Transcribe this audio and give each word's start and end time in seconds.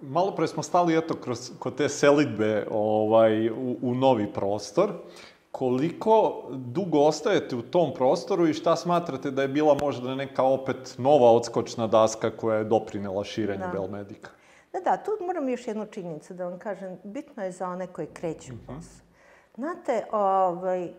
Malo 0.00 0.34
pre 0.34 0.46
smo 0.46 0.62
stali 0.62 0.98
eto 0.98 1.14
kroz, 1.14 1.50
kod 1.58 1.76
te 1.76 1.88
selitbe 1.88 2.66
ovaj, 2.70 3.50
u, 3.50 3.76
u 3.82 3.94
novi 3.94 4.32
prostor. 4.32 4.92
Koliko 5.50 6.42
dugo 6.50 6.98
ostajete 6.98 7.56
u 7.56 7.62
tom 7.62 7.94
prostoru 7.94 8.48
i 8.48 8.54
šta 8.54 8.76
smatrate 8.76 9.30
da 9.30 9.42
je 9.42 9.48
bila 9.48 9.76
možda 9.80 10.14
neka 10.14 10.42
opet 10.42 10.94
nova 10.98 11.30
odskočna 11.30 11.86
daska 11.86 12.30
koja 12.36 12.58
je 12.58 12.64
doprinela 12.64 13.24
širenju 13.24 13.60
da. 13.60 13.72
Belmedika? 13.72 14.30
Da, 14.72 14.80
da, 14.80 14.96
tu 14.96 15.10
moram 15.26 15.48
još 15.48 15.66
jednu 15.66 15.86
činjenicu 15.86 16.34
da 16.34 16.48
vam 16.48 16.58
kažem. 16.58 16.98
Bitno 17.04 17.44
je 17.44 17.52
za 17.52 17.68
one 17.68 17.86
koji 17.86 18.06
kreću 18.06 18.52
uh 18.52 18.58
-huh. 18.58 18.66
posao. 18.66 19.04
Znate, 19.54 20.04
ovaj, 20.12 20.92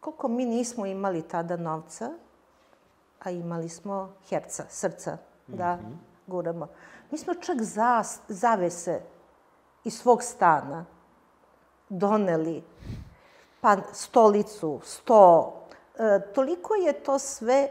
koliko 0.00 0.28
mi 0.28 0.44
nismo 0.44 0.86
imali 0.86 1.22
tada 1.22 1.56
novca, 1.56 2.10
a 3.20 3.30
imali 3.30 3.68
smo 3.68 4.12
herca, 4.28 4.64
srca, 4.68 5.16
da 5.46 5.76
mm 5.76 5.78
-hmm. 5.78 5.96
guramo. 6.26 6.68
Mi 7.10 7.18
smo 7.18 7.34
čak 7.34 7.62
za, 7.62 8.02
zavese 8.28 9.00
iz 9.84 9.98
svog 9.98 10.22
stana 10.22 10.84
doneli, 11.88 12.62
pa 13.60 13.76
stolicu, 13.92 14.80
sto, 14.84 15.52
e, 15.98 16.20
toliko 16.34 16.74
je 16.74 16.92
to 16.92 17.18
sve, 17.18 17.68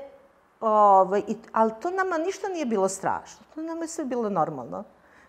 ovaj, 0.61 1.23
i, 1.27 1.35
ali 1.51 1.71
to 1.81 1.89
nama 1.89 2.17
ništa 2.17 2.47
nije 2.47 2.65
bilo 2.65 2.89
strašno. 2.89 3.45
To 3.55 3.61
nama 3.61 3.81
je 3.81 3.87
sve 3.87 4.05
bilo 4.05 4.29
normalno. 4.29 4.83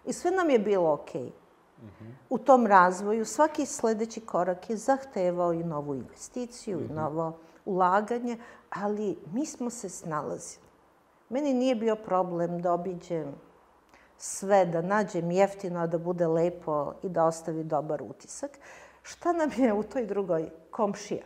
I 0.05 0.13
sve 0.13 0.31
nam 0.31 0.51
je 0.51 0.59
bilo 0.59 0.93
okej. 0.93 1.23
Okay. 1.23 1.31
Mm 1.83 1.87
-hmm. 1.87 2.13
U 2.31 2.39
tom 2.39 2.67
razvoju 2.67 3.25
svaki 3.25 3.67
sledeći 3.67 4.21
korak 4.21 4.71
je 4.71 4.77
zahtevao 4.77 5.53
i 5.53 5.65
novu 5.65 5.95
investiciju, 5.95 6.79
mm 6.79 6.81
-hmm. 6.81 6.85
i 6.85 6.93
mhm. 6.93 7.01
novo 7.01 7.39
ulaganje, 7.65 8.39
ali 8.71 9.19
mi 9.33 9.47
smo 9.47 9.71
se 9.71 9.89
snalazili. 9.89 10.65
Meni 11.29 11.55
nije 11.55 11.75
bio 11.75 11.97
problem 11.97 12.63
da 12.63 12.73
obiđem 12.73 13.35
sve, 14.25 14.65
da 14.67 14.83
nađem 14.83 15.31
jeftino, 15.31 15.87
da 15.87 15.99
bude 15.99 16.27
lepo 16.27 16.95
i 17.03 17.09
da 17.09 17.25
ostavi 17.25 17.65
dobar 17.65 18.03
utisak. 18.03 18.59
Šta 19.03 19.33
nam 19.33 19.51
je 19.57 19.73
u 19.73 19.83
toj 19.83 20.07
drugoj? 20.07 20.51
Komšija. 20.71 21.25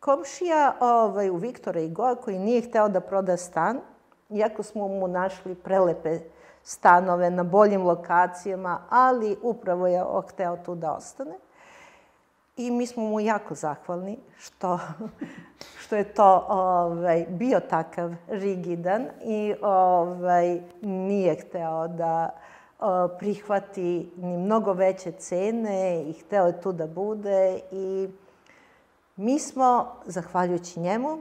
Komšija 0.00 0.76
ovaj, 0.80 1.30
u 1.30 1.36
Viktora 1.36 1.80
i 1.80 1.88
Goa 1.90 2.14
koji 2.14 2.38
nije 2.38 2.68
hteo 2.68 2.88
da 2.88 3.00
proda 3.00 3.36
stan, 3.36 3.80
iako 4.30 4.62
smo 4.62 4.88
mu 4.88 5.08
našli 5.08 5.54
prelepe 5.54 6.20
stanove 6.62 7.30
na 7.30 7.44
boljim 7.44 7.86
lokacijama, 7.86 8.82
ali 8.90 9.36
upravo 9.42 9.86
je 9.86 10.04
hteo 10.28 10.56
tu 10.56 10.74
da 10.74 10.92
ostane. 10.92 11.38
I 12.56 12.70
mi 12.70 12.86
smo 12.86 13.02
mu 13.02 13.20
jako 13.20 13.54
zahvalni 13.54 14.18
što, 14.38 14.78
što 15.80 15.96
je 15.96 16.04
to 16.14 16.46
ovaj, 16.48 17.26
bio 17.28 17.60
takav 17.60 18.14
rigidan 18.28 19.06
i 19.24 19.54
ovaj, 19.62 20.60
nije 20.82 21.34
hteo 21.34 21.88
da 21.88 22.30
o, 22.78 23.08
prihvati 23.08 24.10
ni 24.16 24.36
mnogo 24.36 24.72
veće 24.72 25.12
cene 25.12 26.02
i 26.02 26.12
hteo 26.12 26.46
je 26.46 26.60
tu 26.60 26.72
da 26.72 26.86
bude 26.86 27.60
i 27.72 28.08
mi 29.16 29.38
smo, 29.38 29.86
zahvaljujući 30.06 30.80
njemu, 30.80 31.18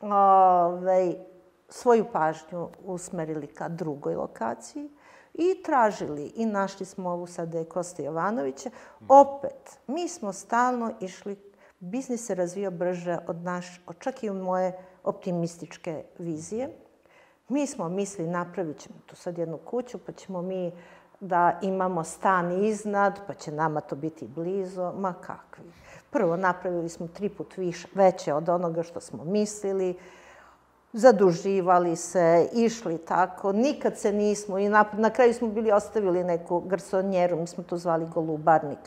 ovaj, 0.00 1.14
svoju 1.68 2.04
pažnju 2.12 2.68
usmerili 2.84 3.46
ka 3.46 3.68
drugoj 3.68 4.14
lokaciji 4.14 4.88
i 5.34 5.62
tražili 5.62 6.32
i 6.36 6.46
našli 6.46 6.86
smo 6.86 7.10
ovu 7.10 7.26
sada 7.26 7.58
je 7.58 7.64
Kosta 7.64 8.02
Jovanovića. 8.02 8.70
Opet, 9.08 9.78
mi 9.86 10.08
smo 10.08 10.32
stalno 10.32 10.92
išli, 11.00 11.36
biznis 11.80 12.26
se 12.26 12.34
razvio 12.34 12.70
brže 12.70 13.18
od 13.26 13.36
naš, 13.36 13.80
od 13.86 13.98
čak 13.98 14.22
i 14.22 14.30
moje 14.30 14.78
optimističke 15.04 16.04
vizije. 16.18 16.68
Mi 17.48 17.66
smo 17.66 17.88
mislili 17.88 18.30
napravit 18.30 18.78
ćemo 18.78 18.96
tu 19.06 19.16
sad 19.16 19.38
jednu 19.38 19.58
kuću, 19.58 19.98
pa 19.98 20.12
ćemo 20.12 20.42
mi 20.42 20.72
da 21.20 21.58
imamo 21.62 22.04
stan 22.04 22.64
iznad, 22.64 23.20
pa 23.26 23.34
će 23.34 23.52
nama 23.52 23.80
to 23.80 23.96
biti 23.96 24.26
blizo. 24.26 24.92
Ma 24.92 25.12
kakvi. 25.12 25.72
Prvo, 26.10 26.36
napravili 26.36 26.88
smo 26.88 27.08
tri 27.08 27.28
put 27.28 27.56
više, 27.56 27.88
veće 27.94 28.34
od 28.34 28.48
onoga 28.48 28.82
što 28.82 29.00
smo 29.00 29.24
mislili 29.24 29.96
zaduživali 30.94 31.96
se, 31.96 32.48
išli 32.52 32.98
tako, 32.98 33.52
nikad 33.52 33.98
se 33.98 34.12
nismo 34.12 34.58
i 34.58 34.68
na, 34.68 34.84
na 34.92 35.10
kraju 35.10 35.34
smo 35.34 35.48
bili 35.48 35.72
ostavili 35.72 36.24
neku 36.24 36.60
garsonjeru, 36.60 37.36
mi 37.36 37.46
smo 37.46 37.64
to 37.64 37.76
zvali 37.76 38.06
golubarnik, 38.14 38.78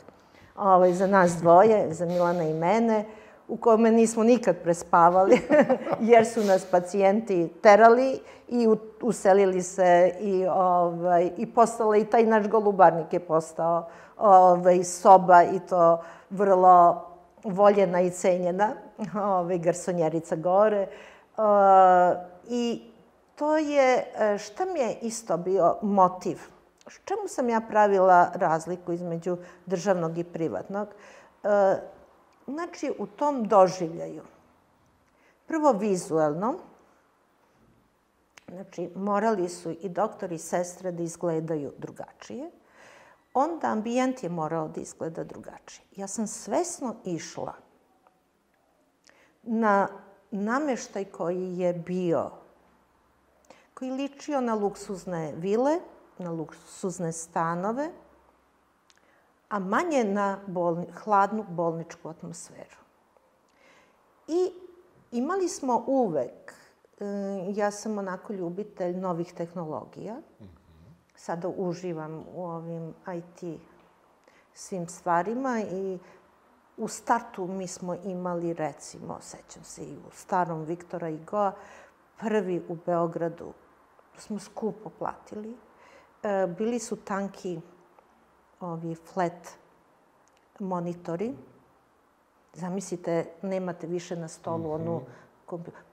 ovaj, 0.56 0.92
za 0.92 1.06
nas 1.06 1.32
dvoje, 1.32 1.94
za 1.94 2.06
Milana 2.06 2.42
i 2.44 2.54
mene, 2.54 3.04
u 3.48 3.56
kome 3.56 3.90
nismo 3.90 4.22
nikad 4.22 4.56
prespavali, 4.62 5.40
jer 6.10 6.26
su 6.26 6.44
nas 6.44 6.64
pacijenti 6.64 7.48
terali 7.62 8.20
i 8.48 8.68
uselili 9.02 9.62
se 9.62 10.12
i, 10.20 10.46
ovaj, 10.46 11.30
i 11.36 11.46
postala 11.46 11.96
i 11.96 12.04
taj 12.04 12.22
naš 12.22 12.48
golubarnik 12.48 13.12
je 13.12 13.20
postao 13.20 13.88
ovaj, 14.18 14.84
soba 14.84 15.42
i 15.42 15.60
to 15.68 16.02
vrlo 16.30 17.04
voljena 17.44 18.00
i 18.00 18.10
cenjena, 18.10 18.68
ovaj, 19.14 19.58
garsonjerica 19.58 20.36
gore. 20.36 20.86
I 22.48 22.82
to 23.34 23.56
je, 23.56 24.12
e, 24.14 24.38
šta 24.38 24.64
mi 24.64 24.80
je 24.80 24.98
isto 25.02 25.36
bio 25.36 25.76
motiv? 25.82 26.38
Čemu 27.04 27.28
sam 27.28 27.48
ja 27.48 27.60
pravila 27.60 28.30
razliku 28.34 28.92
između 28.92 29.36
državnog 29.66 30.18
i 30.18 30.24
privatnog? 30.24 30.88
E, 30.88 31.76
znači, 32.46 32.92
u 32.98 33.06
tom 33.06 33.44
doživljaju. 33.44 34.22
Prvo 35.46 35.72
vizuelno, 35.72 36.54
znači, 38.48 38.90
morali 38.94 39.48
su 39.48 39.70
i 39.70 39.88
doktori 39.88 40.34
i 40.34 40.38
sestre 40.38 40.92
da 40.92 41.02
izgledaju 41.02 41.72
drugačije. 41.78 42.50
Onda 43.34 43.66
ambijent 43.66 44.22
je 44.22 44.28
morao 44.28 44.68
da 44.68 44.80
izgleda 44.80 45.24
drugačije. 45.24 45.84
Ja 45.96 46.06
sam 46.06 46.26
svesno 46.26 46.96
išla 47.04 47.54
na 49.42 49.88
nameštaj 50.30 51.04
koji 51.04 51.58
je 51.58 51.72
bio, 51.72 52.30
koji 53.74 53.90
ličio 53.90 54.40
na 54.40 54.54
luksuzne 54.54 55.32
vile, 55.36 55.78
na 56.18 56.30
luksuzne 56.30 57.12
stanove, 57.12 57.90
a 59.48 59.58
manje 59.58 60.04
na 60.04 60.38
bolni, 60.46 60.86
hladnu 61.04 61.44
bolničku 61.48 62.08
atmosferu. 62.08 62.76
I 64.28 64.52
imali 65.12 65.48
smo 65.48 65.84
uvek, 65.86 66.54
e, 67.00 67.04
ja 67.54 67.70
sam 67.70 67.98
onako 67.98 68.32
ljubitelj 68.32 68.96
novih 68.96 69.32
tehnologija, 69.32 70.16
sada 71.16 71.48
uživam 71.48 72.24
u 72.34 72.44
ovim 72.44 72.94
IT 73.14 73.60
svim 74.54 74.88
stvarima 74.88 75.60
i 75.60 75.98
U 76.78 76.88
startu 76.88 77.46
mi 77.46 77.66
smo 77.66 77.94
imali, 77.94 78.52
recimo, 78.52 79.18
sećam 79.20 79.64
se 79.64 79.84
i 79.84 79.96
u 79.96 80.10
starom 80.12 80.64
Viktora 80.64 81.08
i 81.08 81.18
Goa, 81.30 81.52
prvi 82.20 82.62
u 82.68 82.76
Beogradu, 82.86 83.52
smo 84.16 84.38
skupo 84.38 84.90
platili. 84.98 85.56
E, 86.22 86.46
bili 86.58 86.78
su 86.78 86.96
tanki 86.96 87.60
ovi 88.60 88.94
flat 88.94 89.48
monitori. 90.58 91.34
Zamislite, 92.52 93.26
nemate 93.42 93.86
više 93.86 94.16
na 94.16 94.28
stolu 94.28 94.58
mm 94.58 94.64
-hmm. 94.64 94.74
onu 94.74 95.02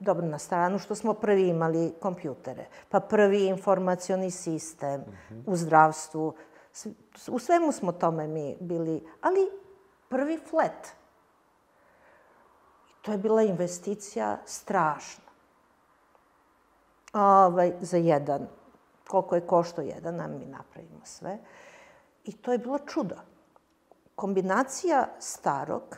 dobro, 0.00 0.26
na 0.26 0.38
stranu 0.38 0.78
što 0.78 0.94
smo 0.94 1.14
prvi 1.14 1.48
imali 1.48 1.92
kompjutere, 2.00 2.66
pa 2.88 3.00
prvi 3.00 3.46
informacioni 3.46 4.30
sistem 4.30 5.00
mm 5.00 5.04
-hmm. 5.30 5.42
u 5.46 5.56
zdravstvu. 5.56 6.34
U 7.30 7.38
svemu 7.38 7.72
smo 7.72 7.92
tome 7.92 8.26
mi 8.26 8.56
bili, 8.60 9.02
ali 9.20 9.65
prvi 10.08 10.38
flet. 10.50 10.94
To 13.02 13.12
je 13.12 13.18
bila 13.18 13.42
investicija 13.42 14.38
strašna. 14.46 15.24
Ovaj, 17.12 17.72
za 17.80 17.96
jedan. 17.96 18.48
Koliko 19.08 19.34
je 19.34 19.46
košto 19.46 19.80
jedan, 19.80 20.20
a 20.20 20.26
mi 20.26 20.46
napravimo 20.46 21.00
sve. 21.04 21.38
I 22.24 22.32
to 22.32 22.52
je 22.52 22.58
bilo 22.58 22.78
čudo. 22.78 23.14
Kombinacija 24.14 25.08
starog, 25.18 25.96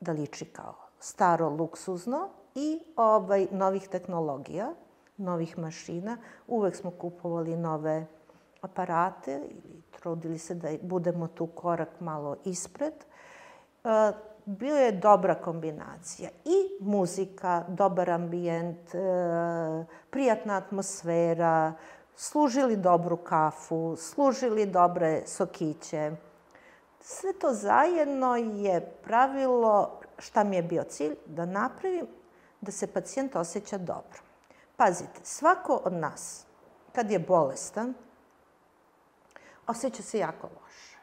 da 0.00 0.12
liči 0.12 0.44
kao 0.44 0.74
staro 0.98 1.48
luksuzno, 1.48 2.28
i 2.54 2.80
ovaj, 2.96 3.46
novih 3.50 3.88
tehnologija, 3.88 4.74
novih 5.16 5.58
mašina. 5.58 6.16
Uvek 6.46 6.76
smo 6.76 6.90
kupovali 6.90 7.56
nove 7.56 8.06
aparate 8.62 9.40
ili 9.50 9.82
trudili 9.90 10.38
se 10.38 10.54
da 10.54 10.68
budemo 10.82 11.28
tu 11.28 11.46
korak 11.46 12.00
malo 12.00 12.36
ispred. 12.44 12.94
E, 12.94 14.12
bio 14.44 14.76
je 14.76 14.92
dobra 14.92 15.34
kombinacija. 15.34 16.30
I 16.44 16.84
muzika, 16.84 17.64
dobar 17.68 18.10
ambijent, 18.10 18.94
e, 18.94 18.98
prijatna 20.10 20.56
atmosfera, 20.56 21.72
služili 22.16 22.76
dobru 22.76 23.16
kafu, 23.16 23.96
služili 23.96 24.66
dobre 24.66 25.22
sokiće. 25.26 26.12
Sve 27.00 27.32
to 27.32 27.52
zajedno 27.52 28.36
je 28.36 28.80
pravilo 29.04 30.00
šta 30.20 30.44
mi 30.44 30.56
je 30.56 30.62
bio 30.62 30.82
cilj, 30.82 31.16
da 31.26 31.46
napravim 31.46 32.06
da 32.60 32.72
se 32.72 32.86
pacijent 32.86 33.36
osjeća 33.36 33.78
dobro. 33.78 34.20
Pazite, 34.76 35.20
svako 35.22 35.80
od 35.84 35.92
nas, 35.92 36.46
kad 36.92 37.10
je 37.10 37.18
bolestan, 37.18 37.94
osjeća 39.70 40.02
se 40.02 40.18
jako 40.18 40.46
loše. 40.46 40.98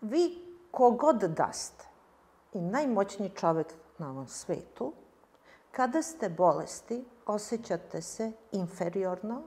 Vi 0.00 0.46
kogod 0.70 1.16
da 1.16 1.52
ste 1.52 1.84
i 2.52 2.60
najmoćniji 2.60 3.30
čovek 3.30 3.66
na 3.98 4.10
ovom 4.10 4.28
svetu, 4.28 4.92
kada 5.70 6.02
ste 6.02 6.28
bolesti, 6.28 7.04
osjećate 7.26 8.02
se 8.02 8.32
inferiorno, 8.52 9.42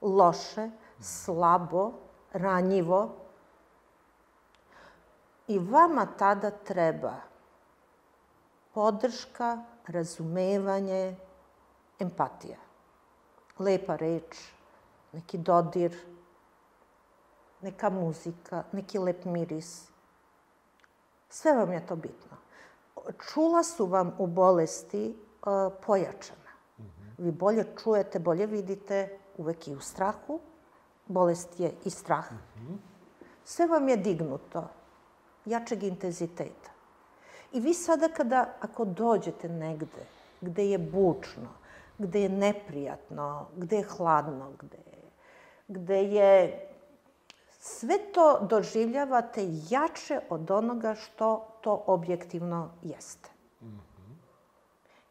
loše, 0.00 0.70
slabo, 1.00 1.92
ranjivo. 2.32 3.16
I 5.48 5.58
vama 5.58 6.06
tada 6.18 6.50
treba 6.50 7.14
podrška, 8.74 9.64
razumevanje, 9.86 11.16
empatija. 11.98 12.58
Lepa 13.58 13.96
reč, 13.96 14.52
neki 15.12 15.38
dodir, 15.38 16.11
neka 17.62 17.90
muzika, 17.90 18.64
neki 18.72 18.98
lep 18.98 19.24
miris. 19.24 19.88
Sve 21.28 21.52
vam 21.52 21.72
je 21.72 21.86
to 21.86 21.96
bitno. 21.96 22.36
Čula 23.28 23.62
su 23.62 23.86
vam 23.86 24.14
u 24.18 24.26
bolesti 24.26 25.16
uh, 25.42 25.72
pojačana. 25.86 26.52
Vi 27.18 27.30
bolje 27.32 27.66
čujete, 27.82 28.18
bolje 28.18 28.46
vidite, 28.46 29.18
uvek 29.36 29.68
i 29.68 29.74
u 29.74 29.80
strahu. 29.80 30.40
Bolest 31.06 31.60
je 31.60 31.72
i 31.84 31.90
strah. 31.90 32.24
Sve 33.44 33.66
vam 33.66 33.88
je 33.88 33.96
dignuto, 33.96 34.68
jačeg 35.44 35.82
intenziteta. 35.82 36.70
I 37.52 37.60
vi 37.60 37.74
sada 37.74 38.08
kada, 38.08 38.54
ako 38.60 38.84
dođete 38.84 39.48
negde, 39.48 40.06
gde 40.40 40.66
je 40.66 40.78
bučno, 40.78 41.48
gde 41.98 42.22
je 42.22 42.28
neprijatno, 42.28 43.46
gde 43.56 43.76
je 43.76 43.84
hladno, 43.96 44.52
gde, 44.58 44.78
gde 45.68 46.02
je 46.02 46.68
sve 47.64 48.12
to 48.12 48.38
doživljavate 48.40 49.48
jače 49.70 50.20
od 50.30 50.50
onoga 50.50 50.94
što 50.94 51.48
to 51.60 51.84
objektivno 51.86 52.70
jeste. 52.82 53.30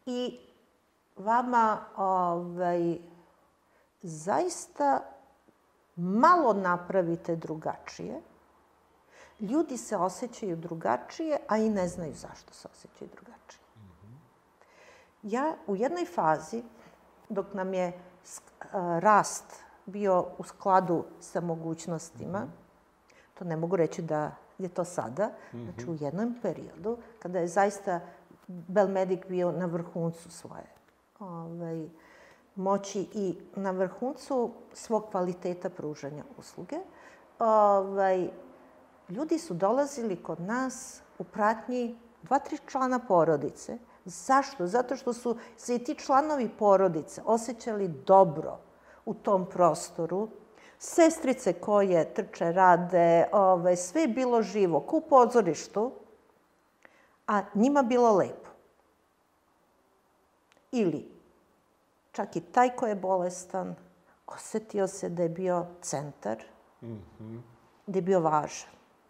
I 0.05 0.39
vama 1.15 1.85
ovaj, 1.97 2.97
zaista 4.01 5.01
malo 5.95 6.53
napravite 6.53 7.35
drugačije, 7.35 8.21
ljudi 9.39 9.77
se 9.77 9.97
osjećaju 9.97 10.55
drugačije, 10.55 11.37
a 11.47 11.57
i 11.57 11.69
ne 11.69 11.87
znaju 11.87 12.13
zašto 12.15 12.53
se 12.53 12.67
osjećaju 12.71 13.09
drugačije. 13.15 13.61
Ja 15.23 15.55
u 15.67 15.75
jednoj 15.75 16.05
fazi, 16.05 16.63
dok 17.29 17.53
nam 17.53 17.73
je 17.73 17.93
rast 18.99 19.70
bio 19.85 20.25
u 20.37 20.43
skladu 20.43 21.03
sa 21.19 21.41
mogućnostima. 21.41 22.39
Mm 22.39 22.43
-hmm. 22.43 23.33
To 23.33 23.45
ne 23.45 23.55
mogu 23.55 23.75
reći 23.75 24.01
da 24.01 24.31
je 24.57 24.69
to 24.69 24.85
sada. 24.85 25.27
Mm 25.27 25.57
-hmm. 25.57 25.63
Znači, 25.63 25.89
u 25.89 25.97
jednom 25.99 26.35
periodu, 26.41 26.97
kada 27.19 27.39
je 27.39 27.47
zaista 27.47 27.99
Belmedic 28.47 29.19
bio 29.27 29.51
na 29.51 29.65
vrhuncu 29.65 30.31
svoje 30.31 30.81
ovaj, 31.21 31.89
moći 32.55 33.07
i 33.13 33.35
na 33.55 33.71
vrhuncu 33.71 34.51
svog 34.73 35.05
kvaliteta 35.11 35.69
pružanja 35.69 36.23
usluge, 36.37 36.77
ovaj, 37.39 38.29
ljudi 39.09 39.39
su 39.39 39.53
dolazili 39.53 40.23
kod 40.23 40.41
nas 40.41 41.01
u 41.19 41.23
pratnji 41.23 41.95
dva, 42.23 42.39
tri 42.39 42.57
člana 42.67 42.99
porodice. 42.99 43.77
Zašto? 44.05 44.67
Zato 44.67 44.95
što 44.95 45.13
su 45.13 45.37
se 45.57 45.75
i 45.75 45.83
ti 45.83 45.95
članovi 45.95 46.49
porodice 46.59 47.21
osjećali 47.25 47.87
dobro 47.87 48.57
u 49.05 49.13
tom 49.13 49.45
prostoru. 49.49 50.29
Sestrice 50.79 51.53
koje 51.53 52.13
trče, 52.13 52.51
rade, 52.51 53.27
ove, 53.31 53.75
sve 53.75 54.01
je 54.01 54.07
bilo 54.07 54.41
živo, 54.41 54.79
ko 54.79 54.97
u 54.97 55.01
pozorištu, 55.01 55.91
a 57.27 57.41
njima 57.53 57.83
bilo 57.83 58.15
lepo. 58.15 58.49
Ili, 60.71 61.11
čak 62.11 62.35
i 62.35 62.41
taj 62.41 62.75
ko 62.75 62.87
je 62.87 62.95
bolestan, 62.95 63.75
osetio 64.27 64.87
se 64.87 65.09
da 65.09 65.23
je 65.23 65.29
bio 65.29 65.65
centar, 65.81 66.43
mm 66.81 66.87
-hmm. 66.87 67.41
da 67.87 67.97
je 67.97 68.01
bio 68.01 68.19
važan. 68.19 68.69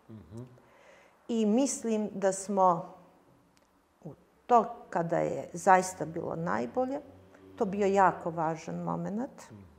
Mm 0.10 0.14
-hmm. 0.14 0.46
I 1.28 1.46
mislim 1.46 2.10
da 2.14 2.32
smo 2.32 2.96
u 4.04 4.14
to 4.46 4.76
kada 4.90 5.18
je 5.18 5.50
zaista 5.54 6.06
bilo 6.06 6.36
najbolje, 6.36 7.00
to 7.56 7.66
bio 7.66 7.88
jako 7.88 8.30
važan 8.30 8.76
moment. 8.76 9.52
Mm 9.52 9.56
-hmm 9.56 9.71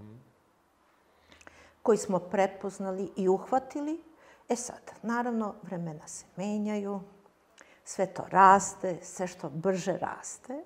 koji 1.83 1.99
smo 1.99 2.19
prepoznali 2.19 3.11
i 3.17 3.29
uhvatili. 3.29 4.01
E 4.49 4.57
sad, 4.57 4.93
naravno, 5.03 5.55
vremena 5.63 6.09
se 6.09 6.27
menjaju, 6.37 7.01
sve 7.85 8.07
to 8.07 8.23
raste, 8.31 8.99
sve 9.03 9.27
što 9.27 9.51
brže 9.51 9.99
raste. 9.99 10.65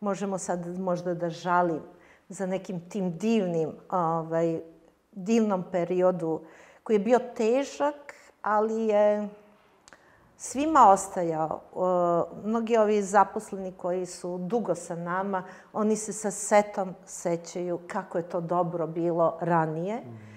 Možemo 0.00 0.38
sad 0.38 0.78
možda 0.78 1.14
da 1.14 1.30
žalim 1.30 1.80
za 2.28 2.46
nekim 2.46 2.88
tim 2.88 3.18
divnim, 3.18 3.72
ovaj, 3.90 4.60
divnom 5.12 5.64
periodu 5.72 6.40
koji 6.82 6.94
je 6.94 7.00
bio 7.00 7.18
težak, 7.36 8.14
ali 8.42 8.86
je 8.86 9.28
svima 10.36 10.88
ostajao. 10.90 11.60
Mnogi 12.44 12.76
ovi 12.76 13.02
zaposleni 13.02 13.72
koji 13.72 14.06
su 14.06 14.38
dugo 14.38 14.74
sa 14.74 14.96
nama, 14.96 15.44
oni 15.72 15.96
se 15.96 16.12
sa 16.12 16.30
setom 16.30 16.94
sećaju 17.06 17.80
kako 17.86 18.18
je 18.18 18.28
to 18.28 18.40
dobro 18.40 18.86
bilo 18.86 19.38
ranije. 19.40 19.96
Mm 19.96 20.33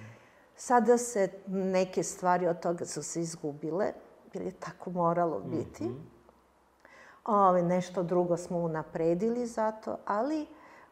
Sada 0.60 0.98
se 0.98 1.30
neke 1.48 2.04
stvari 2.04 2.48
od 2.48 2.60
toga 2.60 2.86
su 2.86 3.04
se 3.04 3.22
izgubile, 3.22 3.94
jer 4.34 4.44
je 4.44 4.52
tako 4.52 4.92
moralo 4.92 5.40
biti. 5.40 5.84
Mm 5.84 5.88
-hmm. 5.88 6.18
Ove, 7.26 7.64
nešto 7.64 8.04
drugo 8.04 8.38
smo 8.38 8.58
unapredili 8.58 9.46
zato, 9.46 9.98
ali 10.06 10.46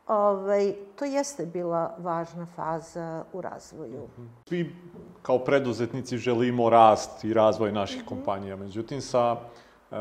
ovaj, 0.08 0.74
to 0.96 1.06
jeste 1.06 1.46
bila 1.46 1.96
važna 1.98 2.48
faza 2.56 3.24
u 3.34 3.42
razvoju. 3.42 4.08
-hmm. 4.18 4.28
Svi 4.48 4.76
kao 5.22 5.40
preduzetnici 5.40 6.18
želimo 6.18 6.70
rast 6.70 7.24
i 7.24 7.34
razvoj 7.34 7.72
naših 7.72 8.02
mm 8.02 8.06
-hmm. 8.06 8.10
kompanija, 8.10 8.56
međutim 8.56 9.02
sa 9.02 9.32
uh, 9.32 9.98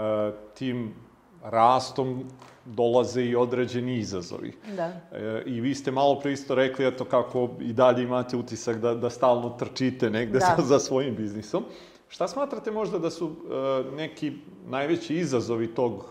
tim 0.54 0.94
rastom 1.42 2.24
dolaze 2.64 3.22
i 3.24 3.36
određeni 3.36 3.96
izazovi. 3.96 4.56
Da. 4.76 4.92
E, 5.12 5.42
I 5.46 5.60
vi 5.60 5.74
ste 5.74 5.90
malo 5.90 6.20
pre 6.20 6.32
isto 6.32 6.54
rekli, 6.54 6.86
eto, 6.86 7.04
kako 7.04 7.50
i 7.60 7.72
dalje 7.72 8.02
imate 8.02 8.36
utisak 8.36 8.76
da, 8.76 8.94
da 8.94 9.10
stalno 9.10 9.50
trčite 9.50 10.10
negde 10.10 10.38
da. 10.38 10.46
za, 10.58 10.62
za 10.62 10.78
svojim 10.78 11.16
biznisom. 11.16 11.64
Šta 12.08 12.28
smatrate 12.28 12.70
možda 12.70 12.98
da 12.98 13.10
su 13.10 13.26
e, 13.26 13.96
neki 13.96 14.32
najveći 14.66 15.14
izazovi 15.14 15.74
tog 15.74 16.04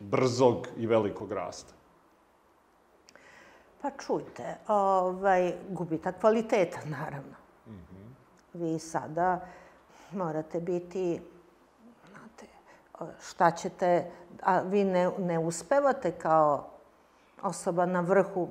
brzog 0.00 0.68
i 0.76 0.86
velikog 0.86 1.32
rasta? 1.32 1.74
Pa 3.82 3.90
čujte, 3.90 4.56
ovaj, 4.68 5.52
gubitak 5.68 6.20
kvaliteta, 6.20 6.78
naravno. 6.84 7.36
Mm 7.66 7.70
-hmm. 7.70 8.12
Vi 8.54 8.78
sada 8.78 9.40
morate 10.12 10.60
biti 10.60 11.20
šta 13.20 13.50
ćete, 13.50 14.10
a 14.42 14.60
vi 14.60 14.84
ne, 14.84 15.10
ne 15.18 15.38
uspevate 15.38 16.10
kao 16.10 16.66
osoba 17.42 17.86
na 17.86 18.00
vrhu. 18.00 18.48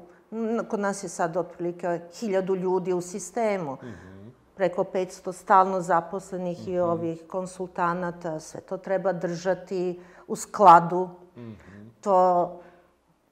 Kod 0.69 0.79
nas 0.79 1.03
je 1.03 1.09
sad 1.09 1.37
otprilike 1.37 2.01
hiljadu 2.13 2.55
ljudi 2.55 2.93
u 2.93 3.01
sistemu. 3.01 3.73
Mm 3.73 3.85
-hmm. 3.85 4.29
Preko 4.55 4.83
500 4.83 5.33
stalno 5.33 5.81
zaposlenih 5.81 6.59
mm 6.59 6.63
-hmm. 6.63 6.73
i 6.73 6.79
mhm. 6.79 6.89
ovih 6.89 7.23
konsultanata. 7.27 8.39
Sve 8.39 8.61
to 8.61 8.77
treba 8.77 9.13
držati 9.13 10.01
u 10.27 10.35
skladu. 10.35 11.09
Mm 11.35 11.41
-hmm. 11.41 11.89
To 12.01 12.59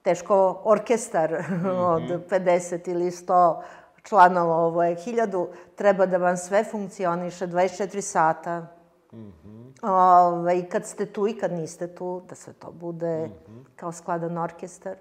teško 0.02 0.62
orkestar 0.64 1.32
mm 1.32 1.54
-hmm. 1.54 1.96
od 1.96 2.30
50 2.30 2.90
ili 2.90 3.12
100 3.12 3.62
članova, 4.04 4.56
ovo 4.56 4.84
je 4.84 4.96
hiljadu, 4.96 5.48
treba 5.76 6.06
da 6.06 6.18
vam 6.18 6.38
sve 6.38 6.64
funkcioniše 6.64 7.48
24 7.48 8.02
sata. 8.02 8.68
Mm 9.16 9.34
-hmm. 9.46 9.66
Ove, 9.82 10.38
ovaj, 10.38 10.70
kad 10.70 10.86
ste 10.86 11.06
tu 11.06 11.28
i 11.28 11.38
kad 11.38 11.52
niste 11.52 11.96
tu, 11.96 12.22
da 12.30 12.36
sve 12.36 12.54
to 12.54 12.72
bude 12.72 13.28
mm 13.28 13.32
-hmm. 13.32 13.64
kao 13.76 13.92
skladan 13.92 14.38
orkestar. 14.38 14.96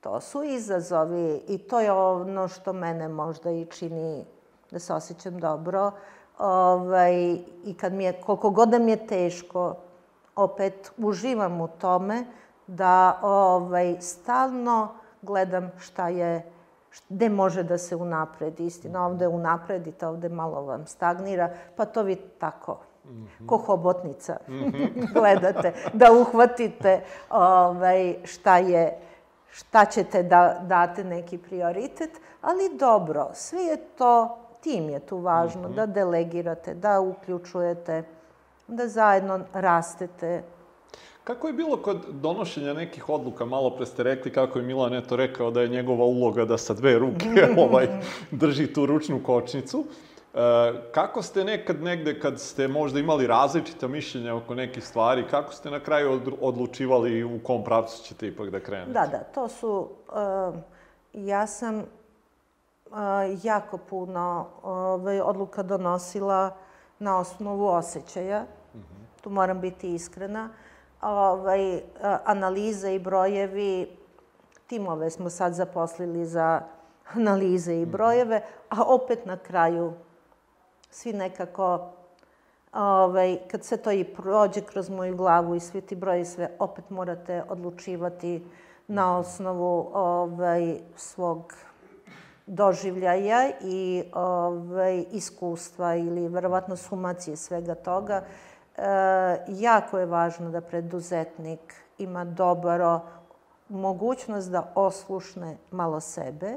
To 0.00 0.20
su 0.20 0.42
izazovi 0.42 1.42
i 1.48 1.58
to 1.58 1.80
je 1.80 1.92
ono 1.92 2.48
što 2.48 2.72
mene 2.72 3.08
možda 3.08 3.50
i 3.50 3.66
čini 3.66 4.24
da 4.70 4.78
se 4.78 4.94
osjećam 4.94 5.38
dobro. 5.38 5.92
Ovaj, 6.38 7.32
I 7.64 7.74
kad 7.80 7.92
mi 7.92 8.04
je, 8.04 8.20
koliko 8.20 8.50
god 8.50 8.68
da 8.68 8.78
mi 8.78 8.90
je 8.90 9.06
teško, 9.06 9.76
opet 10.36 10.92
uživam 10.98 11.60
u 11.60 11.68
tome 11.68 12.24
da 12.66 13.18
ovaj, 13.22 14.00
stalno 14.00 14.88
gledam 15.22 15.70
šta 15.78 16.08
je, 16.08 16.52
gde 17.08 17.28
može 17.28 17.62
da 17.62 17.78
se 17.78 17.96
unapredi. 17.96 18.66
Istina, 18.66 19.06
ovde 19.06 19.28
unapredite, 19.28 20.06
ovde 20.06 20.28
malo 20.28 20.62
vam 20.62 20.86
stagnira, 20.86 21.50
pa 21.76 21.84
to 21.84 22.02
vi 22.02 22.16
tako. 22.16 22.78
Ko 23.46 23.56
hobotnica 23.56 24.36
gledate, 25.14 25.72
da 25.92 26.12
uhvatite 26.12 27.00
ovaj, 27.30 28.14
šta 28.24 28.58
je 28.58 28.98
šta 29.52 29.84
ćete 29.84 30.22
da 30.22 30.60
date 30.62 31.04
neki 31.04 31.38
prioritet, 31.38 32.10
ali 32.40 32.76
dobro, 32.78 33.30
sve 33.34 33.62
je 33.62 33.76
to 33.76 34.36
tim 34.60 34.90
je 34.90 35.00
tu 35.00 35.18
važno, 35.18 35.68
da 35.68 35.86
delegirate, 35.86 36.74
da 36.74 37.00
uključujete, 37.00 38.02
da 38.68 38.88
zajedno 38.88 39.40
rastete. 39.52 40.42
Kako 41.24 41.46
je 41.46 41.52
bilo 41.52 41.76
kod 41.76 42.06
donošenja 42.10 42.72
nekih 42.74 43.08
odluka? 43.08 43.44
Malo 43.44 43.70
pre 43.76 43.86
ste 43.86 44.02
rekli 44.02 44.32
kako 44.32 44.58
je 44.58 44.64
Milan 44.64 44.94
eto 44.94 45.16
rekao 45.16 45.50
da 45.50 45.62
je 45.62 45.68
njegova 45.68 46.04
uloga 46.04 46.44
da 46.44 46.58
sa 46.58 46.74
dve 46.74 46.98
ruke 46.98 47.48
ovaj, 47.64 47.88
drži 48.30 48.72
tu 48.72 48.86
ručnu 48.86 49.20
kočnicu. 49.22 49.84
Kako 50.92 51.22
ste 51.22 51.44
nekad 51.44 51.82
negde, 51.82 52.20
kad 52.20 52.40
ste 52.40 52.68
možda 52.68 53.00
imali 53.00 53.26
različita 53.26 53.88
mišljenja 53.88 54.34
oko 54.34 54.54
nekih 54.54 54.84
stvari, 54.84 55.26
kako 55.30 55.52
ste 55.52 55.70
na 55.70 55.80
kraju 55.80 56.12
od, 56.12 56.32
odlučivali 56.40 57.24
u 57.24 57.40
kom 57.44 57.64
pravcu 57.64 58.04
ćete 58.04 58.26
ipak 58.26 58.50
da 58.50 58.60
krenete? 58.60 58.92
Da, 58.92 59.06
da, 59.06 59.18
to 59.18 59.48
su... 59.48 59.88
Uh, 60.08 60.54
ja 61.12 61.46
sam 61.46 61.78
uh, 61.78 61.84
jako 63.42 63.78
puno 63.78 64.46
uh, 64.62 65.26
odluka 65.28 65.62
donosila 65.62 66.56
na 66.98 67.18
osnovu 67.18 67.66
osjećaja. 67.66 68.42
Mm 68.42 68.78
-hmm. 68.78 69.22
Tu 69.22 69.30
moram 69.30 69.60
biti 69.60 69.94
iskrena. 69.94 70.48
Ovaj, 71.02 71.80
analize 72.24 72.94
i 72.94 72.98
brojevi, 72.98 73.96
timove 74.66 75.10
smo 75.10 75.30
sad 75.30 75.54
zaposlili 75.54 76.26
za 76.26 76.62
analize 77.14 77.80
i 77.80 77.86
brojeve, 77.86 78.42
a 78.68 78.82
opet 78.82 79.26
na 79.26 79.36
kraju 79.36 79.92
svi 80.90 81.12
nekako, 81.12 81.92
ovaj, 82.72 83.38
kad 83.50 83.64
sve 83.64 83.76
to 83.76 83.92
i 83.92 84.04
prođe 84.04 84.60
kroz 84.60 84.90
moju 84.90 85.16
glavu 85.16 85.54
i 85.54 85.60
svi 85.60 85.80
ti 85.80 85.94
broji 85.94 86.24
sve, 86.24 86.50
opet 86.58 86.90
morate 86.90 87.42
odlučivati 87.48 88.46
na 88.88 89.18
osnovu 89.18 89.90
ovaj, 89.94 90.78
svog 90.96 91.54
doživljaja 92.46 93.50
i 93.62 94.04
ovaj, 94.12 95.04
iskustva 95.10 95.94
ili 95.94 96.28
verovatno 96.28 96.76
sumacije 96.76 97.36
svega 97.36 97.74
toga. 97.74 98.22
E, 98.76 98.82
jako 99.48 99.98
je 99.98 100.06
važno 100.06 100.50
da 100.50 100.60
preduzetnik 100.60 101.74
ima 101.98 102.24
dobro 102.24 103.00
mogućnost 103.68 104.50
da 104.50 104.72
oslušne 104.74 105.56
malo 105.70 106.00
sebe 106.00 106.54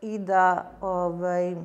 i 0.00 0.18
da 0.18 0.70
ovaj, 0.80 1.56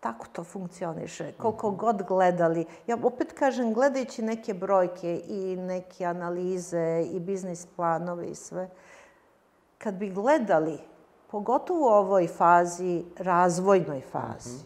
tako 0.00 0.26
to 0.32 0.44
funkcioniše. 0.44 1.32
Koliko 1.32 1.70
god 1.70 2.02
gledali. 2.02 2.66
Ja 2.86 2.96
opet 3.02 3.32
kažem, 3.32 3.74
gledajući 3.74 4.22
neke 4.22 4.54
brojke 4.54 5.22
i 5.26 5.56
neke 5.56 6.04
analize 6.04 7.06
i 7.12 7.20
biznis 7.20 7.66
planove 7.76 8.30
i 8.30 8.34
sve, 8.34 8.70
kad 9.78 9.94
bi 9.94 10.10
gledali, 10.10 10.78
pogotovo 11.30 11.80
u 11.80 11.94
ovoj 11.94 12.26
fazi, 12.26 13.04
razvojnoj 13.18 14.00
fazi, 14.00 14.58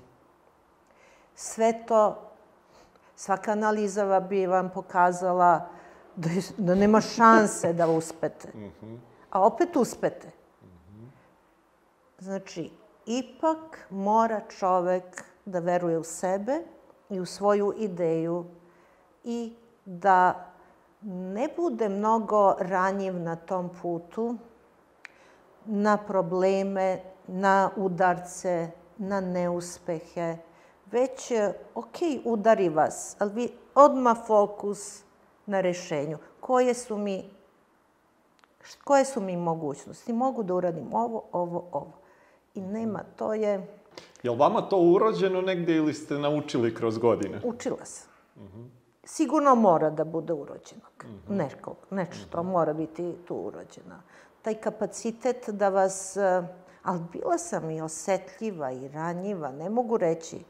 sve 1.35 1.87
to, 1.87 2.31
svaka 3.17 3.53
analiza 3.53 4.21
bi 4.21 4.47
vam 4.47 4.71
pokazala 4.71 5.69
da, 6.17 6.29
da 6.59 6.75
nema 6.75 7.01
šanse 7.01 7.73
da 7.73 7.89
uspete. 7.89 8.53
A 9.31 9.47
opet 9.47 9.77
uspete. 9.77 10.31
Znači, 12.19 12.71
ipak 13.07 13.87
mora 13.91 14.41
čovek 14.59 15.25
da 15.45 15.59
veruje 15.59 15.99
u 15.99 16.05
sebe 16.05 16.61
i 17.11 17.21
u 17.21 17.27
svoju 17.27 17.75
ideju 17.77 18.45
i 19.25 19.53
da 19.85 20.51
ne 21.03 21.49
bude 21.57 21.89
mnogo 21.89 22.55
ranjiv 22.59 23.21
na 23.21 23.37
tom 23.37 23.71
putu, 23.83 24.37
na 25.65 25.97
probleme, 25.97 27.01
na 27.27 27.71
udarce, 27.77 28.71
na 28.99 29.21
neuspehe, 29.21 30.37
već, 30.91 31.33
ok, 31.75 31.97
udari 32.25 32.69
vas, 32.69 33.17
ali 33.19 33.33
vi 33.33 33.49
odmah 33.75 34.17
fokus 34.27 35.03
na 35.47 35.61
rešenju. 35.61 36.19
Koje 36.41 36.75
su 36.75 36.99
mi, 36.99 37.31
koje 38.85 39.05
su 39.05 39.21
mi 39.21 39.37
mogućnosti? 39.37 40.13
Mogu 40.13 40.43
da 40.43 40.55
uradim 40.55 40.95
ovo, 40.95 41.23
ovo, 41.33 41.65
ovo. 41.73 42.04
I 42.55 42.61
nema, 42.61 43.03
to 43.17 43.35
je... 43.35 43.67
Je 44.23 44.31
li 44.31 44.37
vama 44.37 44.63
to 44.63 44.79
urođeno 44.79 45.41
negde 45.41 45.77
ili 45.77 45.95
ste 45.95 46.19
naučili 46.19 46.75
kroz 46.75 46.99
godine? 46.99 47.41
Učila 47.45 47.85
sam. 47.85 48.11
Uh 48.37 48.43
-huh. 48.43 48.69
Sigurno 49.05 49.55
mora 49.55 49.91
da 49.91 50.05
bude 50.05 50.33
urođeno. 50.33 50.83
Uh 51.05 51.11
-huh. 51.11 51.37
Nekog, 51.37 51.77
nešto 51.91 52.41
uh 52.41 52.47
-huh. 52.47 52.53
mora 52.53 52.73
biti 52.73 53.15
tu 53.29 53.35
urođeno. 53.35 53.97
Taj 54.43 54.55
kapacitet 54.55 55.49
da 55.49 55.69
vas... 55.69 56.17
Ali 56.83 57.01
bila 57.13 57.39
sam 57.39 57.71
i 57.71 57.81
osetljiva 57.81 58.73
i 58.73 58.89
ranjiva, 58.89 59.53
ne 59.53 59.71
mogu 59.71 59.97
reći. 59.97 60.37
Uh 60.37 60.43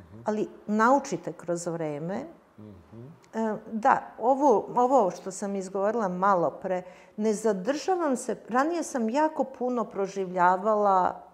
-huh. 0.00 0.22
Ali 0.24 0.48
naučite 0.66 1.32
kroz 1.32 1.66
vreme. 1.66 2.24
Uh 2.58 2.64
-huh. 2.64 3.58
Da, 3.72 4.02
ovo, 4.18 4.68
ovo 4.74 5.10
što 5.10 5.30
sam 5.30 5.56
izgovorila 5.56 6.08
malo 6.08 6.50
pre, 6.50 6.82
ne 7.16 7.32
zadržavam 7.32 8.16
se, 8.16 8.36
ranije 8.48 8.82
sam 8.82 9.10
jako 9.10 9.44
puno 9.44 9.84
proživljavala 9.84 11.24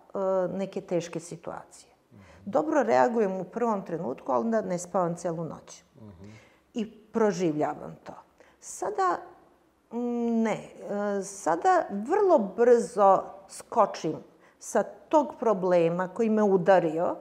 neke 0.52 0.80
teške 0.80 1.20
situacije. 1.20 1.90
Dobro 2.44 2.82
reagujem 2.82 3.40
u 3.40 3.44
prvom 3.44 3.84
trenutku, 3.86 4.32
ali 4.32 4.44
onda 4.44 4.60
ne 4.60 4.78
spavam 4.78 5.16
celu 5.16 5.44
noć. 5.44 5.84
I 6.74 6.90
proživljavam 7.12 7.96
to. 8.04 8.12
Sada 8.60 9.18
ne. 10.42 10.58
E, 11.18 11.22
sada 11.22 11.86
vrlo 11.90 12.38
brzo 12.38 13.22
skočim 13.48 14.16
sa 14.58 14.82
tog 14.82 15.34
problema 15.38 16.08
koji 16.08 16.30
me 16.30 16.42
udario, 16.42 17.16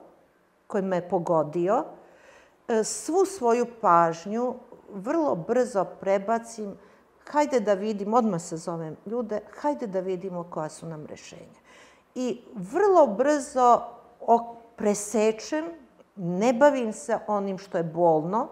koji 0.67 0.83
me 0.83 1.09
pogodio, 1.09 1.85
e, 2.67 2.83
svu 2.83 3.25
svoju 3.25 3.65
pažnju 3.81 4.55
vrlo 4.89 5.35
brzo 5.35 5.85
prebacim 5.85 6.77
hajde 7.29 7.59
da 7.59 7.73
vidim, 7.73 8.13
odmah 8.13 8.41
se 8.41 8.57
zovem 8.57 8.97
ljude, 9.05 9.39
hajde 9.61 9.87
da 9.87 9.99
vidimo 9.99 10.43
koja 10.43 10.69
su 10.69 10.85
nam 10.85 11.05
rešenja 11.05 11.59
i 12.15 12.41
vrlo 12.53 13.07
brzo 13.07 13.81
presečem, 14.75 15.65
ne 16.15 16.53
bavim 16.53 16.93
se 16.93 17.19
onim 17.27 17.57
što 17.57 17.77
je 17.77 17.83
bolno, 17.83 18.47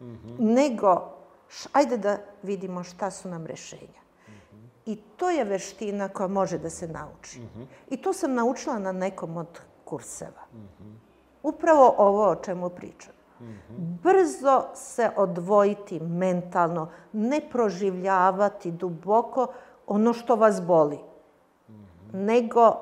mm 0.00 0.04
-hmm. 0.04 0.36
nego 0.38 1.14
š, 1.48 1.68
ajde 1.72 1.96
da 1.96 2.16
vidimo 2.42 2.84
šta 2.84 3.10
su 3.10 3.28
nam 3.28 3.46
rešenja. 3.46 4.02
Mm 4.28 4.32
-hmm. 4.32 4.68
I 4.86 4.96
to 5.16 5.30
je 5.30 5.44
veština 5.44 6.08
koja 6.08 6.28
može 6.28 6.58
da 6.58 6.70
se 6.70 6.88
nauči. 6.88 7.40
Mm 7.40 7.50
-hmm. 7.56 7.66
I 7.88 7.96
to 7.96 8.12
sam 8.12 8.34
naučila 8.34 8.78
na 8.78 8.92
nekom 8.92 9.36
od 9.36 9.60
kurseva. 9.84 10.42
Mm 10.52 10.58
-hmm. 10.58 10.94
Upravo 11.42 11.94
ovo 11.98 12.28
o 12.28 12.36
čemu 12.36 12.70
pričam. 12.70 13.14
Mm 13.40 13.44
-hmm. 13.44 13.98
Brzo 14.02 14.64
se 14.74 15.10
odvojiti 15.16 16.00
mentalno, 16.00 16.88
ne 17.12 17.40
proživljavati 17.52 18.70
duboko 18.70 19.46
ono 19.86 20.12
što 20.12 20.36
vas 20.36 20.62
boli 20.62 20.98
nego 22.12 22.76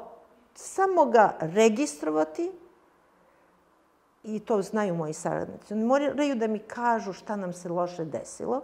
samo 0.54 1.04
ga 1.04 1.34
registrovati 1.40 2.52
i 4.22 4.40
to 4.40 4.62
znaju 4.62 4.94
moji 4.94 5.12
saradnici. 5.12 5.74
Oni 5.74 5.84
moraju 5.84 6.34
da 6.34 6.46
mi 6.46 6.58
kažu 6.58 7.12
šta 7.12 7.36
nam 7.36 7.52
se 7.52 7.68
loše 7.68 8.04
desilo, 8.04 8.62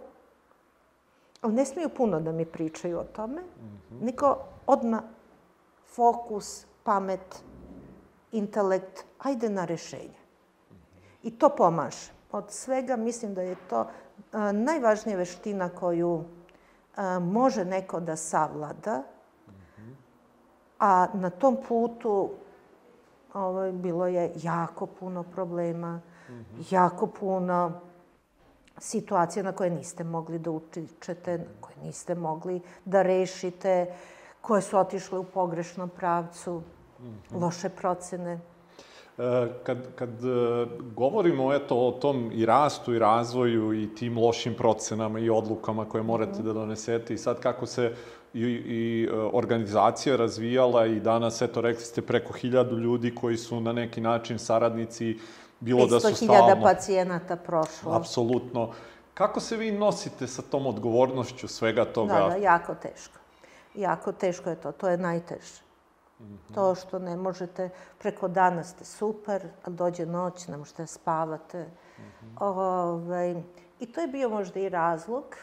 ali 1.41 1.53
ne 1.53 1.65
smiju 1.65 1.89
puno 1.89 2.19
da 2.19 2.31
mi 2.31 2.45
pričaju 2.45 2.99
o 2.99 3.03
tome, 3.03 3.41
mm 3.41 3.81
-hmm. 3.91 4.05
nego 4.05 4.37
odmah 4.67 5.01
fokus, 5.95 6.65
pamet, 6.83 7.43
intelekt, 8.31 9.05
ajde 9.19 9.49
na 9.49 9.65
rešenje. 9.65 10.23
I 11.23 11.31
to 11.31 11.49
pomaže. 11.49 12.11
Od 12.31 12.51
svega 12.51 12.95
mislim 12.95 13.33
da 13.33 13.41
je 13.41 13.55
to 13.69 13.87
a, 14.31 14.51
najvažnija 14.51 15.17
veština 15.17 15.69
koju 15.69 16.23
a, 16.95 17.19
može 17.19 17.65
neko 17.65 17.99
da 17.99 18.15
savlada, 18.15 19.03
A 20.83 21.07
na 21.13 21.29
tom 21.29 21.57
putu 21.67 22.29
ovaj, 23.33 23.71
bilo 23.71 24.07
je 24.07 24.31
jako 24.35 24.85
puno 24.85 25.23
problema, 25.23 26.01
mm 26.29 26.33
-hmm. 26.33 26.73
jako 26.73 27.07
puno 27.07 27.71
situacija 28.77 29.43
na 29.43 29.51
koje 29.51 29.69
niste 29.69 30.03
mogli 30.03 30.39
da 30.39 30.51
utičete, 30.51 31.37
na 31.37 31.61
koje 31.61 31.75
niste 31.83 32.15
mogli 32.15 32.61
da 32.85 33.01
rešite, 33.01 33.93
koje 34.41 34.61
su 34.61 34.77
otišle 34.77 35.19
u 35.19 35.23
pogrešnom 35.23 35.89
pravcu, 35.89 36.61
mm 36.99 37.03
-hmm. 37.03 37.41
loše 37.41 37.69
procene. 37.69 38.39
E, 39.17 39.47
kad, 39.63 39.95
kad 39.95 40.09
e, 40.09 40.65
govorimo 40.95 41.53
eto, 41.53 41.77
o 41.77 41.91
tom 41.91 42.31
i 42.33 42.45
rastu 42.45 42.93
i 42.93 42.99
razvoju 42.99 43.73
i 43.73 43.95
tim 43.95 44.17
lošim 44.17 44.53
procenama 44.57 45.19
i 45.19 45.29
odlukama 45.29 45.85
koje 45.85 46.03
morate 46.03 46.41
mm. 46.41 46.45
da 46.45 46.53
donesete 46.53 47.13
i 47.13 47.17
sad 47.17 47.39
kako 47.39 47.65
se 47.65 47.95
i, 48.33 48.41
i 48.41 49.09
e, 49.11 49.15
organizacija 49.15 50.15
razvijala 50.15 50.85
i 50.85 50.99
danas, 50.99 51.41
eto, 51.41 51.61
rekli 51.61 51.83
ste 51.83 52.01
preko 52.01 52.33
hiljadu 52.33 52.77
ljudi 52.77 53.15
koji 53.15 53.37
su 53.37 53.59
na 53.59 53.73
neki 53.73 54.01
način 54.01 54.39
saradnici, 54.39 55.19
bilo 55.59 55.87
da 55.87 55.99
su 55.99 56.15
stalno... 56.15 56.33
500.000 56.33 56.63
pacijenata 56.63 57.35
prošlo. 57.35 57.93
Apsolutno. 57.93 58.71
Kako 59.13 59.39
se 59.39 59.57
vi 59.57 59.71
nosite 59.71 60.27
sa 60.27 60.41
tom 60.41 60.67
odgovornošću 60.67 61.47
svega 61.47 61.85
toga? 61.85 62.13
Da, 62.13 62.29
da, 62.29 62.35
jako 62.35 62.75
teško. 62.75 63.19
Jako 63.75 64.11
teško 64.11 64.49
je 64.49 64.55
to, 64.55 64.71
to 64.71 64.89
je 64.89 64.97
najteže. 64.97 65.63
To 66.55 66.75
što 66.75 66.99
ne 66.99 67.17
možete, 67.17 67.69
preko 67.99 68.27
dana 68.27 68.63
ste 68.63 68.85
super, 68.85 69.41
a 69.65 69.69
dođe 69.69 70.05
noć, 70.05 70.47
ne 70.47 70.57
možete 70.57 70.87
spavate. 70.87 71.65
Ovaj, 72.39 73.35
I 73.79 73.85
to 73.85 74.01
je 74.01 74.07
bio 74.07 74.29
možda 74.29 74.59
i 74.59 74.69
razlog 74.69 75.35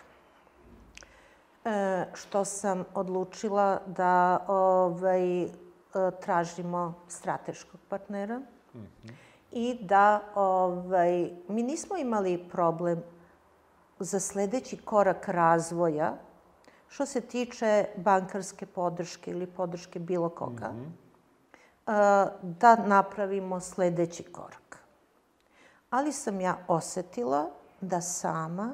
što 2.14 2.44
sam 2.44 2.84
odlučila 2.94 3.80
da 3.86 4.44
ovaj, 4.48 5.42
e, 5.42 5.48
tražimo 6.20 6.94
strateškog 7.08 7.80
partnera 7.88 8.40
i 9.52 9.78
da 9.80 10.20
ovaj, 10.34 11.30
mi 11.48 11.62
nismo 11.62 11.96
imali 11.96 12.48
problem 12.52 13.02
za 13.98 14.20
sledeći 14.20 14.76
korak 14.76 15.28
razvoja 15.28 16.14
što 16.88 17.06
se 17.06 17.20
tiče 17.20 17.84
bankarske 17.96 18.66
podrške 18.66 19.30
ili 19.30 19.46
podrške 19.46 19.98
bilo 19.98 20.28
koga, 20.28 20.72
da 22.42 22.76
napravimo 22.86 23.60
sledeći 23.60 24.24
korak. 24.24 24.78
Ali 25.90 26.12
sam 26.12 26.40
ja 26.40 26.56
osetila 26.68 27.50
da 27.80 28.00
sama 28.00 28.72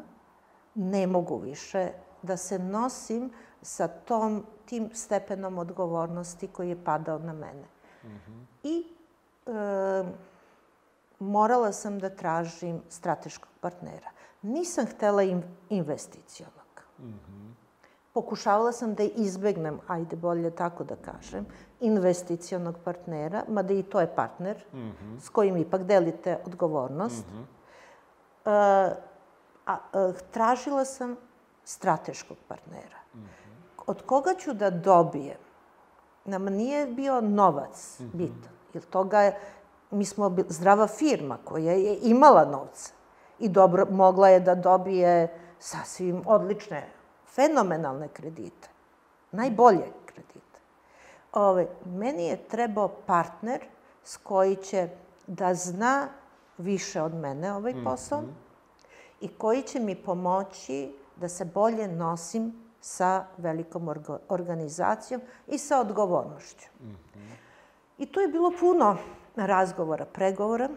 ne 0.75 1.07
mogu 1.07 1.39
više 1.39 1.93
da 2.27 2.37
se 2.37 2.59
nosim 2.59 3.31
sa 3.63 3.89
tom, 3.89 4.45
tim 4.67 4.91
stepenom 4.95 5.59
odgovornosti 5.59 6.49
koji 6.49 6.69
je 6.69 6.85
padao 6.85 7.19
na 7.19 7.33
mene. 7.33 7.67
I 8.63 8.87
e, 9.47 10.05
morala 11.19 11.73
sam 11.73 11.99
da 11.99 12.11
tražim 12.11 12.83
strateškog 12.89 13.49
partnera. 13.61 14.11
Nisam 14.43 14.87
htela 14.87 15.23
in, 15.23 15.43
investicionog. 15.71 16.83
Pokušavala 18.15 18.73
sam 18.73 18.95
da 18.95 19.03
izbegnem, 19.03 19.81
ajde 19.87 20.17
bolje 20.17 20.51
tako 20.51 20.85
da 20.85 20.97
kažem, 20.97 21.47
investicionog 21.81 22.79
partnera, 22.85 23.45
mada 23.49 23.75
i 23.75 23.83
to 23.83 24.01
je 24.01 24.15
partner 24.15 24.65
s 25.21 25.29
kojim 25.29 25.57
ipak 25.57 25.83
delite 25.83 26.39
odgovornost. 26.47 27.25
E, 28.45 28.51
a, 28.51 29.77
a, 29.93 30.13
tražila 30.33 30.85
sam 30.85 31.17
strateškog 31.67 32.37
partnera. 32.49 32.99
Od 33.87 34.03
koga 34.07 34.35
ću 34.35 34.53
da 34.53 34.71
dobijem? 34.71 35.39
Nama 36.25 36.51
nije 36.51 36.87
bio 36.87 37.21
novac 37.21 38.01
bitan, 38.13 38.53
jer 38.75 38.83
toga 38.83 39.21
je, 39.21 39.41
mi 39.91 40.05
smo 40.05 40.37
zdrava 40.49 40.87
firma 40.87 41.39
koja 41.45 41.73
je 41.73 41.99
imala 42.03 42.45
novca 42.45 42.93
i 43.39 43.49
dobro, 43.49 43.87
mogla 43.91 44.29
je 44.29 44.41
da 44.41 44.55
dobije 44.55 45.39
sasvim 45.59 46.23
odlične, 46.27 46.89
fenomenalne 47.35 48.09
kredite. 48.09 48.69
Najbolje 49.33 49.87
kredite. 50.07 50.61
Ove, 51.33 51.67
meni 51.85 52.27
je 52.27 52.49
trebao 52.49 52.89
partner 52.89 53.61
s 54.05 54.17
koji 54.17 54.57
će 54.57 54.89
da 55.27 55.55
zna 55.55 56.09
više 56.59 57.03
od 57.03 57.15
mene 57.15 57.53
ovaj 57.53 57.75
posao 57.85 58.23
i 59.21 59.29
koji 59.29 59.63
će 59.63 59.81
mi 59.81 59.95
pomoći 59.95 61.06
da 61.17 61.29
se 61.29 61.45
bolje 61.45 61.89
nosim 61.89 62.53
sa 62.81 63.25
velikom 63.39 63.89
orga- 63.89 64.19
organizacijom 64.29 65.21
i 65.47 65.59
sa 65.59 65.81
odgovornošću. 65.81 66.69
I 67.99 68.07
tu 68.07 68.21
je 68.21 68.29
bilo 68.29 68.53
puno 68.61 68.97
razgovora, 69.37 70.05
pregovora 70.05 70.69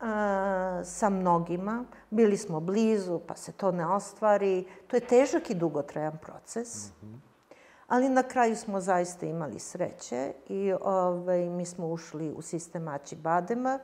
a, 0.00 0.80
sa 0.84 1.08
mnogima. 1.08 1.84
Bili 2.10 2.36
smo 2.36 2.60
blizu, 2.60 3.20
pa 3.26 3.36
se 3.36 3.52
to 3.52 3.72
ne 3.72 3.86
ostvari. 3.86 4.66
To 4.86 4.96
je 4.96 5.00
težak 5.06 5.50
i 5.50 5.54
dugotrajan 5.54 6.18
proces. 6.22 6.90
Ali 7.88 8.08
na 8.08 8.22
kraju 8.22 8.56
smo 8.56 8.80
zaista 8.80 9.26
imali 9.26 9.58
sreće 9.58 10.32
i 10.48 10.72
ovaj, 10.80 11.48
mi 11.48 11.66
smo 11.66 11.88
ušli 11.88 12.32
u 12.36 12.42
sistem 12.42 12.88
Aći 12.88 13.16
Badema. 13.16 13.78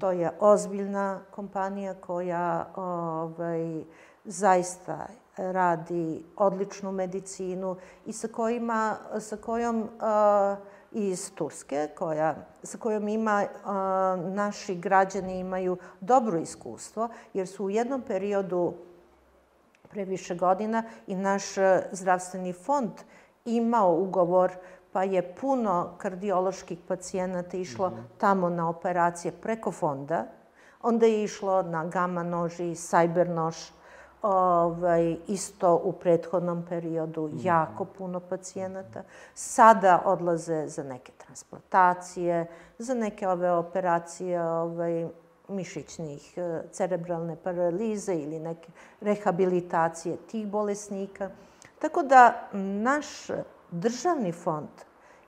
To 0.00 0.10
je 0.10 0.30
ozbiljna 0.40 1.20
kompanija 1.30 1.94
koja 1.94 2.66
ovaj, 2.76 3.84
zaista 4.26 5.06
radi 5.36 6.24
odličnu 6.36 6.92
medicinu 6.92 7.76
i 8.06 8.12
sa, 8.12 8.28
kojima, 8.28 8.96
sa 9.20 9.36
kojom 9.36 9.88
a, 10.00 10.56
iz 10.92 11.30
Turske, 11.34 11.88
koja, 11.98 12.34
sa 12.62 12.78
kojom 12.78 13.08
ima, 13.08 13.44
a, 13.64 14.16
naši 14.18 14.74
građani 14.74 15.38
imaju 15.38 15.76
dobro 16.00 16.38
iskustvo, 16.38 17.08
jer 17.34 17.48
su 17.48 17.64
u 17.64 17.70
jednom 17.70 18.02
periodu 18.02 18.72
pre 19.90 20.04
više 20.04 20.34
godina 20.34 20.82
i 21.06 21.14
naš 21.14 21.44
zdravstveni 21.92 22.52
fond 22.52 22.90
imao 23.44 23.94
ugovor 23.94 24.52
pa 24.92 25.02
je 25.02 25.34
puno 25.40 25.94
kardioloških 25.98 26.78
pacijenata 26.88 27.56
išlo 27.56 27.92
tamo 28.18 28.48
na 28.48 28.68
operacije 28.68 29.32
preko 29.32 29.72
fonda. 29.72 30.24
Onda 30.82 31.06
je 31.06 31.24
išlo 31.24 31.62
na 31.62 31.84
gama 31.84 32.22
nož 32.22 32.60
i 32.60 32.74
sajber 32.74 33.28
nož, 33.28 33.56
ovaj, 34.26 35.16
isto 35.26 35.80
u 35.84 35.92
prethodnom 35.92 36.64
periodu 36.68 37.30
jako 37.42 37.84
puno 37.84 38.20
pacijenata. 38.20 39.02
Sada 39.34 40.02
odlaze 40.04 40.68
za 40.68 40.82
neke 40.82 41.12
transplantacije, 41.12 42.46
za 42.78 42.94
neke 42.94 43.28
ove 43.28 43.50
operacije 43.52 44.42
ovaj, 44.42 45.08
mišićnih 45.48 46.38
e, 46.38 46.62
cerebralne 46.72 47.36
paralize 47.36 48.14
ili 48.14 48.38
neke 48.38 48.68
rehabilitacije 49.00 50.16
tih 50.16 50.46
bolesnika. 50.46 51.30
Tako 51.78 52.02
da 52.02 52.48
naš 52.52 53.06
državni 53.70 54.32
fond 54.32 54.68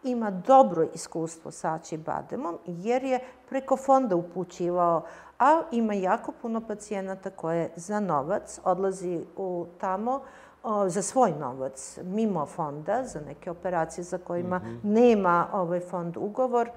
ima 0.05 0.31
dobro 0.31 0.87
iskustvo 0.95 1.51
sa 1.51 1.75
Aći 1.75 1.97
Bademom 1.97 2.59
jer 2.67 3.05
je 3.05 3.21
preko 3.49 3.77
fonda 3.77 4.17
upućivao, 4.17 5.05
a 5.39 5.63
ima 5.73 5.95
jako 5.95 6.33
puno 6.43 6.61
pacijenata 6.61 7.31
koje 7.31 7.71
za 7.77 8.01
novac 8.01 8.61
odlazi 8.65 9.25
u 9.37 9.67
tamo 9.81 10.21
o, 10.63 10.89
za 10.89 11.03
svoj 11.03 11.33
novac, 11.41 11.99
mimo 12.05 12.47
fonda, 12.47 13.05
za 13.05 13.21
neke 13.21 13.51
operacije 13.51 14.05
za 14.05 14.19
kojima 14.19 14.61
nema 14.83 15.47
ovaj 15.53 15.81
fond 15.81 16.17
ugovor, 16.17 16.69
e, 16.69 16.73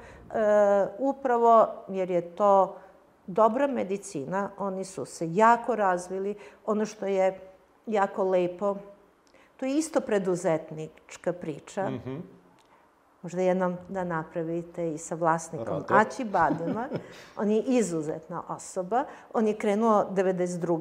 upravo 0.99 1.67
jer 1.87 2.11
je 2.11 2.35
to 2.35 2.75
dobra 3.27 3.67
medicina, 3.67 4.49
oni 4.57 4.85
su 4.85 5.05
se 5.05 5.33
jako 5.33 5.75
razvili. 5.75 6.35
Ono 6.65 6.85
što 6.85 7.05
je 7.05 7.39
jako 7.85 8.23
lepo, 8.23 8.75
to 9.57 9.65
je 9.65 9.77
isto 9.77 10.01
preduzetnička 10.01 11.33
priča. 11.33 11.91
Možda 13.21 13.41
jednom 13.41 13.77
da 13.89 14.03
napravite 14.03 14.93
i 14.93 14.97
sa 14.97 15.15
vlasnikom 15.15 15.67
Rado. 15.67 15.95
Aći 15.95 16.25
Badema. 16.25 16.87
On 17.37 17.51
je 17.51 17.61
izuzetna 17.61 18.43
osoba. 18.47 19.05
On 19.33 19.47
je 19.47 19.57
krenuo 19.57 20.05
92 20.11 20.79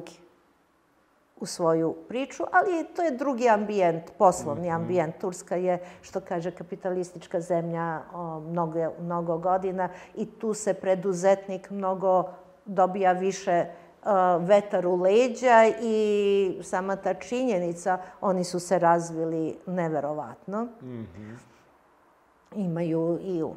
u 1.41 1.45
svoju 1.45 1.95
priču, 2.07 2.43
ali 2.51 2.87
to 2.95 3.01
je 3.01 3.11
drugi 3.11 3.49
ambijent, 3.49 4.03
poslovni 4.17 4.71
ambijent. 4.71 5.17
Turska 5.17 5.55
je, 5.55 5.79
što 6.01 6.19
kaže, 6.19 6.51
kapitalistička 6.51 7.41
zemlja 7.41 8.01
o, 8.13 8.39
mnogo, 8.39 8.91
mnogo 8.99 9.37
godina 9.37 9.89
i 10.15 10.25
tu 10.25 10.53
se 10.53 10.73
preduzetnik 10.73 11.69
mnogo 11.69 12.23
dobija 12.65 13.11
više 13.11 13.65
vetar 14.39 14.87
u 14.87 14.95
leđa 14.95 15.71
i 15.81 16.59
sama 16.63 16.95
ta 16.95 17.13
činjenica, 17.13 17.97
oni 18.21 18.43
su 18.43 18.59
se 18.59 18.79
razvili 18.79 19.57
neverovatno. 19.65 20.67
Imaju 22.55 23.19
i 23.21 23.43
u 23.43 23.55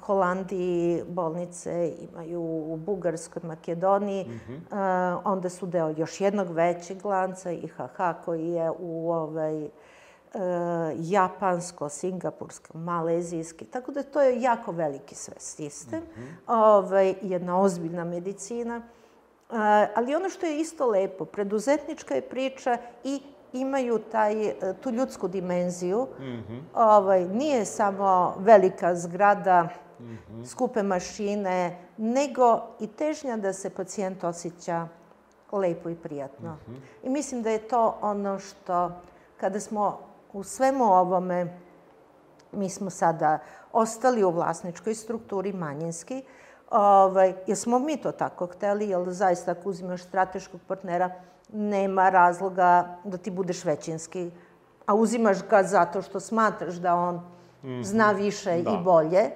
Holandiji 0.00 1.02
bolnice, 1.08 1.92
imaju 2.12 2.40
u 2.42 2.76
Bugarskoj, 2.76 3.42
Makedoniji. 3.44 4.26
A, 4.70 5.20
onda 5.24 5.48
su 5.48 5.66
deo 5.66 5.94
još 5.96 6.20
jednog 6.20 6.50
većeg 6.50 7.04
lanca, 7.04 7.50
IHH, 7.50 7.96
koji 8.24 8.48
je 8.48 8.70
u 8.78 9.12
ovaj, 9.12 9.64
e, 9.64 9.68
japansko, 10.96 11.88
singapursko, 11.88 12.78
malezijski. 12.78 13.64
Tako 13.64 13.92
da 13.92 14.02
to 14.02 14.22
je 14.22 14.42
jako 14.42 14.72
veliki 14.72 15.14
sve 15.14 15.34
sistem. 15.38 16.02
ovaj, 16.46 17.14
jedna 17.22 17.60
ozbiljna 17.60 18.04
medicina. 18.04 18.82
A, 19.50 19.86
ali 19.94 20.14
ono 20.14 20.28
što 20.28 20.46
je 20.46 20.60
isto 20.60 20.86
lepo, 20.86 21.24
preduzetnička 21.24 22.14
je 22.14 22.28
priča 22.28 22.78
i 23.04 23.20
imaju 23.60 23.98
taj, 23.98 24.46
e, 24.46 24.54
tu 24.80 24.90
ljudsku 24.90 25.28
dimenziju. 25.28 26.06
ovaj, 26.74 27.24
nije 27.28 27.64
samo 27.64 28.34
velika 28.38 28.94
zgrada, 28.94 29.68
skupe 30.46 30.82
mašine, 30.82 31.78
nego 31.96 32.62
i 32.80 32.86
težnja 32.86 33.36
da 33.36 33.52
se 33.52 33.70
pacijent 33.70 34.24
osjeća 34.24 34.88
lepo 35.52 35.88
i 35.88 35.94
prijatno. 35.94 36.56
I 37.02 37.08
mislim 37.08 37.42
da 37.42 37.50
je 37.50 37.68
to 37.68 37.98
ono 38.02 38.38
što, 38.38 38.90
kada 39.36 39.60
smo 39.60 39.98
u 40.32 40.44
svemu 40.44 40.84
ovome 40.84 41.58
mi 42.52 42.70
smo 42.70 42.90
sada 42.90 43.38
ostali 43.72 44.24
u 44.24 44.30
vlasničkoj 44.30 44.94
strukturi 44.94 45.52
manjinski, 45.52 46.24
ovaj, 46.70 47.34
jer 47.46 47.58
smo 47.58 47.78
mi 47.78 47.96
to 47.96 48.12
tako 48.12 48.46
hteli, 48.46 48.88
jer 48.88 49.10
zaista 49.10 49.50
ako 49.50 49.68
uzimaš 49.68 50.02
strateškog 50.02 50.60
partnera, 50.68 51.10
nema 51.52 52.08
razloga 52.10 52.98
da 53.04 53.16
ti 53.16 53.30
budeš 53.30 53.64
većinski, 53.64 54.30
a 54.86 54.94
uzimaš 54.94 55.48
ga 55.48 55.62
zato 55.62 56.02
što 56.02 56.20
smatraš 56.20 56.74
da 56.74 56.94
on 56.94 57.20
zna 57.82 58.12
više 58.12 58.62
Da. 58.62 58.70
i 58.70 58.84
bolje. 58.84 59.30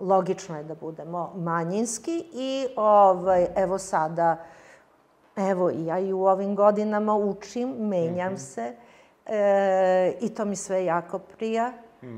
Logično 0.00 0.56
je 0.58 0.64
da 0.64 0.74
budemo 0.74 1.32
manjinski 1.36 2.24
i 2.32 2.66
ovaj, 2.76 3.46
evo 3.56 3.78
sada, 3.78 4.36
evo 5.36 5.70
i 5.70 5.86
ja 5.86 5.98
i 5.98 6.12
u 6.12 6.26
ovim 6.26 6.54
godinama 6.56 7.14
učim, 7.16 7.68
menjam 7.78 8.36
se 8.38 8.74
e, 9.26 10.16
i 10.20 10.28
to 10.34 10.44
mi 10.44 10.56
sve 10.56 10.84
jako 10.84 11.18
prija. 11.18 11.72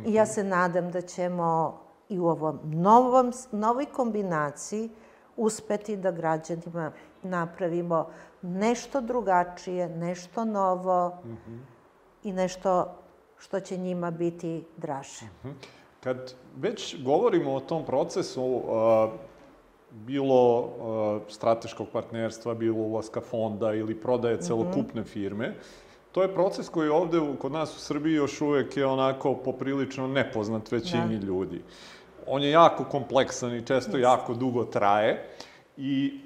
I 0.06 0.14
ja 0.14 0.26
se 0.26 0.44
nadam 0.44 0.90
da 0.90 1.00
ćemo 1.00 1.78
i 2.08 2.18
u 2.18 2.26
ovom 2.26 2.60
novom, 2.64 3.32
novoj 3.52 3.86
kombinaciji 3.86 4.90
uspeti 5.36 5.96
da 5.96 6.10
građanima 6.10 6.92
napravimo 7.22 8.06
nešto 8.42 9.00
drugačije, 9.00 9.88
nešto 9.88 10.44
novo 10.44 11.18
i 12.24 12.32
nešto 12.32 12.94
što 13.38 13.60
će 13.60 13.76
njima 13.76 14.10
biti 14.10 14.64
draže. 14.76 15.26
Kad 16.00 16.34
već 16.56 17.02
govorimo 17.02 17.54
o 17.54 17.60
tom 17.60 17.84
procesu, 17.84 18.62
a, 18.70 19.08
bilo 19.90 20.68
a, 20.80 21.20
strateškog 21.28 21.86
partnerstva, 21.92 22.54
bilo 22.54 22.78
ulaska 22.78 23.20
fonda 23.20 23.74
ili 23.74 24.00
prodaje 24.00 24.40
celokupne 24.40 25.04
firme, 25.04 25.54
to 26.12 26.22
je 26.22 26.34
proces 26.34 26.68
koji 26.68 26.88
ovde 26.88 27.20
kod 27.38 27.52
nas 27.52 27.76
u 27.76 27.80
Srbiji 27.80 28.14
još 28.14 28.40
uvek 28.40 28.76
je 28.76 28.86
onako 28.86 29.34
poprilično 29.34 30.06
nepoznat 30.06 30.72
većini 30.72 31.14
ljudi. 31.14 31.62
On 32.26 32.42
je 32.42 32.50
jako 32.50 32.84
kompleksan 32.84 33.54
i 33.54 33.66
često 33.66 33.98
jako 33.98 34.34
dugo 34.34 34.64
traje 34.64 35.28
i 35.76 36.20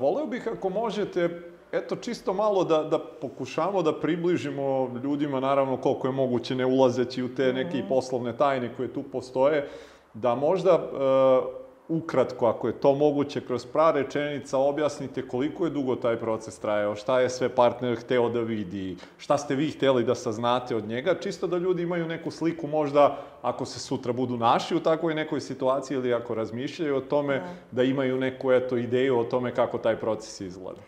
voleo 0.00 0.26
bih 0.26 0.48
ako 0.48 0.68
možete 0.68 1.42
eto 1.72 1.96
čisto 1.96 2.32
malo 2.32 2.64
da, 2.64 2.82
da 2.82 2.98
pokušamo 2.98 3.82
da 3.82 4.00
približimo 4.00 4.90
ljudima, 5.02 5.40
naravno 5.40 5.76
koliko 5.76 6.06
je 6.08 6.12
moguće 6.12 6.54
ne 6.54 6.66
ulazeći 6.66 7.22
u 7.22 7.34
te 7.34 7.52
neke 7.52 7.82
poslovne 7.88 8.36
tajne 8.36 8.74
koje 8.76 8.92
tu 8.92 9.02
postoje, 9.02 9.68
da 10.14 10.34
možda 10.34 10.70
e, 10.70 11.59
ukratko, 11.90 12.46
ako 12.46 12.68
je 12.68 12.80
to 12.80 12.94
moguće, 12.94 13.40
kroz 13.40 13.66
par 13.66 13.94
rečenica 13.94 14.58
objasnite 14.58 15.28
koliko 15.28 15.64
je 15.64 15.70
dugo 15.70 15.96
taj 15.96 16.16
proces 16.16 16.58
trajao, 16.58 16.96
šta 16.96 17.20
je 17.20 17.30
sve 17.30 17.48
partner 17.48 18.00
hteo 18.00 18.28
da 18.28 18.40
vidi, 18.40 18.96
šta 19.18 19.38
ste 19.38 19.54
vi 19.54 19.70
hteli 19.70 20.04
da 20.04 20.14
saznate 20.14 20.76
od 20.76 20.84
njega, 20.88 21.14
čisto 21.20 21.46
da 21.46 21.56
ljudi 21.56 21.82
imaju 21.82 22.06
neku 22.06 22.30
sliku 22.30 22.66
možda 22.66 23.16
ako 23.42 23.64
se 23.64 23.80
sutra 23.80 24.12
budu 24.12 24.36
naši 24.36 24.76
u 24.76 24.80
takvoj 24.80 25.14
nekoj 25.14 25.40
situaciji 25.40 25.96
ili 25.96 26.14
ako 26.14 26.34
razmišljaju 26.34 26.96
o 26.96 27.00
tome, 27.00 27.42
da 27.70 27.82
imaju 27.82 28.16
neku 28.16 28.52
eto, 28.52 28.76
ideju 28.76 29.18
o 29.18 29.24
tome 29.24 29.54
kako 29.54 29.78
taj 29.78 29.96
proces 29.96 30.40
izgleda. 30.40 30.80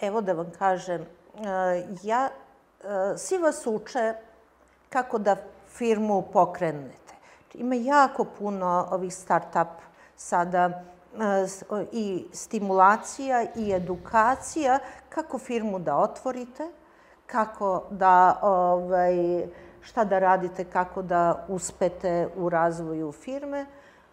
Evo 0.00 0.20
da 0.20 0.32
vam 0.32 0.50
kažem, 0.58 1.06
ja, 2.02 2.28
svi 3.16 3.38
vas 3.38 3.66
uče 3.66 4.12
kako 4.88 5.18
da 5.18 5.36
firmu 5.68 6.22
pokrenete. 6.32 7.14
Ima 7.54 7.74
jako 7.74 8.24
puno 8.38 8.88
ovih 8.90 9.12
start-up 9.12 9.85
sada 10.16 10.84
o, 11.68 11.84
i 11.92 12.26
stimulacija 12.32 13.46
i 13.56 13.72
edukacija 13.72 14.78
kako 15.08 15.38
firmu 15.38 15.78
da 15.78 15.96
otvorite, 15.96 16.68
kako 17.26 17.84
da, 17.90 18.38
ovaj, 18.42 19.46
šta 19.80 20.04
da 20.04 20.18
radite, 20.18 20.64
kako 20.64 21.02
da 21.02 21.46
uspete 21.48 22.28
u 22.36 22.48
razvoju 22.48 23.12
firme, 23.12 23.66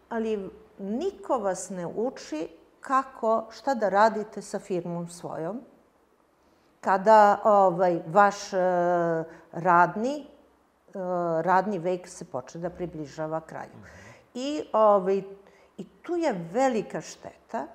ali 0.09 0.49
niko 0.79 1.37
vas 1.37 1.69
ne 1.69 1.87
uči 1.87 2.47
kako, 2.79 3.47
šta 3.51 3.73
da 3.73 3.89
radite 3.89 4.41
sa 4.41 4.59
firmom 4.59 5.07
svojom, 5.07 5.61
kada 6.81 7.39
ovaj, 7.43 8.01
vaš 8.07 8.53
e, 8.53 8.57
radni, 9.51 10.15
e, 10.19 10.25
radni 11.41 11.79
vek 11.79 12.07
se 12.07 12.25
počne 12.25 12.61
da 12.61 12.69
približava 12.69 13.41
kraju. 13.41 13.71
I, 14.33 14.63
ovaj, 14.73 15.23
I 15.77 15.83
tu 15.83 16.15
je 16.15 16.47
velika 16.51 17.01
šteta 17.01 17.67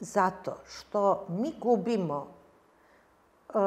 zato 0.00 0.56
što 0.66 1.26
mi 1.28 1.54
gubimo, 1.60 2.26
e, 3.48 3.58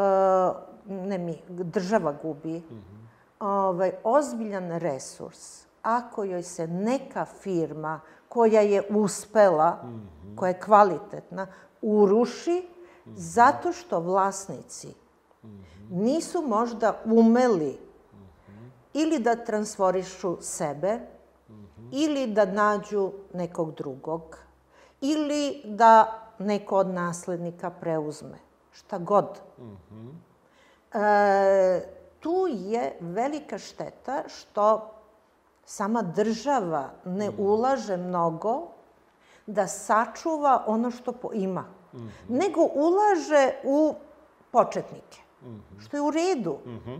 ne 0.86 1.18
mi, 1.18 1.42
država 1.48 2.16
gubi, 2.22 2.64
ovaj, 3.40 3.92
ozbiljan 4.04 4.80
resurs 4.80 5.66
ako 5.82 6.24
joj 6.24 6.44
se 6.44 6.68
neka 6.68 7.26
firma 7.26 8.00
koja 8.30 8.62
je 8.62 8.84
uspela, 8.90 9.78
koja 10.36 10.50
je 10.50 10.60
kvalitetna, 10.60 11.48
uruši 11.82 12.68
zato 13.06 13.72
što 13.72 14.00
vlasnici 14.00 14.94
nisu 15.90 16.42
možda 16.42 17.02
umeli 17.06 17.78
ili 18.94 19.20
da 19.20 19.36
transforišu 19.36 20.38
sebe, 20.42 21.00
ili 21.92 22.28
da 22.28 22.46
nađu 22.46 23.12
nekog 23.34 23.76
drugog, 23.76 24.38
ili 25.02 25.62
da 25.66 26.20
neko 26.40 26.78
od 26.78 26.88
naslednika 26.88 27.70
preuzme. 27.70 28.38
Šta 28.72 28.98
god. 28.98 29.40
E, 30.94 31.82
tu 32.20 32.48
je 32.50 32.98
velika 33.00 33.58
šteta 33.58 34.24
što 34.28 34.92
sama 35.66 36.02
država 36.02 36.90
ne 37.06 37.32
ulaže 37.38 37.98
mnogo 37.98 38.68
da 39.46 39.68
sačuva 39.68 40.64
ono 40.68 40.92
što 40.92 41.12
po- 41.12 41.34
ima, 41.34 41.66
nego 42.28 42.62
ulaže 42.62 43.54
u 43.64 43.94
početnike, 44.52 45.22
što 45.80 45.98
je 45.98 46.02
u 46.02 46.12
redu, 46.12 46.58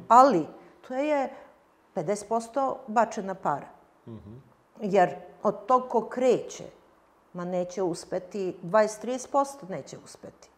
ali 0.08 0.48
to 0.88 0.94
je 0.94 1.30
50% 1.96 2.76
bačena 2.88 3.34
para. 3.34 3.68
Jer 4.82 5.16
od 5.44 5.66
tog 5.66 5.90
ko 5.90 6.02
kreće, 6.10 6.64
ma 7.34 7.46
neće 7.46 7.84
uspeti, 7.84 8.56
20-30% 8.64 9.70
neće 9.70 9.98
uspeti. 10.04 10.50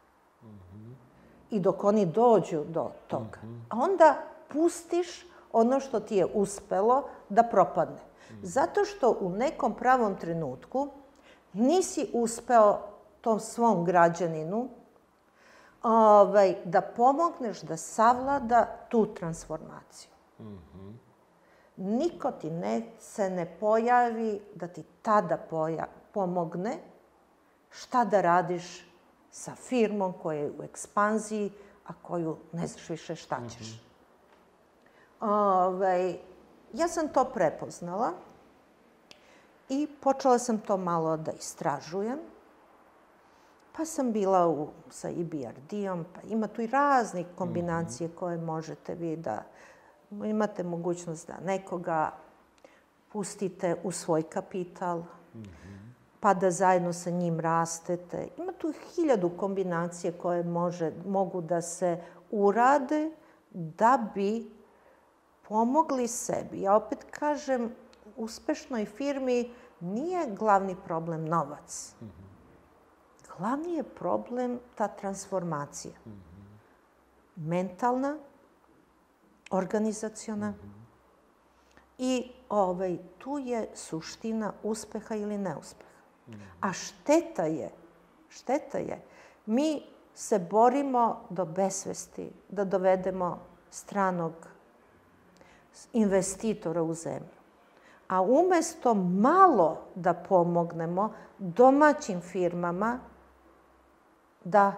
I 1.49 1.59
dok 1.59 1.83
oni 1.83 2.05
dođu 2.05 2.63
do 2.67 2.91
toga, 3.07 3.39
a 3.69 3.77
onda 3.79 4.15
pustiš 4.47 5.25
ono 5.51 5.79
što 5.79 5.99
ti 5.99 6.15
je 6.15 6.27
uspelo 6.33 7.03
da 7.29 7.43
propadne. 7.43 7.99
Zato 8.41 8.85
što 8.85 9.17
u 9.19 9.29
nekom 9.29 9.75
pravom 9.75 10.15
trenutku 10.15 10.87
nisi 11.53 12.09
uspeo 12.13 12.79
tom 13.21 13.39
svom 13.39 13.85
građaninu 13.85 14.69
ovaj, 15.83 16.55
da 16.65 16.81
pomogneš 16.81 17.61
da 17.61 17.77
savlada 17.77 18.65
tu 18.89 19.05
transformaciju. 19.13 20.11
Niko 21.77 22.31
ti 22.31 22.49
ne, 22.49 22.81
se 22.99 23.29
ne 23.29 23.57
pojavi 23.59 24.41
da 24.55 24.67
ti 24.67 24.83
tada 25.01 25.37
poja, 25.37 25.87
pomogne 26.13 26.77
šta 27.69 28.05
da 28.05 28.21
radiš 28.21 28.87
sa 29.31 29.55
firmom 29.55 30.13
koja 30.23 30.39
je 30.39 30.51
u 30.59 30.63
ekspanziji, 30.63 31.51
a 31.87 31.93
koju 32.01 32.37
ne 32.51 32.67
znaš 32.67 32.89
više 32.89 33.15
šta 33.15 33.39
ćeš. 33.49 33.83
Ovaj, 35.19 36.17
ja 36.73 36.87
sam 36.87 37.07
to 37.07 37.25
prepoznala 37.25 38.11
i 39.69 39.87
počela 40.01 40.39
sam 40.39 40.57
to 40.57 40.77
malo 40.77 41.17
da 41.17 41.31
istražujem. 41.31 42.19
Pa 43.77 43.85
sam 43.85 44.11
bila 44.11 44.47
u, 44.47 44.67
sa 44.89 45.09
EBRD-om, 45.09 46.05
pa 46.13 46.21
ima 46.27 46.47
tu 46.47 46.61
i 46.61 46.67
raznih 46.67 47.25
kombinacije 47.35 48.09
koje 48.19 48.37
možete 48.37 48.95
vi 48.95 49.15
da... 49.15 49.43
Imate 50.11 50.63
mogućnost 50.63 51.27
da 51.27 51.39
nekoga 51.45 52.11
pustite 53.11 53.75
u 53.83 53.91
svoj 53.91 54.23
kapital, 54.23 55.03
pa 56.19 56.33
da 56.33 56.51
zajedno 56.51 56.93
sa 56.93 57.09
njim 57.09 57.39
rastete. 57.39 58.27
Ima 58.37 58.51
tu 58.51 58.73
hiljadu 58.95 59.29
kombinacije 59.37 60.11
koje 60.11 60.43
može, 60.43 60.91
mogu 61.05 61.41
da 61.41 61.61
se 61.61 62.03
urade 62.31 63.11
da 63.51 64.11
bi 64.15 64.51
pomogli 65.47 66.07
sebi. 66.07 66.61
Ja 66.61 66.75
opet 66.75 67.05
kažem, 67.11 67.71
uspešnoj 68.17 68.85
firmi 68.85 69.51
nije 69.79 70.35
glavni 70.35 70.75
problem 70.85 71.25
novac. 71.25 71.95
Glavni 73.37 73.73
je 73.73 73.83
problem 73.83 74.59
ta 74.75 74.87
transformacija. 74.87 75.93
Mentalna, 77.35 78.17
organizaciona. 79.51 80.53
I 81.97 82.31
ovaj, 82.49 82.97
tu 83.17 83.37
je 83.37 83.67
suština 83.75 84.53
uspeha 84.63 85.15
ili 85.15 85.37
neuspeha. 85.37 85.91
A 86.61 86.73
šteta 86.73 87.43
je, 87.43 87.69
šteta 88.29 88.77
je, 88.77 89.01
mi 89.45 89.81
se 90.15 90.39
borimo 90.39 91.21
do 91.29 91.45
besvesti, 91.45 92.31
da 92.49 92.63
dovedemo 92.63 93.39
stranog 93.71 94.33
investitora 95.93 96.83
u 96.83 96.93
zemlju. 96.93 97.41
A 98.07 98.21
umesto 98.21 98.93
malo 98.93 99.81
da 99.95 100.13
pomognemo 100.13 101.13
domaćim 101.37 102.21
firmama 102.21 102.99
da 104.43 104.73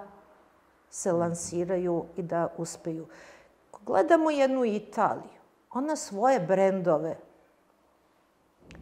se 0.90 1.12
lansiraju 1.12 2.06
i 2.18 2.22
da 2.22 2.48
uspeju. 2.58 3.08
Gledamo 3.86 4.32
jednu 4.32 4.66
Italiju, 4.66 5.40
ona 5.72 5.96
svoje 5.96 6.40
brendove 6.40 7.18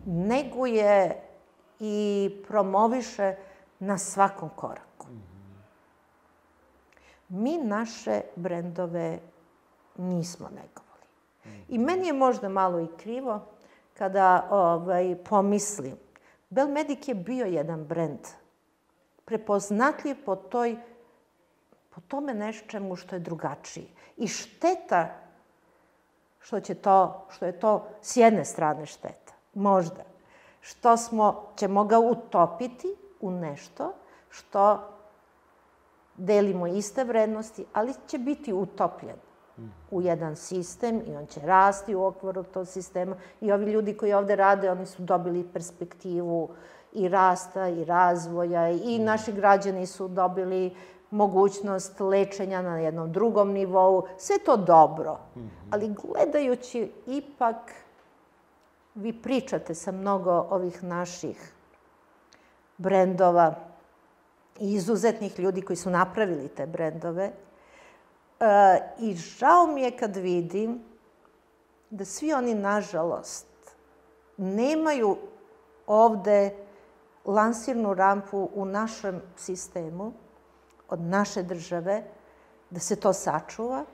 neguje 0.06 1.22
i 1.80 2.30
promoviše 2.48 3.36
na 3.80 3.98
svakom 3.98 4.50
koraku. 4.56 5.08
Mi 7.30 7.58
naše 7.58 8.22
brendove 8.36 9.20
nismo 9.98 10.50
negovali. 10.50 11.06
I 11.70 11.78
meni 11.78 12.08
je 12.08 12.14
možda 12.14 12.50
malo 12.50 12.80
i 12.80 12.88
krivo 12.98 13.42
kada 13.94 14.48
ovaj, 14.52 15.16
pomislim. 15.30 15.98
Belmedic 16.50 17.08
je 17.08 17.16
bio 17.16 17.46
jedan 17.46 17.86
brend 17.86 18.20
prepoznatljiv 19.26 20.16
po 20.26 20.36
toj 20.36 20.78
po 21.96 22.02
tome 22.08 22.34
nečemu 22.34 22.96
što 22.96 23.16
je 23.16 23.20
drugačije. 23.20 23.88
I 24.18 24.28
šteta 24.28 25.10
što, 26.40 26.60
će 26.60 26.76
to, 26.76 27.28
što 27.30 27.46
je 27.46 27.60
to 27.60 27.88
s 28.02 28.18
jedne 28.18 28.46
strane 28.46 28.86
šteta, 28.86 29.34
možda, 29.54 30.04
što 30.62 30.98
smo, 30.98 31.52
ćemo 31.56 31.84
ga 31.84 32.00
utopiti 32.00 32.96
u 33.22 33.32
nešto 33.32 33.94
što 34.30 34.88
delimo 36.18 36.68
iste 36.68 37.04
vrednosti, 37.04 37.66
ali 37.74 37.94
će 38.08 38.18
biti 38.18 38.54
utopljen 38.54 39.16
u 39.92 40.02
jedan 40.02 40.36
sistem 40.36 41.02
i 41.08 41.16
on 41.16 41.26
će 41.26 41.40
rasti 41.40 41.96
u 41.96 42.06
okviru 42.06 42.44
tog 42.44 42.68
sistema. 42.68 43.16
I 43.42 43.52
ovi 43.52 43.72
ljudi 43.72 43.98
koji 43.98 44.14
ovde 44.14 44.36
rade, 44.36 44.72
oni 44.72 44.86
su 44.86 45.04
dobili 45.04 45.50
perspektivu 45.54 46.50
i 46.94 47.08
rasta 47.08 47.68
i 47.68 47.86
razvoja 47.86 48.70
i 48.70 49.00
naši 49.00 49.32
građani 49.32 49.86
su 49.86 50.08
dobili 50.08 50.76
mogućnost 51.12 52.00
lečenja 52.00 52.62
na 52.62 52.78
jednom 52.78 53.12
drugom 53.12 53.52
nivou. 53.52 54.08
Sve 54.18 54.40
to 54.46 54.58
dobro. 54.58 55.20
Ali 55.72 55.96
gledajući 56.04 56.92
ipak, 57.08 57.74
vi 58.96 59.14
pričate 59.14 59.76
sa 59.76 59.92
mnogo 59.92 60.32
ovih 60.32 60.84
naših 60.84 61.54
brendova 62.78 63.56
i 64.60 64.74
izuzetnih 64.74 65.40
ljudi 65.40 65.62
koji 65.62 65.78
su 65.78 65.90
napravili 65.90 66.48
te 66.48 66.68
brendove. 66.68 67.32
E, 68.40 68.80
I 69.00 69.16
žao 69.16 69.68
mi 69.68 69.82
je 69.82 69.98
kad 69.98 70.16
vidim 70.16 70.84
da 71.90 72.06
svi 72.06 72.34
oni, 72.34 72.54
nažalost, 72.54 73.48
nemaju 74.38 75.18
ovde 75.88 76.56
lansirnu 77.26 77.94
rampu 77.94 78.50
u 78.56 78.66
našem 78.66 79.22
sistemu, 79.38 80.14
od 80.92 81.02
naše 81.02 81.44
države, 81.44 82.04
da 82.70 82.80
se 82.80 82.96
to 82.96 83.14
sačuva, 83.14 83.86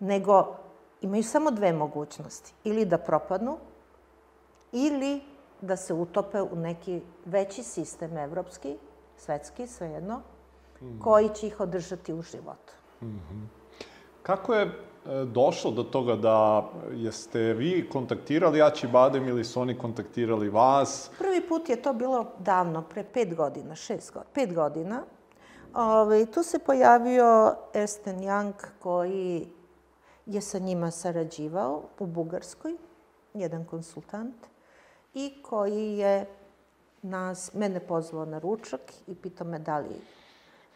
nego 0.00 0.56
imaju 1.00 1.22
samo 1.22 1.50
dve 1.50 1.72
mogućnosti. 1.72 2.52
Ili 2.64 2.84
da 2.84 2.98
propadnu, 2.98 3.58
ili 4.72 5.20
da 5.60 5.76
se 5.76 5.94
utope 5.94 6.42
u 6.42 6.56
neki 6.56 7.00
veći 7.24 7.62
sistem 7.62 8.16
evropski, 8.16 8.76
svetski, 9.16 9.66
svejedno, 9.66 10.20
mm. 10.80 11.00
koji 11.00 11.28
će 11.28 11.46
ih 11.46 11.60
održati 11.60 12.12
u 12.12 12.22
životu. 12.22 12.72
Mm 13.02 13.06
-hmm. 13.06 13.46
Kako 14.22 14.54
je 14.54 14.62
e, 14.62 14.70
došlo 15.24 15.70
do 15.70 15.82
toga 15.82 16.16
da 16.16 16.68
jeste 16.92 17.40
vi 17.40 17.88
kontaktirali 17.92 18.62
Ači 18.62 18.86
Badem 18.86 19.28
ili 19.28 19.44
su 19.44 19.60
oni 19.60 19.78
kontaktirali 19.78 20.48
vas? 20.48 21.10
Prvi 21.18 21.48
put 21.48 21.68
je 21.68 21.82
to 21.82 21.92
bilo 21.92 22.26
davno, 22.38 22.82
pre 22.82 23.04
pet 23.04 23.34
godina, 23.34 23.74
šest 23.74 24.12
godina, 24.12 24.30
pet 24.34 24.54
godina. 24.54 25.02
Ove, 25.76 25.84
ovaj, 25.84 26.26
tu 26.26 26.42
se 26.42 26.58
pojavio 26.58 27.56
Ersten 27.74 28.20
Young 28.20 28.52
koji 28.80 29.48
je 30.26 30.40
sa 30.40 30.58
njima 30.58 30.90
sarađivao 30.90 31.82
u 31.98 32.06
Bugarskoj, 32.06 32.76
jedan 33.34 33.64
konsultant, 33.64 34.34
i 35.14 35.42
koji 35.42 35.98
je 35.98 36.26
nas, 37.02 37.54
mene 37.54 37.80
pozvao 37.80 38.24
na 38.24 38.38
ručak 38.38 38.80
i 39.06 39.14
pitao 39.14 39.46
me 39.46 39.58
da 39.58 39.78
li 39.78 40.00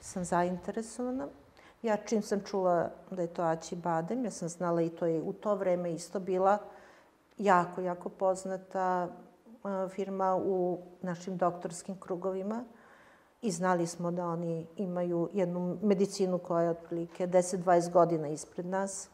sam 0.01 0.25
zainteresovana. 0.25 1.29
Ja 1.83 1.97
čim 1.97 2.23
sam 2.23 2.41
čula 2.45 2.91
da 3.11 3.23
je 3.23 3.35
to 3.35 3.43
Aći 3.43 3.77
Badem, 3.77 4.25
ja 4.25 4.31
sam 4.31 4.49
znala 4.49 4.83
i 4.83 4.91
to 4.91 5.07
je 5.07 5.23
u 5.23 5.33
to 5.33 5.55
vreme 5.55 5.93
isto 5.93 6.21
bila 6.21 6.59
jako, 7.39 7.81
jako 7.81 8.09
poznata 8.09 9.09
firma 9.89 10.37
u 10.37 10.79
našim 11.03 11.37
doktorskim 11.37 12.01
krugovima 12.01 12.65
i 13.43 13.51
znali 13.51 13.87
smo 13.87 14.11
da 14.11 14.27
oni 14.27 14.67
imaju 14.77 15.29
jednu 15.33 15.79
medicinu 15.83 16.39
koja 16.39 16.63
je 16.63 16.71
otprilike 16.71 17.27
10-20 17.27 17.91
godina 17.91 18.29
ispred 18.29 18.67
nas. 18.67 19.09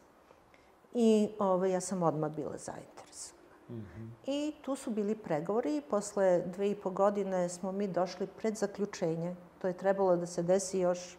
I 0.93 1.29
ovaj, 1.39 1.71
ja 1.71 1.81
sam 1.81 2.03
odmah 2.03 2.31
bila 2.31 2.57
zainteresovana. 2.57 3.37
Mm 3.69 3.75
-hmm. 3.75 4.09
I 4.25 4.53
tu 4.61 4.75
su 4.75 4.91
bili 4.91 5.15
pregovori 5.15 5.77
i 5.77 5.81
posle 5.81 6.41
dve 6.45 6.71
i 6.71 6.75
po 6.75 6.89
godine 6.89 7.49
smo 7.49 7.71
mi 7.71 7.87
došli 7.87 8.27
pred 8.27 8.55
zaključenje. 8.55 9.35
To 9.61 9.67
je 9.67 9.77
trebalo 9.77 10.15
da 10.15 10.25
se 10.25 10.43
desi 10.43 10.79
još 10.79 11.17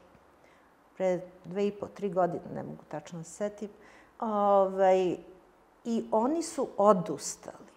pre 0.96 1.20
dve 1.44 1.66
i 1.66 1.72
po, 1.72 1.86
tri 1.86 2.10
godine, 2.10 2.44
ne 2.54 2.62
mogu 2.62 2.82
tačno 2.88 3.18
da 3.18 3.24
se 3.24 3.30
setim. 3.30 3.70
Ovaj, 4.20 5.16
I 5.84 6.04
oni 6.10 6.42
su 6.42 6.68
odustali 6.76 7.68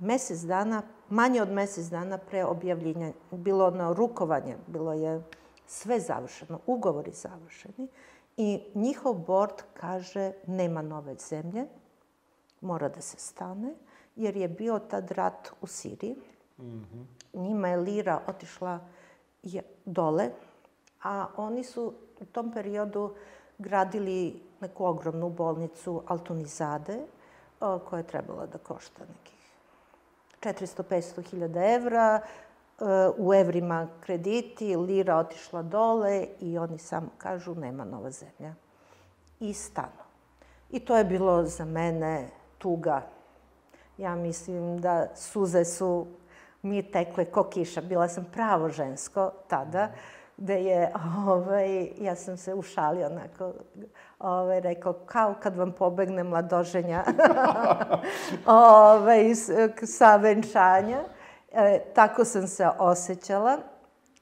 mesec 0.00 0.40
dana 0.40 0.82
manje 1.10 1.42
od 1.42 1.50
mesec 1.52 1.86
dana 1.86 2.18
pre 2.18 2.44
objavljenja, 2.44 3.12
bilo 3.30 3.70
na 3.70 3.92
rukovanje, 3.92 4.56
bilo 4.66 4.92
je 4.92 5.22
sve 5.66 6.00
završeno, 6.00 6.60
ugovori 6.66 7.12
završeni 7.12 7.88
i 8.36 8.62
njihov 8.74 9.14
bord 9.14 9.62
kaže 9.74 10.32
nema 10.46 10.82
nove 10.82 11.14
zemlje, 11.14 11.66
mora 12.60 12.88
da 12.88 13.00
se 13.00 13.18
stane, 13.18 13.74
jer 14.16 14.36
je 14.36 14.48
bio 14.48 14.78
tad 14.78 15.10
rat 15.10 15.52
u 15.60 15.66
Siriji. 15.66 16.16
Mm 16.58 16.64
-hmm. 16.64 17.04
Njima 17.32 17.68
je 17.68 17.76
lira 17.76 18.20
otišla 18.26 18.80
dole, 19.84 20.30
a 21.02 21.26
oni 21.36 21.64
su 21.64 21.92
u 22.20 22.24
tom 22.24 22.52
periodu 22.52 23.14
gradili 23.58 24.42
neku 24.60 24.84
ogromnu 24.84 25.30
bolnicu 25.30 26.02
Altunizade, 26.06 26.98
koja 27.58 27.98
je 27.98 28.06
trebala 28.06 28.46
da 28.46 28.58
košta 28.58 29.02
neki 29.08 29.33
400-500 30.44 31.30
hiljada 31.30 31.64
evra, 31.64 32.20
e, 32.20 32.84
u 33.16 33.34
evrima 33.34 33.88
krediti, 34.00 34.76
lira 34.76 35.16
otišla 35.16 35.62
dole 35.62 36.26
i 36.40 36.58
oni 36.58 36.78
samo 36.78 37.08
kažu 37.18 37.54
nema 37.54 37.84
nova 37.84 38.10
zemlja. 38.10 38.54
I 39.40 39.52
stanu. 39.52 40.04
I 40.70 40.80
to 40.80 40.96
je 40.96 41.04
bilo 41.04 41.44
za 41.44 41.64
mene 41.64 42.28
tuga. 42.58 43.02
Ja 43.98 44.16
mislim 44.16 44.80
da 44.80 45.06
suze 45.16 45.64
su 45.64 46.06
mi 46.62 46.82
tekle 46.82 47.24
ko 47.24 47.44
kiša. 47.44 47.80
Bila 47.80 48.08
sam 48.08 48.24
pravo 48.32 48.68
žensko 48.68 49.30
tada, 49.48 49.88
gde 50.36 50.54
je, 50.54 50.92
ovaj, 51.28 51.88
ja 52.00 52.16
sam 52.16 52.36
se 52.36 52.54
ušalio 52.54 53.06
onako, 53.06 53.52
ovaj, 54.24 54.60
rekao, 54.60 54.92
kao 54.92 55.34
kad 55.42 55.56
vam 55.56 55.72
pobegne 55.72 56.24
mladoženja 56.24 57.04
ovaj, 58.46 59.34
sa 59.82 60.16
venčanja. 60.16 61.04
E, 61.52 61.80
tako 61.94 62.24
sam 62.24 62.46
se 62.46 62.68
osjećala. 62.78 63.58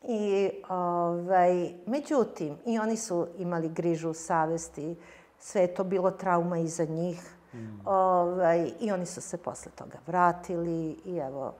I, 0.03 0.51
ovaj, 0.69 1.73
međutim, 1.87 2.57
i 2.67 2.79
oni 2.79 2.97
su 2.97 3.27
imali 3.39 3.69
grižu 3.69 4.15
savesti, 4.15 4.97
sve 5.39 5.61
je 5.61 5.75
to 5.75 5.85
bilo 5.85 6.11
trauma 6.11 6.59
i 6.59 6.69
za 6.69 6.85
njih. 6.85 7.37
Mm. 7.55 7.89
Ovaj, 7.89 8.71
I 8.81 8.93
oni 8.93 9.07
su 9.07 9.21
se 9.21 9.37
posle 9.37 9.73
toga 9.73 9.99
vratili 10.07 10.97
i 11.05 11.17
evo... 11.17 11.55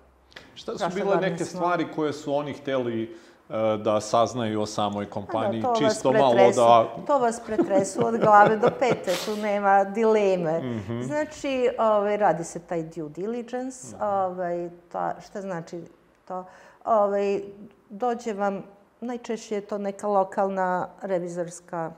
Šta 0.55 0.79
su 0.79 0.95
bile 0.95 1.17
neke 1.17 1.45
smo... 1.45 1.59
stvari 1.59 1.87
koje 1.95 2.13
su 2.13 2.35
oni 2.35 2.53
hteli 2.53 3.17
da 3.79 4.01
saznaju 4.01 4.61
o 4.61 4.67
samoj 4.67 5.11
kompaniji, 5.11 5.63
da, 5.63 5.75
čisto 5.79 6.13
malo 6.13 6.51
da... 6.57 6.89
To 7.07 7.19
vas 7.19 7.41
pretresu 7.47 8.07
od 8.07 8.19
glave 8.19 8.57
do 8.57 8.69
pete, 8.79 9.13
tu 9.25 9.37
nema 9.37 9.85
dileme. 9.85 10.61
Mm 10.61 10.83
-hmm. 10.89 11.03
Znači, 11.03 11.69
ovaj, 11.79 12.17
radi 12.17 12.45
se 12.45 12.59
taj 12.59 12.83
due 12.83 13.09
diligence, 13.09 13.97
mm 13.97 14.01
-hmm. 14.01 14.25
ovaj, 14.27 14.71
ta, 14.93 15.15
šta 15.21 15.41
znači 15.41 15.83
to? 16.29 16.45
Ovaj, 16.85 17.43
dođe 17.91 18.33
vam, 18.33 18.63
najčešće 19.01 19.55
je 19.55 19.61
to 19.61 19.79
neka 19.79 20.09
lokalna 20.09 20.89
revizorska 21.03 21.91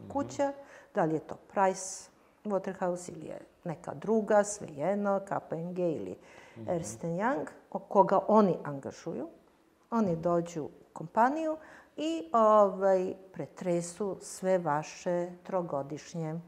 mhm. 0.00 0.10
kuća, 0.10 0.48
mm 0.48 0.52
-hmm. 0.52 0.94
da 0.94 1.04
li 1.04 1.14
je 1.14 1.20
to 1.20 1.34
Price 1.34 2.10
Waterhouse 2.44 3.12
ili 3.12 3.26
je 3.26 3.38
neka 3.64 3.94
druga, 3.94 4.44
svejedno, 4.44 5.20
KPMG 5.20 5.78
ili 5.78 6.16
mm 6.56 6.60
-hmm. 6.60 6.74
Ernst 6.74 7.02
Young, 7.02 7.46
koga 7.88 8.18
oni 8.28 8.56
angažuju. 8.64 9.28
Oni 9.90 10.16
dođu 10.16 10.68
kompaniju 10.92 11.56
i 11.96 12.28
ovaj, 12.32 13.14
pretresu 13.32 14.18
sve 14.20 14.58
vaše 14.58 15.30
trogodišnje 15.42 16.40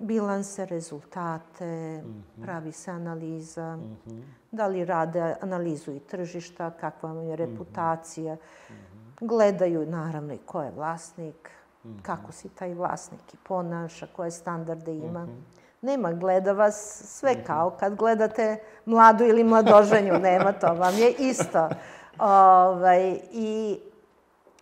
bilanse, 0.00 0.66
rezultate, 0.66 2.02
mm 2.02 2.06
-hmm. 2.06 2.42
pravi 2.42 2.72
se 2.72 2.90
analiza, 2.90 3.76
mm 3.76 3.96
-hmm. 4.06 4.22
da 4.50 4.66
li 4.66 4.84
rade 4.84 5.36
analizu 5.40 5.92
i 5.92 6.00
tržišta, 6.00 6.70
kakva 6.70 7.12
vam 7.12 7.22
je 7.22 7.34
mhm. 7.34 7.44
reputacija, 7.44 8.34
mm 8.34 8.72
-hmm. 8.72 9.26
gledaju 9.28 9.86
naravno 9.86 10.34
i 10.34 10.38
ko 10.38 10.62
je 10.62 10.70
vlasnik, 10.70 11.50
mm 11.84 11.88
-hmm. 11.88 12.02
kako 12.02 12.32
si 12.32 12.48
taj 12.48 12.74
vlasnik 12.74 13.34
i 13.34 13.36
ponaša, 13.48 14.06
koje 14.16 14.30
standarde 14.30 14.96
ima. 14.96 15.24
Mm 15.24 15.28
-hmm. 15.28 15.60
Nema, 15.82 16.12
gleda 16.12 16.52
vas 16.52 17.02
sve 17.04 17.44
kao 17.44 17.70
kad 17.70 17.94
gledate 17.94 18.62
mladu 18.84 19.24
ili 19.24 19.44
mladoženju, 19.44 20.18
nema 20.28 20.52
to, 20.52 20.74
vam 20.74 20.94
je 20.94 21.12
isto. 21.18 21.68
Ovaj, 22.20 23.20
I 23.32 23.80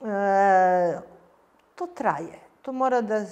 e, 0.05 1.01
to 1.75 1.87
traje. 1.87 2.39
To 2.63 2.73
mora 2.73 3.01
da... 3.01 3.25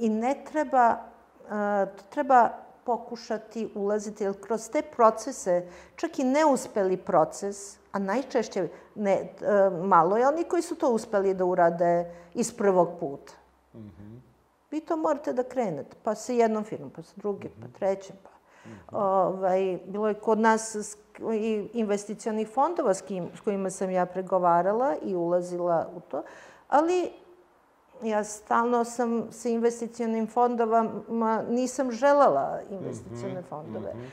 I 0.00 0.08
ne 0.08 0.34
treba... 0.44 0.96
E, 1.46 1.86
to 1.96 2.02
treba 2.10 2.50
pokušati 2.84 3.68
ulaziti, 3.74 4.24
jer 4.24 4.40
kroz 4.40 4.68
te 4.70 4.82
procese, 4.82 5.68
čak 5.96 6.18
i 6.18 6.24
neuspeli 6.24 6.96
proces, 6.96 7.76
a 7.92 7.98
najčešće 7.98 8.68
ne, 8.94 9.12
e, 9.12 9.26
malo 9.70 10.16
je 10.16 10.28
oni 10.28 10.44
koji 10.44 10.62
su 10.62 10.74
to 10.74 10.90
uspeli 10.90 11.34
da 11.34 11.44
urade 11.44 12.14
iz 12.34 12.56
prvog 12.56 12.88
puta. 13.00 13.32
Mm 13.74 13.78
-hmm. 13.78 14.20
Vi 14.70 14.80
to 14.80 14.96
morate 14.96 15.32
da 15.32 15.42
krenete, 15.42 15.96
pa 16.02 16.14
sa 16.14 16.32
jednom 16.32 16.64
firmom, 16.64 16.90
pa 16.90 17.02
sa 17.02 17.12
drugim, 17.16 17.50
mm 17.50 17.62
-hmm. 17.62 17.72
pa 17.72 17.78
trećim, 17.78 18.16
pa... 18.22 18.33
Mm 18.64 18.70
-hmm. 18.70 18.96
ovaj, 18.96 19.78
bilo 19.86 20.08
je 20.08 20.14
kod 20.14 20.38
nas 20.38 20.76
i 21.34 21.68
investicionih 21.72 22.48
fondova 22.48 22.94
s, 22.94 23.02
kim, 23.02 23.28
s 23.36 23.40
kojima 23.40 23.70
sam 23.70 23.90
ja 23.90 24.06
pregovarala 24.06 24.94
i 25.02 25.14
ulazila 25.14 25.88
u 25.96 26.00
to, 26.00 26.22
ali 26.68 27.10
ja 28.02 28.24
stalno 28.24 28.84
sam 28.84 29.26
sa 29.30 29.48
investicionim 29.48 30.26
fondovama, 30.26 31.42
nisam 31.50 31.90
želala 31.90 32.60
investicione 32.70 33.40
mhm, 33.40 33.48
fondove. 33.48 33.94
Mm 33.94 33.98
-hmm. 33.98 34.08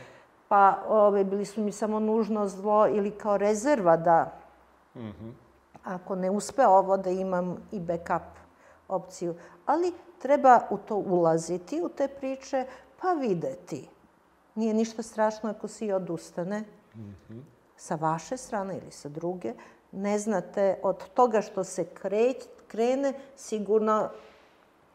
Pa 0.48 0.84
ove, 0.88 1.24
bili 1.24 1.46
su 1.46 1.62
mi 1.62 1.72
samo 1.72 2.00
nužno 2.00 2.48
zlo 2.48 2.88
ili 2.88 3.12
kao 3.12 3.38
rezerva 3.38 3.98
da, 3.98 4.32
mm 4.96 5.00
-hmm. 5.00 5.32
ako 5.84 6.16
ne 6.16 6.30
uspe 6.30 6.68
ovo, 6.68 6.98
da 6.98 7.10
imam 7.10 7.58
i 7.72 7.80
backup 7.80 8.24
opciju. 8.88 9.36
Ali 9.66 9.94
treba 10.20 10.60
u 10.70 10.78
to 10.78 10.96
ulaziti, 10.96 11.82
u 11.82 11.90
te 11.90 12.08
priče, 12.08 12.66
pa 13.02 13.14
videti. 13.14 13.90
Nije 14.56 14.74
ništa 14.74 15.04
strašno 15.04 15.50
ako 15.50 15.68
si 15.68 15.92
odustane. 15.92 16.64
Mm 16.96 17.16
-hmm. 17.30 17.42
Sa 17.76 17.96
vaše 17.96 18.38
strane 18.38 18.78
ili 18.78 18.92
sa 18.92 19.10
druge. 19.10 19.54
Ne 19.92 20.20
znate 20.20 20.80
od 20.84 21.10
toga 21.14 21.42
što 21.42 21.64
se 21.64 21.86
kreć, 21.86 22.38
krene, 22.68 23.14
sigurno 23.36 24.10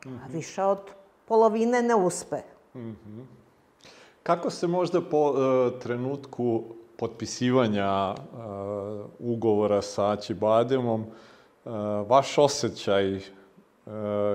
mm 0.07 0.09
-hmm. 0.09 0.33
više 0.33 0.63
od 0.63 0.81
polovine 1.25 1.83
ne 1.83 1.95
uspe. 1.95 2.37
Mm 2.75 2.81
-hmm. 2.81 3.25
Kako 4.23 4.51
se 4.51 4.67
možda 4.67 5.01
po 5.01 5.31
uh, 5.31 5.81
trenutku 5.81 6.65
potpisivanja 6.97 8.15
uh, 8.15 8.17
ugovora 9.19 9.83
sa 9.83 10.11
Aćibademom 10.11 11.01
uh, 11.01 11.73
vaš 12.09 12.39
osjećaj 12.39 13.17
uh, 13.17 13.23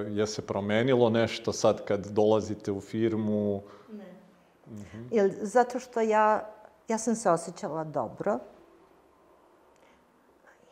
je 0.10 0.28
se 0.28 0.42
promenilo 0.42 1.10
nešto 1.10 1.52
sad 1.52 1.86
kad 1.86 2.08
dolazite 2.08 2.72
u 2.72 2.82
firmu? 2.82 3.62
Ne. 3.92 4.11
Mm 4.72 4.76
-hmm. 4.76 5.08
Jer, 5.12 5.32
zato 5.42 5.80
što 5.80 6.02
ja, 6.02 6.50
ja 6.88 6.98
sam 6.98 7.16
se 7.16 7.32
osjećala 7.32 7.84
dobro. 7.84 8.40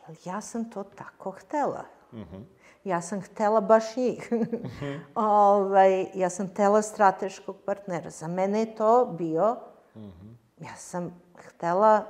Jer 0.08 0.16
ja 0.24 0.40
sam 0.40 0.70
to 0.70 0.84
tako 0.84 1.30
htela. 1.30 1.84
Mm 2.12 2.18
-hmm. 2.18 2.44
Ja 2.84 3.00
sam 3.02 3.20
htela 3.20 3.60
baš 3.60 3.96
njih. 3.96 4.32
Mm 4.32 4.36
-hmm. 4.36 5.00
ovaj, 5.54 6.06
ja 6.14 6.30
sam 6.30 6.48
htela 6.48 6.82
strateškog 6.82 7.56
partnera. 7.66 8.10
Za 8.10 8.28
mene 8.28 8.60
je 8.60 8.74
to 8.74 9.14
bio... 9.18 9.56
Mm 9.94 10.00
-hmm. 10.00 10.34
Ja 10.58 10.76
sam 10.76 11.22
htela 11.36 12.06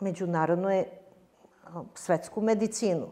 međunarodnu 0.00 0.70
je, 0.70 1.04
svetsku 1.94 2.40
medicinu. 2.40 3.06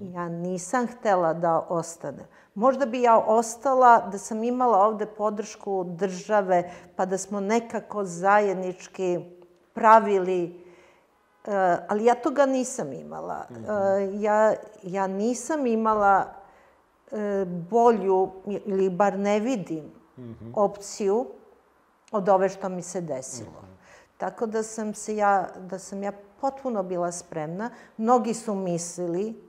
Ja 0.00 0.28
nisam 0.28 0.86
htela 0.86 1.34
da 1.34 1.66
ostane. 1.68 2.26
Možda 2.54 2.86
bi 2.86 3.02
ja 3.02 3.18
ostala 3.18 4.08
da 4.12 4.18
sam 4.18 4.44
imala 4.44 4.78
ovde 4.86 5.06
podršku 5.06 5.84
države, 5.84 6.70
pa 6.96 7.06
da 7.06 7.18
smo 7.18 7.40
nekako 7.40 8.04
zajednički 8.04 9.20
pravili 9.74 10.64
Uh, 11.46 11.52
ali 11.88 12.04
ja 12.04 12.14
toga 12.14 12.46
nisam 12.46 12.92
imala. 12.92 13.44
Uh, 13.50 14.22
ja, 14.22 14.54
ja 14.82 15.06
nisam 15.06 15.66
imala 15.66 16.24
uh, 17.10 17.18
bolju, 17.70 18.30
ili 18.46 18.90
bar 18.90 19.18
ne 19.18 19.40
vidim, 19.40 19.84
mm 20.16 20.22
-hmm. 20.22 20.52
opciju 20.54 21.26
od 22.12 22.28
ove 22.28 22.48
što 22.48 22.68
mi 22.68 22.82
se 22.82 23.00
desilo. 23.00 23.50
Mm 23.50 23.66
-hmm. 23.66 24.18
Tako 24.18 24.46
da 24.46 24.62
sam 24.62 24.94
se 24.94 25.16
ja, 25.16 25.48
da 25.60 25.78
sam 25.78 26.02
ja 26.02 26.12
potpuno 26.40 26.82
bila 26.82 27.12
spremna. 27.12 27.70
Mnogi 27.96 28.34
su 28.34 28.54
mislili 28.54 29.43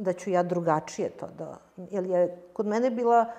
da 0.00 0.12
ću 0.12 0.30
ja 0.30 0.42
drugačije 0.42 1.10
to 1.10 1.28
da... 1.38 1.58
Jer 1.76 2.04
je 2.04 2.42
kod 2.52 2.66
mene 2.66 2.90
bila 2.90 3.32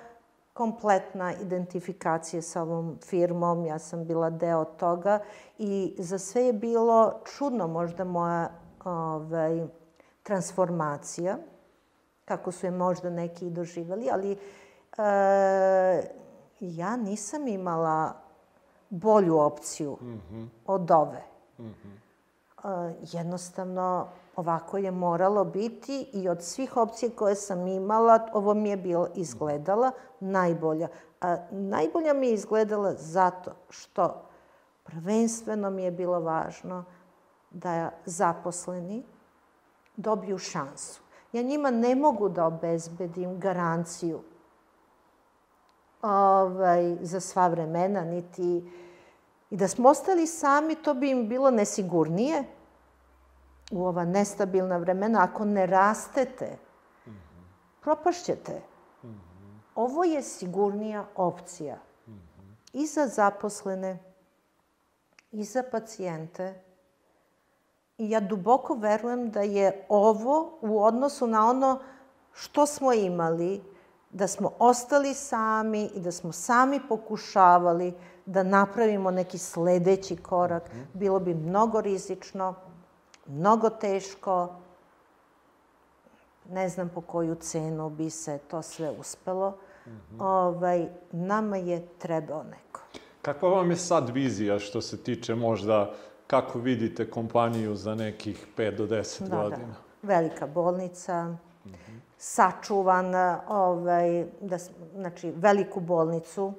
kompletna 0.52 1.34
identifikacija 1.34 2.42
sa 2.42 2.62
ovom 2.62 2.98
firmom, 3.04 3.64
ja 3.64 3.78
sam 3.78 4.04
bila 4.04 4.30
deo 4.30 4.64
toga 4.64 5.18
i 5.58 5.94
za 5.98 6.18
sve 6.18 6.42
je 6.42 6.52
bilo 6.52 7.20
čudno 7.24 7.68
možda 7.68 8.04
moja 8.04 8.50
ovaj, 8.84 9.66
transformacija, 10.22 11.38
kako 12.24 12.52
su 12.52 12.66
je 12.66 12.70
možda 12.70 13.10
neki 13.10 13.46
i 13.46 13.50
doživali, 13.50 14.10
ali 14.12 14.32
e, 14.32 14.36
ja 16.60 16.96
nisam 16.96 17.48
imala 17.48 18.12
bolju 18.90 19.38
opciju 19.38 19.96
mm 20.00 20.20
-hmm. 20.30 20.48
od 20.66 20.90
ove. 20.90 21.22
Mm 21.58 21.64
-hmm. 21.64 22.90
e, 22.90 22.94
jednostavno, 23.12 24.08
ovako 24.36 24.78
je 24.78 24.90
moralo 24.90 25.44
biti 25.44 26.08
i 26.12 26.28
od 26.28 26.42
svih 26.42 26.76
opcija 26.76 27.10
koje 27.16 27.34
sam 27.34 27.66
imala, 27.66 28.28
ovo 28.32 28.54
mi 28.54 28.68
je 28.68 28.76
bilo 28.76 29.08
izgledala 29.14 29.90
najbolja. 30.20 30.88
A 31.20 31.36
najbolja 31.50 32.12
mi 32.12 32.26
je 32.26 32.34
izgledala 32.34 32.94
zato 32.94 33.50
što 33.70 34.22
prvenstveno 34.82 35.70
mi 35.70 35.82
je 35.82 35.90
bilo 35.90 36.20
važno 36.20 36.84
da 37.50 37.90
zaposleni 38.04 39.02
dobiju 39.96 40.38
šansu. 40.38 41.00
Ja 41.32 41.42
njima 41.42 41.70
ne 41.70 41.94
mogu 41.94 42.28
da 42.28 42.46
obezbedim 42.46 43.40
garanciju 43.40 44.20
ovaj, 46.02 46.96
za 47.00 47.20
sva 47.20 47.48
vremena, 47.48 48.04
niti... 48.04 48.72
I 49.50 49.56
da 49.56 49.68
smo 49.68 49.88
ostali 49.88 50.26
sami, 50.26 50.74
to 50.74 50.94
bi 50.94 51.10
im 51.10 51.28
bilo 51.28 51.50
nesigurnije, 51.50 52.44
u 53.72 53.86
ova 53.86 54.04
nestabilna 54.04 54.76
vremena, 54.76 55.22
ako 55.22 55.44
ne 55.44 55.66
rastete, 55.66 56.58
propašćete. 57.80 58.60
Ovo 59.74 60.04
je 60.04 60.22
sigurnija 60.22 61.04
opcija 61.16 61.76
i 62.72 62.86
za 62.86 63.06
zaposlene, 63.06 63.98
i 65.32 65.44
za 65.44 65.62
pacijente. 65.70 66.62
I 67.98 68.10
ja 68.10 68.20
duboko 68.20 68.74
verujem 68.74 69.30
da 69.30 69.40
je 69.40 69.86
ovo 69.88 70.58
u 70.60 70.84
odnosu 70.84 71.26
na 71.26 71.50
ono 71.50 71.78
što 72.32 72.66
smo 72.66 72.92
imali, 72.92 73.62
da 74.10 74.26
smo 74.26 74.52
ostali 74.58 75.14
sami 75.14 75.90
i 75.94 76.00
da 76.00 76.12
smo 76.12 76.32
sami 76.32 76.80
pokušavali 76.88 77.94
da 78.26 78.42
napravimo 78.42 79.10
neki 79.10 79.38
sledeći 79.38 80.16
korak, 80.16 80.70
bilo 80.92 81.20
bi 81.20 81.34
mnogo 81.34 81.80
rizično, 81.80 82.54
mnogo 83.26 83.70
teško, 83.70 84.54
ne 86.50 86.68
znam 86.68 86.88
po 86.88 87.00
koju 87.00 87.34
cenu 87.34 87.90
bi 87.90 88.10
se 88.10 88.38
to 88.38 88.62
sve 88.62 88.90
uspelo. 88.90 89.50
Mm 89.86 89.90
-hmm. 89.90 90.24
ovaj, 90.24 90.88
nama 91.12 91.56
je 91.56 91.86
trebao 91.98 92.42
neko. 92.42 92.80
Kakva 93.22 93.48
vam 93.48 93.70
je 93.70 93.76
sad 93.76 94.08
vizija 94.08 94.58
što 94.58 94.80
se 94.80 95.02
tiče 95.02 95.34
možda 95.34 95.94
kako 96.26 96.58
vidite 96.58 97.10
kompaniju 97.10 97.76
za 97.76 97.94
nekih 97.94 98.46
5 98.56 98.76
do 98.76 98.86
10 98.86 99.28
da, 99.28 99.36
godina? 99.36 99.66
Da. 99.66 100.08
Velika 100.14 100.46
bolnica, 100.46 101.24
mm 101.24 101.38
-hmm. 101.64 101.98
sačuvana, 102.18 103.40
ovaj, 103.48 104.26
da, 104.40 104.58
znači 104.94 105.32
veliku 105.36 105.80
bolnicu, 105.80 106.52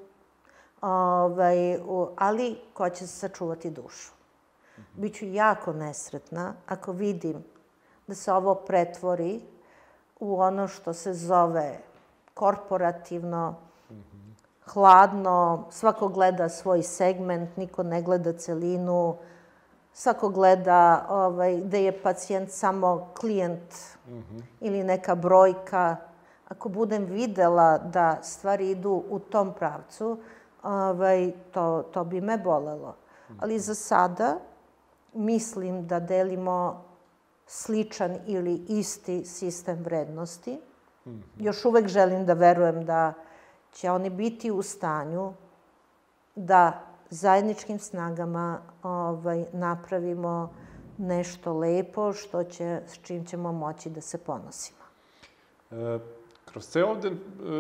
ovaj, 0.82 1.78
ali 2.16 2.56
koja 2.74 2.90
će 2.90 3.08
sačuvati 3.08 3.70
dušu. 3.70 4.12
Biću 4.94 5.26
jako 5.26 5.74
nesretna 5.74 6.54
ako 6.68 6.92
vidim 6.92 7.44
da 8.08 8.16
se 8.16 8.34
ovo 8.34 8.56
pretvori 8.56 9.42
u 10.20 10.40
ono 10.40 10.68
što 10.68 10.94
se 10.94 11.14
zove 11.14 11.80
korporativno, 12.34 13.56
hladno, 14.66 15.66
svako 15.72 16.08
gleda 16.08 16.50
svoj 16.50 16.84
segment, 16.84 17.58
niko 17.58 17.84
ne 17.84 18.02
gleda 18.02 18.34
celinu, 18.34 19.16
svako 19.94 20.30
gleda 20.30 21.06
ovaj, 21.10 21.58
da 21.58 21.78
je 21.78 22.02
pacijent 22.04 22.52
samo 22.52 23.08
klijent 23.20 23.74
mm 24.08 24.14
-hmm. 24.14 24.42
ili 24.60 24.84
neka 24.84 25.16
brojka. 25.16 25.96
Ako 26.48 26.70
budem 26.70 27.06
videla 27.06 27.78
da 27.78 28.18
stvari 28.22 28.72
idu 28.72 29.04
u 29.10 29.20
tom 29.20 29.54
pravcu, 29.54 30.18
ovaj, 30.64 31.32
to, 31.52 31.84
to 31.94 32.04
bi 32.04 32.22
me 32.22 32.38
bolelo. 32.38 32.96
Ali 33.40 33.60
za 33.60 33.76
sada 33.76 34.38
mislim 35.14 35.88
da 35.88 36.00
delimo 36.00 36.84
sličan 37.46 38.18
ili 38.26 38.66
isti 38.68 39.26
sistem 39.26 39.84
vrednosti. 39.84 40.60
Mm 41.06 41.10
-hmm. 41.10 41.22
Još 41.40 41.66
uvek 41.66 41.88
želim 41.88 42.26
da 42.26 42.34
verujem 42.34 42.86
da 42.86 43.14
će 43.74 43.92
oni 43.92 44.10
biti 44.10 44.52
u 44.52 44.62
stanju 44.62 45.34
da 46.36 46.84
zajedničkim 47.10 47.80
snagama 47.80 48.60
ovaj, 48.84 49.46
napravimo 49.54 50.54
nešto 50.98 51.54
lepo 51.54 52.14
što 52.14 52.44
će, 52.44 52.82
s 52.88 53.00
čim 53.02 53.26
ćemo 53.26 53.52
moći 53.52 53.90
da 53.90 54.02
se 54.02 54.18
ponosimo. 54.18 54.80
E, 55.72 56.00
kroz 56.46 56.66
sve 56.66 56.86
ovde 56.86 57.08
e, 57.08 57.14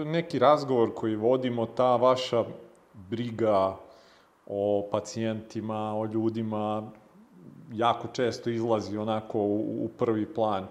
neki 0.06 0.40
razgovor 0.40 0.94
koji 0.96 1.16
vodimo, 1.16 1.66
ta 1.66 1.96
vaša 1.96 2.44
briga 2.94 3.76
o 4.46 4.88
pacijentima, 4.92 6.00
o 6.00 6.06
ljudima, 6.06 6.92
jako 7.72 8.08
često 8.08 8.50
izlazi 8.50 8.98
onako 8.98 9.40
u, 9.40 9.86
u 9.86 9.90
prvi 9.98 10.26
plan. 10.34 10.68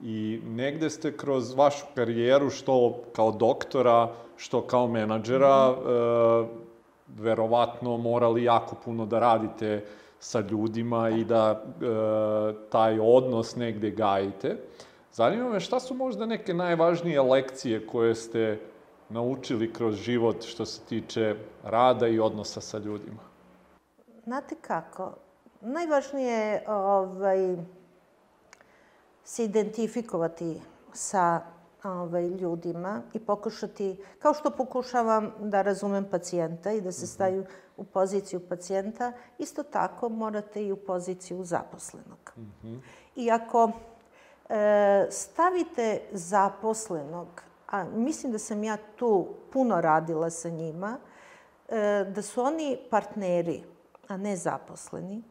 I 0.00 0.40
negde 0.46 0.90
ste 0.90 1.16
kroz 1.16 1.54
vašu 1.54 1.86
karijeru, 1.94 2.50
što 2.50 3.00
kao 3.12 3.30
doktora, 3.32 4.12
što 4.36 4.60
kao 4.60 4.86
menadžera, 4.86 5.70
mm 5.70 5.74
-hmm. 5.74 6.44
e, 6.44 6.48
verovatno 7.18 7.96
morali 7.96 8.44
jako 8.44 8.76
puno 8.84 9.06
da 9.06 9.18
radite 9.18 9.84
sa 10.18 10.40
ljudima 10.40 11.10
i 11.10 11.24
da 11.24 11.62
e, 11.62 11.86
taj 12.70 12.98
odnos 13.00 13.56
negde 13.56 13.90
gajite. 13.90 14.56
Zanima 15.12 15.48
me 15.48 15.60
šta 15.60 15.80
su 15.80 15.94
možda 15.94 16.26
neke 16.26 16.54
najvažnije 16.54 17.22
lekcije 17.22 17.86
koje 17.86 18.14
ste 18.14 18.60
naučili 19.08 19.72
kroz 19.72 19.96
život 19.96 20.42
što 20.42 20.66
se 20.66 20.80
tiče 20.80 21.36
rada 21.64 22.08
i 22.08 22.20
odnosa 22.20 22.60
sa 22.60 22.78
ljudima? 22.78 23.22
Znate 24.24 24.54
kako? 24.60 25.12
Najvažnije 25.64 26.38
je 26.38 26.64
ovaj, 26.68 27.56
se 29.24 29.44
identifikovati 29.44 30.60
sa 30.92 31.40
ovaj, 31.84 32.28
ljudima 32.28 33.02
i 33.12 33.18
pokušati, 33.18 33.96
kao 34.18 34.34
što 34.34 34.50
pokušavam 34.50 35.32
da 35.40 35.62
razumem 35.62 36.04
pacijenta 36.10 36.72
i 36.72 36.80
da 36.80 36.92
se 36.92 37.04
mhm. 37.04 37.12
stavim 37.12 37.46
u 37.76 37.84
poziciju 37.84 38.40
pacijenta, 38.48 39.12
isto 39.38 39.62
tako 39.62 40.08
morate 40.08 40.66
i 40.66 40.72
u 40.72 40.76
poziciju 40.76 41.44
zaposlenog. 41.44 42.32
Mm 42.36 42.52
-hmm. 42.62 42.78
I 43.16 43.30
ako 43.30 43.70
e, 44.48 45.06
stavite 45.10 46.00
zaposlenog, 46.12 47.42
a 47.70 47.84
mislim 47.84 48.32
da 48.32 48.38
sam 48.38 48.64
ja 48.64 48.76
tu 48.96 49.26
puno 49.52 49.80
radila 49.80 50.30
sa 50.30 50.48
njima, 50.48 50.98
e, 51.68 52.04
da 52.14 52.22
su 52.22 52.42
oni 52.42 52.78
partneri, 52.90 53.64
a 54.08 54.16
ne 54.16 54.36
zaposleni, 54.36 55.22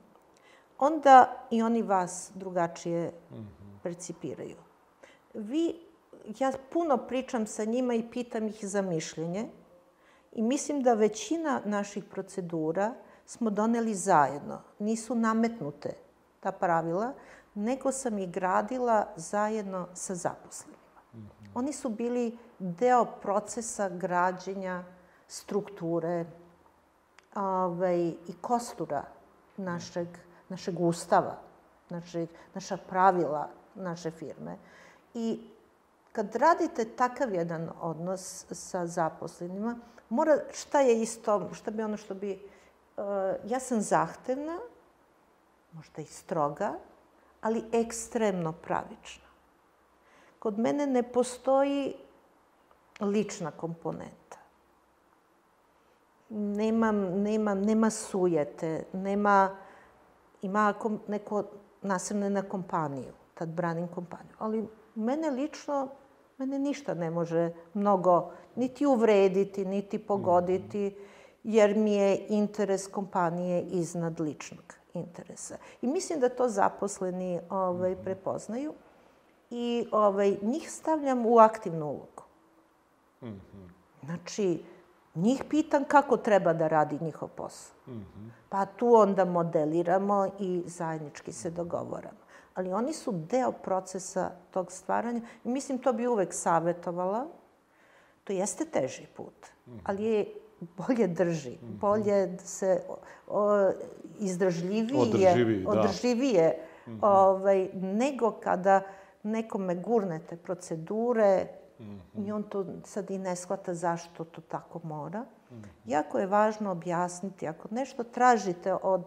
onda 0.81 1.45
i 1.51 1.61
oni 1.63 1.81
vas 1.81 2.31
drugačije 2.35 3.11
mm 3.31 3.35
-hmm. 3.35 3.83
percipiraju. 3.83 4.55
Vi 5.33 5.75
ja 6.39 6.51
puno 6.73 6.97
pričam 6.97 7.47
sa 7.47 7.65
njima 7.65 7.93
i 7.93 8.09
pitam 8.11 8.47
ih 8.47 8.59
za 8.61 8.81
mišljenje 8.81 9.47
i 10.31 10.41
mislim 10.41 10.83
da 10.83 10.93
većina 10.93 11.61
naših 11.65 12.03
procedura 12.03 12.93
smo 13.25 13.49
doneli 13.49 13.95
zajedno. 13.95 14.61
Nisu 14.79 15.15
nametnute 15.15 15.93
ta 16.39 16.51
pravila, 16.51 17.13
nego 17.53 17.91
sam 17.91 18.17
ih 18.17 18.31
gradila 18.31 19.07
zajedno 19.15 19.87
sa 19.93 20.15
zaposlenima. 20.15 20.81
Mm 21.13 21.17
-hmm. 21.17 21.47
Oni 21.53 21.73
su 21.73 21.89
bili 21.89 22.37
deo 22.59 23.05
procesa 23.05 23.89
građenja 23.89 24.83
strukture 25.27 26.25
ovaj, 27.35 28.07
i 28.07 28.33
kostura 28.41 29.03
našeg, 29.57 30.07
našeg 30.51 30.79
ustava, 30.79 31.37
našeg, 31.89 32.29
naša 32.53 32.77
pravila 32.77 33.47
naše 33.75 34.11
firme. 34.11 34.57
I 35.13 35.39
Kad 36.11 36.35
radite 36.35 36.85
takav 36.85 37.33
jedan 37.33 37.69
odnos 37.81 38.45
sa 38.51 38.87
zaposlenima, 38.87 39.75
mora, 40.09 40.37
šta 40.53 40.79
je 40.79 41.01
isto, 41.01 41.49
šta 41.53 41.71
bi 41.71 41.83
ono 41.83 41.97
što 41.97 42.13
bi, 42.13 42.31
uh, 42.97 43.03
ja 43.45 43.59
sam 43.59 43.81
zahtevna, 43.81 44.59
možda 45.73 46.01
i 46.01 46.05
stroga, 46.05 46.73
ali 47.41 47.63
ekstremno 47.71 48.51
pravična. 48.51 49.27
Kod 50.39 50.59
mene 50.59 50.87
ne 50.87 51.03
postoji 51.03 51.93
lična 52.99 53.51
komponenta. 53.51 54.37
Nemam, 56.29 56.95
nema, 56.97 57.55
nema 57.55 57.89
sujete, 57.89 58.83
nema, 58.93 59.55
ima 60.41 60.73
neko 61.07 61.43
nasrne 61.81 62.29
na 62.29 62.41
kompaniju, 62.41 63.13
tad 63.33 63.49
branim 63.49 63.87
kompaniju. 63.87 64.35
Ali 64.39 64.67
mene 64.95 65.29
lično 65.29 65.89
Mene 66.41 66.59
ništa 66.59 66.93
ne 66.93 67.09
može 67.09 67.51
mnogo 67.73 68.31
niti 68.55 68.85
uvrediti, 68.85 69.65
niti 69.65 69.99
pogoditi, 69.99 70.95
jer 71.43 71.75
mi 71.77 71.93
je 71.93 72.25
interes 72.29 72.87
kompanije 72.87 73.61
iznad 73.61 74.19
ličnog 74.19 74.73
interesa. 74.93 75.57
I 75.81 75.87
mislim 75.87 76.19
da 76.19 76.29
to 76.29 76.49
zaposleni 76.49 77.39
ovaj, 77.49 77.95
prepoznaju 77.95 78.73
i 79.49 79.85
ovaj, 79.91 80.37
njih 80.41 80.71
stavljam 80.71 81.25
u 81.25 81.37
aktivnu 81.37 81.85
ulogu. 81.85 82.23
Znači, 84.03 84.63
njih 85.15 85.43
pitam 85.49 85.83
kako 85.83 86.17
treba 86.17 86.53
da 86.53 86.67
radi 86.67 86.97
njihov 87.01 87.29
posao. 87.29 87.75
Pa 88.49 88.65
tu 88.65 88.93
onda 88.93 89.25
modeliramo 89.25 90.27
i 90.39 90.63
zajednički 90.65 91.31
se 91.31 91.49
dogovoramo 91.49 92.21
ali 92.53 92.73
oni 92.73 92.93
su 92.93 93.11
deo 93.11 93.51
procesa 93.51 94.31
tog 94.51 94.71
stvaranja. 94.71 95.21
I 95.43 95.49
mislim, 95.49 95.77
to 95.77 95.93
bi 95.93 96.07
uvek 96.07 96.33
savjetovala. 96.33 97.27
To 98.23 98.33
jeste 98.33 98.65
teži 98.65 99.05
put, 99.15 99.33
ali 99.83 100.03
je 100.03 100.25
bolje 100.77 101.07
drži, 101.07 101.57
bolje 101.61 102.37
se 102.37 102.81
o, 103.27 103.71
izdržljivije, 104.19 105.01
održivije, 105.01 105.63
da. 105.63 105.69
održivije 105.69 106.57
mm 106.87 106.91
-hmm. 106.91 106.99
ovaj, 107.01 107.69
nego 107.73 108.31
kada 108.31 108.81
nekome 109.23 109.75
gurnete 109.75 110.37
procedure 110.37 111.43
mm 111.43 111.60
-hmm. 111.81 112.25
i 112.27 112.31
on 112.31 112.43
to 112.43 112.65
sad 112.85 113.11
i 113.11 113.17
ne 113.17 113.35
shvata 113.35 113.73
zašto 113.73 114.23
to 114.23 114.41
tako 114.41 114.79
mora. 114.83 115.19
Mm 115.19 115.55
-hmm. 115.55 115.65
Jako 115.85 116.19
je 116.19 116.27
važno 116.27 116.71
objasniti, 116.71 117.47
ako 117.47 117.67
nešto 117.71 118.03
tražite 118.03 118.73
od 118.73 119.05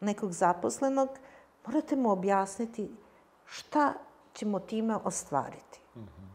nekog 0.00 0.32
zaposlenog, 0.32 1.08
morate 1.66 1.96
mu 1.96 2.10
objasniti 2.10 2.90
šta 3.44 3.94
ćemo 4.34 4.60
time 4.60 4.96
ostvariti. 5.04 5.80
Mm 5.96 6.00
-hmm. 6.00 6.28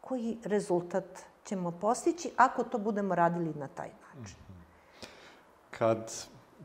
Koji 0.00 0.38
rezultat 0.44 1.22
ćemo 1.44 1.70
postići 1.70 2.30
ako 2.36 2.64
to 2.64 2.78
budemo 2.78 3.14
radili 3.14 3.54
na 3.54 3.68
taj 3.68 3.88
način. 3.88 4.36
Mm 4.48 4.52
-hmm. 4.52 5.06
Kad 5.70 6.12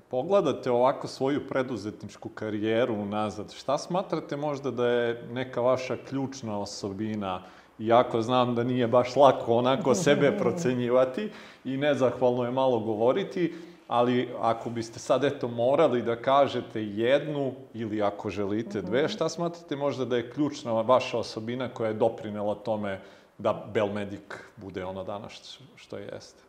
pogledate 0.09 0.71
ovako 0.71 1.07
svoju 1.07 1.47
preduzetničku 1.47 2.29
karijeru 2.29 2.93
unazad, 2.93 3.53
šta 3.53 3.77
smatrate 3.77 4.35
možda 4.35 4.71
da 4.71 4.87
je 4.87 5.27
neka 5.31 5.61
vaša 5.61 5.97
ključna 6.09 6.59
osobina 6.59 7.41
iako 7.80 8.21
znam 8.21 8.55
da 8.55 8.63
nije 8.63 8.88
baš 8.88 9.15
lako 9.15 9.55
onako 9.55 9.95
sebe 9.95 10.38
procenjivati 10.39 11.30
i 11.63 11.78
nezahvalno 11.78 12.43
je 12.43 12.51
malo 12.51 12.80
govoriti, 12.80 13.53
ali 13.88 14.30
ako 14.39 14.69
biste 14.69 14.99
sad 14.99 15.23
eto 15.23 15.47
morali 15.47 16.01
da 16.01 16.15
kažete 16.15 16.84
jednu 16.84 17.51
ili 17.73 18.01
ako 18.01 18.30
želite 18.30 18.82
dve, 18.82 19.03
mhm. 19.03 19.09
šta 19.09 19.30
smatrate 19.30 19.75
možda 19.75 20.05
da 20.05 20.17
je 20.17 20.32
ključna 20.32 20.71
vaša 20.71 21.17
osobina 21.17 21.69
koja 21.69 21.88
je 21.88 21.93
doprinela 21.93 22.55
tome 22.55 22.99
da 23.38 23.65
Belmedic 23.73 24.21
bude 24.55 24.86
ono 24.86 25.03
danas 25.03 25.59
što 25.75 25.97
jeste? 25.97 26.43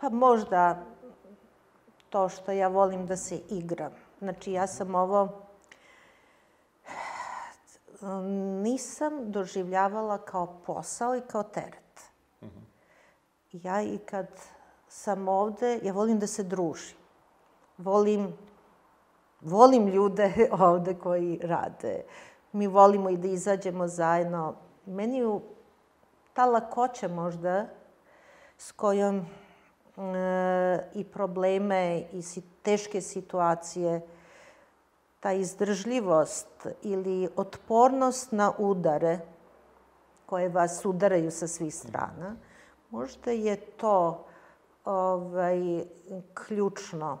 Pa 0.00 0.08
možda 0.08 0.84
to 2.10 2.28
što 2.28 2.52
ja 2.52 2.68
volim 2.68 3.06
da 3.06 3.16
se 3.16 3.40
igram. 3.50 3.92
Znači 4.18 4.52
ja 4.52 4.66
sam 4.66 4.94
ovo 4.94 5.28
nisam 8.62 9.32
doživljavala 9.32 10.18
kao 10.18 10.60
posao 10.66 11.16
i 11.16 11.20
kao 11.20 11.42
teret. 11.42 12.10
Mm 12.40 12.46
-hmm. 12.46 12.64
Ja 13.52 13.82
i 13.82 13.98
kad 13.98 14.26
sam 14.88 15.28
ovde, 15.28 15.80
ja 15.82 15.92
volim 15.92 16.18
da 16.18 16.26
se 16.26 16.42
družim. 16.42 16.96
Volim, 17.78 18.32
volim 19.40 19.88
ljude 19.88 20.48
ovde 20.70 20.94
koji 20.94 21.40
rade. 21.42 22.04
Mi 22.52 22.66
volimo 22.66 23.10
i 23.10 23.16
da 23.16 23.28
izađemo 23.28 23.88
zajedno. 23.88 24.54
Meni 24.86 25.18
je 25.18 25.40
ta 26.32 26.46
lakoća 26.46 27.08
možda 27.08 27.66
s 28.58 28.72
kojom 28.72 29.16
e, 29.16 29.24
i 30.94 31.04
probleme 31.04 32.04
i 32.12 32.22
si, 32.22 32.42
teške 32.62 33.00
situacije, 33.00 34.00
ta 35.22 35.32
izdržljivost 35.32 36.66
ili 36.82 37.28
otpornost 37.36 38.32
na 38.32 38.52
udare 38.58 39.20
koje 40.26 40.48
vas 40.48 40.84
udaraju 40.84 41.30
sa 41.30 41.46
svih 41.46 41.74
strana, 41.74 42.36
možda 42.90 43.30
je 43.30 43.56
to 43.56 44.24
ovaj, 44.84 45.84
ključno 46.34 47.18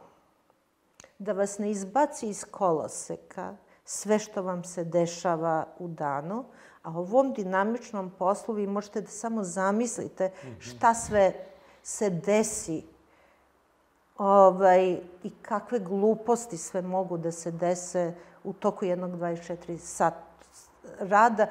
da 1.18 1.32
vas 1.32 1.58
ne 1.58 1.70
izbaci 1.70 2.28
iz 2.28 2.44
koloseka 2.50 3.56
sve 3.84 4.18
što 4.18 4.42
vam 4.42 4.64
se 4.64 4.84
dešava 4.84 5.66
u 5.78 5.88
danu, 5.88 6.44
a 6.82 6.90
u 6.90 6.98
ovom 6.98 7.32
dinamičnom 7.32 8.10
poslu 8.18 8.54
vi 8.54 8.66
možete 8.66 9.00
da 9.00 9.08
samo 9.08 9.44
zamislite 9.44 10.30
šta 10.58 10.94
sve 10.94 11.32
se 11.82 12.10
desi 12.10 12.91
ovaj, 14.22 15.00
i 15.22 15.30
kakve 15.42 15.78
gluposti 15.78 16.56
sve 16.56 16.82
mogu 16.82 17.18
da 17.18 17.32
se 17.32 17.50
dese 17.50 18.14
u 18.44 18.52
toku 18.52 18.84
jednog 18.84 19.10
24 19.10 19.78
sat 19.78 20.14
rada 20.98 21.46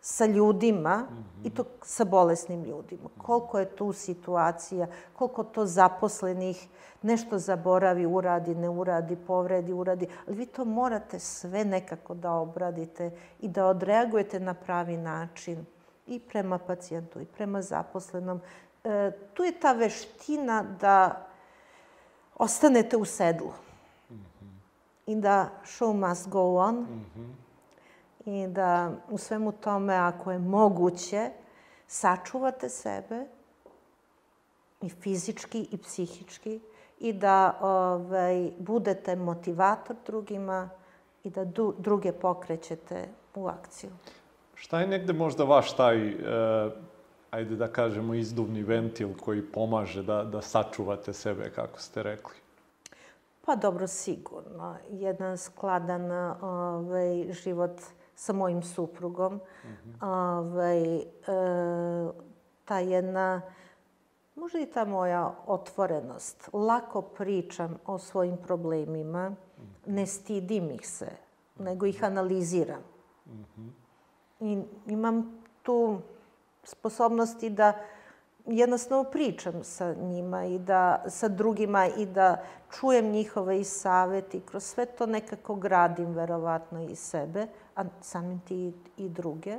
sa 0.00 0.26
ljudima 0.26 0.96
mm 0.96 1.14
-hmm. 1.14 1.46
i 1.46 1.50
to 1.50 1.64
sa 1.82 2.04
bolesnim 2.04 2.64
ljudima. 2.64 3.08
Koliko 3.18 3.58
je 3.58 3.76
tu 3.76 3.92
situacija, 3.92 4.86
koliko 5.12 5.44
to 5.44 5.66
zaposlenih 5.66 6.68
nešto 7.02 7.38
zaboravi, 7.38 8.06
uradi, 8.06 8.54
ne 8.54 8.68
uradi, 8.68 9.16
povredi, 9.16 9.72
uradi. 9.72 10.08
Ali 10.26 10.36
vi 10.36 10.46
to 10.46 10.64
morate 10.64 11.18
sve 11.18 11.64
nekako 11.64 12.14
da 12.14 12.32
obradite 12.32 13.10
i 13.40 13.48
da 13.48 13.66
odreagujete 13.66 14.40
na 14.40 14.54
pravi 14.54 14.96
način 14.96 15.66
i 16.06 16.20
prema 16.20 16.58
pacijentu 16.58 17.20
i 17.20 17.24
prema 17.24 17.62
zaposlenom. 17.62 18.40
E, 18.84 19.10
tu 19.34 19.44
je 19.44 19.60
ta 19.60 19.72
veština 19.72 20.62
da 20.80 21.29
ostanete 22.40 22.96
u 22.96 23.04
sedlu 23.04 23.52
i 25.06 25.14
da 25.14 25.48
show 25.64 26.08
must 26.08 26.28
go 26.28 26.56
on 26.56 26.86
i 28.26 28.46
da 28.46 28.92
u 29.10 29.18
svemu 29.18 29.52
tome, 29.52 29.94
ako 29.94 30.32
je 30.32 30.38
moguće, 30.38 31.30
sačuvate 31.86 32.68
sebe 32.68 33.26
i 34.80 34.88
fizički 34.88 35.68
i 35.72 35.78
psihički 35.78 36.60
i 37.00 37.12
da 37.12 37.58
ovaj, 37.60 38.50
budete 38.58 39.16
motivator 39.16 39.96
drugima 40.06 40.70
i 41.24 41.30
da 41.30 41.44
du, 41.44 41.74
druge 41.78 42.12
pokrećete 42.12 43.08
u 43.34 43.46
akciju. 43.46 43.90
Šta 44.54 44.80
je 44.80 44.86
negde 44.86 45.12
možda 45.12 45.44
vaš 45.44 45.76
taj, 45.76 46.08
e, 46.08 46.14
ajde 47.30 47.56
da 47.56 47.68
kažemo, 47.68 48.14
izduvni 48.14 48.62
ventil 48.62 49.08
koji 49.20 49.42
pomaže 49.42 50.02
da, 50.02 50.24
da 50.24 50.42
sačuvate 50.42 51.12
sebe, 51.12 51.50
kako 51.50 51.80
ste 51.80 52.02
rekli? 52.02 52.34
Pa 53.44 53.56
dobro, 53.56 53.86
sigurno. 53.86 54.76
Jedan 54.90 55.38
skladan 55.38 56.10
ovaj, 56.42 57.32
život 57.32 57.80
sa 58.14 58.32
mojim 58.32 58.62
suprugom. 58.62 59.34
Mm 59.34 59.68
-hmm. 59.68 60.06
ovaj, 60.06 60.96
e, 60.96 61.02
ta 62.64 62.78
jedna 62.78 63.42
možda 64.34 64.58
i 64.60 64.66
ta 64.66 64.84
moja 64.84 65.34
otvorenost. 65.46 66.48
Lako 66.52 67.02
pričam 67.02 67.78
o 67.86 67.98
svojim 67.98 68.36
problemima, 68.36 69.34
ne 69.86 70.06
stidim 70.06 70.70
ih 70.70 70.88
se, 70.88 71.10
nego 71.58 71.86
ih 71.86 72.04
analiziram. 72.04 72.82
I 74.40 74.62
imam 74.86 75.42
tu 75.62 75.98
sposobnosti 76.62 77.50
da 77.50 77.72
jednostavno 78.46 79.04
pričam 79.04 79.64
sa 79.64 79.94
njima 79.94 80.44
i 80.44 80.58
da 80.58 81.04
sa 81.08 81.28
drugima 81.28 81.86
i 81.86 82.06
da 82.06 82.42
čujem 82.70 83.10
njihove 83.10 83.60
i 83.60 83.64
saveti. 83.64 84.40
Kroz 84.40 84.64
sve 84.64 84.86
to 84.86 85.06
nekako 85.06 85.54
gradim 85.54 86.12
verovatno 86.12 86.82
i 86.82 86.96
sebe, 86.96 87.46
a 87.76 87.84
samim 88.00 88.40
ti 88.40 88.72
i 88.96 89.08
druge. 89.08 89.56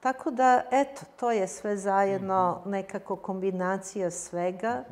Tako 0.00 0.30
da, 0.30 0.62
eto, 0.70 1.02
to 1.16 1.30
je 1.30 1.48
sve 1.48 1.76
zajedno 1.76 2.58
mhm. 2.60 2.70
nekako 2.70 3.16
kombinacija 3.16 4.10
svega. 4.10 4.84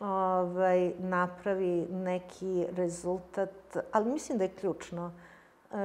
Ovaj, 0.00 0.92
napravi 0.98 1.86
neki 1.90 2.66
rezultat, 2.76 3.76
ali 3.92 4.10
mislim 4.10 4.38
da 4.38 4.44
je 4.44 4.54
ključno. 4.60 5.06
E, 5.06 5.35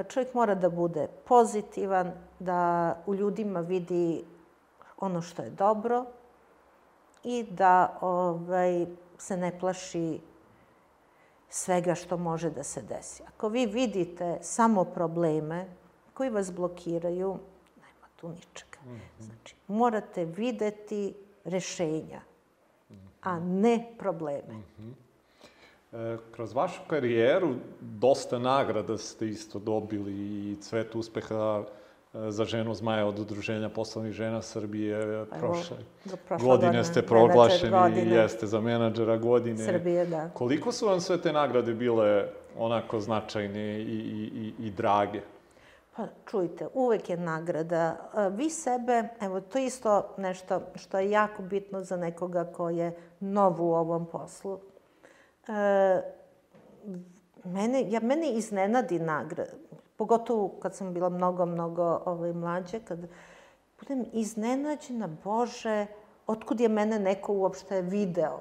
čovjek 0.08 0.34
mora 0.34 0.54
da 0.54 0.68
bude 0.70 1.08
pozitivan, 1.28 2.12
da 2.38 2.96
u 3.06 3.14
ljudima 3.14 3.60
vidi 3.60 4.24
ono 4.98 5.22
što 5.22 5.42
je 5.42 5.50
dobro 5.50 6.04
i 7.24 7.42
da 7.50 7.98
ovaj, 8.00 8.86
se 9.18 9.36
ne 9.36 9.58
plaši 9.58 10.20
svega 11.48 11.94
što 11.94 12.16
može 12.16 12.50
da 12.50 12.62
se 12.62 12.82
desi. 12.82 13.22
Ako 13.28 13.48
vi 13.48 13.66
vidite 13.66 14.38
samo 14.40 14.84
probleme 14.84 15.66
koji 16.14 16.30
vas 16.30 16.52
blokiraju, 16.52 17.38
tu 18.22 18.28
ničega. 18.28 18.78
Znači, 19.18 19.54
morate 19.68 20.24
videti 20.24 21.14
rešenja, 21.44 22.20
a 23.22 23.40
ne 23.40 23.94
probleme. 23.98 24.62
E, 25.92 26.16
kroz 26.32 26.54
vašu 26.54 26.80
karijeru 26.86 27.54
dosta 27.80 28.38
nagrada 28.38 28.98
ste 28.98 29.28
isto 29.28 29.58
dobili 29.58 30.12
i 30.12 30.56
cvet 30.60 30.94
uspeha 30.94 31.64
e, 32.14 32.30
za 32.30 32.44
ženu 32.44 32.74
zmaja 32.74 33.06
od 33.06 33.18
Udruženja 33.18 33.68
poslovnih 33.68 34.12
žena 34.12 34.42
Srbije. 34.42 35.26
Prošle, 35.38 35.76
prošle 36.28 36.48
godine 36.48 36.84
ste 36.84 37.02
proglašeni 37.02 37.70
godine. 37.70 38.16
jeste 38.16 38.46
za 38.46 38.60
menadžera 38.60 39.16
godine. 39.16 39.64
Srbije, 39.64 40.06
da. 40.06 40.30
Koliko 40.34 40.72
su 40.72 40.86
vam 40.86 41.00
sve 41.00 41.20
te 41.20 41.32
nagrade 41.32 41.74
bile 41.74 42.26
onako 42.58 43.00
značajne 43.00 43.80
i, 43.80 43.82
i, 43.82 44.54
i, 44.58 44.66
i 44.66 44.70
drage? 44.70 45.20
Pa 45.96 46.06
čujte, 46.30 46.66
uvek 46.74 47.10
je 47.10 47.16
nagrada. 47.16 47.96
E, 48.16 48.30
vi 48.30 48.50
sebe, 48.50 49.08
evo 49.20 49.40
to 49.40 49.58
je 49.58 49.66
isto 49.66 50.14
nešto 50.16 50.60
što 50.74 50.98
je 50.98 51.10
jako 51.10 51.42
bitno 51.42 51.84
za 51.84 51.96
nekoga 51.96 52.44
ko 52.44 52.70
je 52.70 52.96
nov 53.20 53.62
u 53.62 53.74
ovom 53.74 54.06
poslu. 54.06 54.58
E, 55.48 56.02
mene, 57.44 57.90
ja, 57.90 58.00
mene 58.00 58.32
iznenadi 58.32 58.98
nagrada, 58.98 59.50
pogotovo 59.96 60.48
kad 60.62 60.74
sam 60.74 60.94
bila 60.94 61.08
mnogo, 61.08 61.46
mnogo 61.46 62.02
ovaj, 62.04 62.32
mlađe, 62.32 62.80
kad 62.80 62.98
budem 63.80 64.04
iznenađena, 64.12 65.08
Bože, 65.24 65.86
otkud 66.26 66.60
je 66.60 66.68
mene 66.68 66.98
neko 66.98 67.32
uopšte 67.32 67.82
video? 67.82 68.40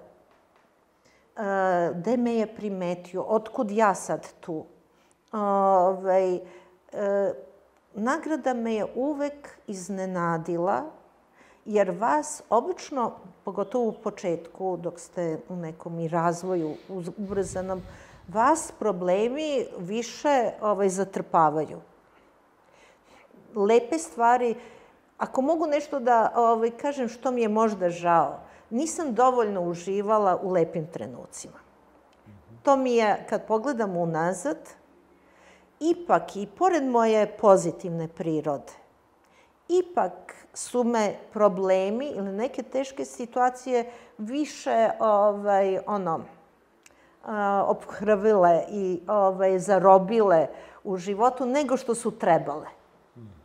E, 1.38 1.92
gde 1.96 2.18
me 2.18 2.36
je 2.36 2.56
primetio? 2.56 3.24
Otkud 3.28 3.72
ja 3.72 3.96
sad 3.96 4.28
tu? 4.40 4.66
Ovaj, 5.32 6.36
e, 6.36 6.42
nagrada 7.94 8.54
me 8.54 8.74
je 8.74 8.86
uvek 8.96 9.50
iznenadila, 9.68 10.84
jer 11.66 11.92
vas 11.92 12.44
obično, 12.50 13.12
pogotovo 13.44 13.90
u 13.90 13.94
početku, 13.94 14.78
dok 14.78 15.00
ste 15.00 15.40
u 15.50 15.56
nekom 15.56 16.00
i 16.00 16.08
razvoju 16.08 16.74
ubrzanom, 17.18 17.82
vas 18.28 18.72
problemi 18.80 19.66
više 19.78 20.52
ovaj, 20.62 20.90
zatrpavaju. 20.90 21.80
Lepe 23.56 23.98
stvari, 23.98 24.56
ako 25.18 25.42
mogu 25.42 25.68
nešto 25.68 26.00
da 26.00 26.32
ovaj, 26.36 26.72
kažem 26.72 27.10
što 27.10 27.32
mi 27.32 27.42
je 27.42 27.50
možda 27.50 27.90
žao, 27.90 28.40
nisam 28.70 29.14
dovoljno 29.14 29.62
uživala 29.62 30.40
u 30.44 30.50
lepim 30.50 30.88
trenucima. 30.88 31.60
To 32.64 32.78
mi 32.78 32.96
je, 32.96 33.26
kad 33.30 33.48
pogledam 33.48 33.98
unazad, 33.98 34.58
ipak 35.80 36.36
i 36.36 36.48
pored 36.58 36.84
moje 36.84 37.38
pozitivne 37.42 38.08
prirode, 38.08 38.74
ipak 39.80 40.36
su 40.54 40.84
me 40.84 41.16
problemi 41.34 42.08
ili 42.08 42.32
neke 42.32 42.64
teške 42.64 43.06
situacije 43.06 43.92
više 44.18 44.90
ovaj, 45.00 45.80
ono, 45.88 46.20
obhravile 47.66 48.64
i 48.70 49.02
ovaj, 49.08 49.60
zarobile 49.60 50.48
u 50.84 50.98
životu 50.98 51.46
nego 51.46 51.78
što 51.78 51.96
su 51.96 52.12
trebale. 52.12 52.68
Mm 53.16 53.42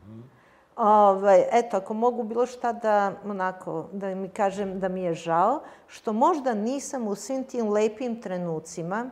ovaj, 0.76 1.44
eto, 1.52 1.76
ako 1.76 1.94
mogu 1.94 2.22
bilo 2.22 2.46
šta 2.46 2.72
da, 2.72 3.12
onako, 3.24 3.86
da 3.92 4.14
mi 4.14 4.28
kažem 4.28 4.80
da 4.80 4.88
mi 4.88 5.02
je 5.02 5.14
žao, 5.14 5.60
što 5.86 6.12
možda 6.12 6.54
nisam 6.54 7.06
u 7.06 7.14
svim 7.14 7.44
tim 7.44 7.68
lepim 7.68 8.22
trenucima 8.22 9.10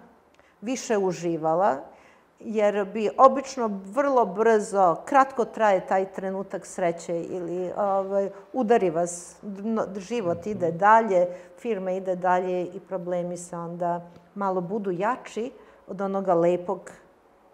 više 0.61 0.99
uživala 0.99 1.77
jer 2.41 2.85
bi 2.85 3.11
obično 3.17 3.81
vrlo 3.85 4.27
brzo, 4.27 4.97
kratko 5.05 5.45
traje 5.45 5.87
taj 5.87 6.13
trenutak 6.13 6.67
sreće 6.67 7.23
ili 7.23 7.71
ovaj, 7.77 8.31
udari 8.53 8.91
vas, 8.91 9.37
život 9.97 10.47
ide 10.47 10.73
dalje, 10.73 11.27
firma 11.59 11.93
ide 11.93 12.17
dalje 12.17 12.67
i 12.67 12.81
problemi 12.89 13.37
se 13.37 13.57
onda 13.57 14.11
malo 14.35 14.61
budu 14.61 14.91
jači 14.91 15.51
od 15.87 16.01
onoga 16.01 16.35
lepog 16.35 16.91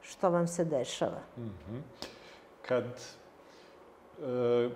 što 0.03 0.31
vam 0.31 0.47
se 0.47 0.65
dešava. 0.65 1.21
Mm 1.37 1.43
-hmm. 1.43 1.81
Kad 2.69 2.85
e, 2.85 4.69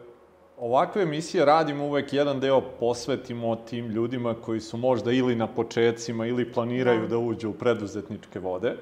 ovakve 0.58 1.02
emisije 1.02 1.44
radimo, 1.44 1.84
uvek 1.84 2.12
jedan 2.12 2.40
deo 2.40 2.60
posvetimo 2.80 3.56
tim 3.56 3.86
ljudima 3.86 4.34
koji 4.34 4.60
su 4.60 4.76
možda 4.76 5.12
ili 5.12 5.36
na 5.36 5.46
početcima 5.46 6.26
ili 6.26 6.52
planiraju 6.52 7.00
da, 7.00 7.08
da 7.08 7.18
uđu 7.18 7.50
u 7.50 7.52
preduzetničke 7.52 8.38
vode. 8.38 8.76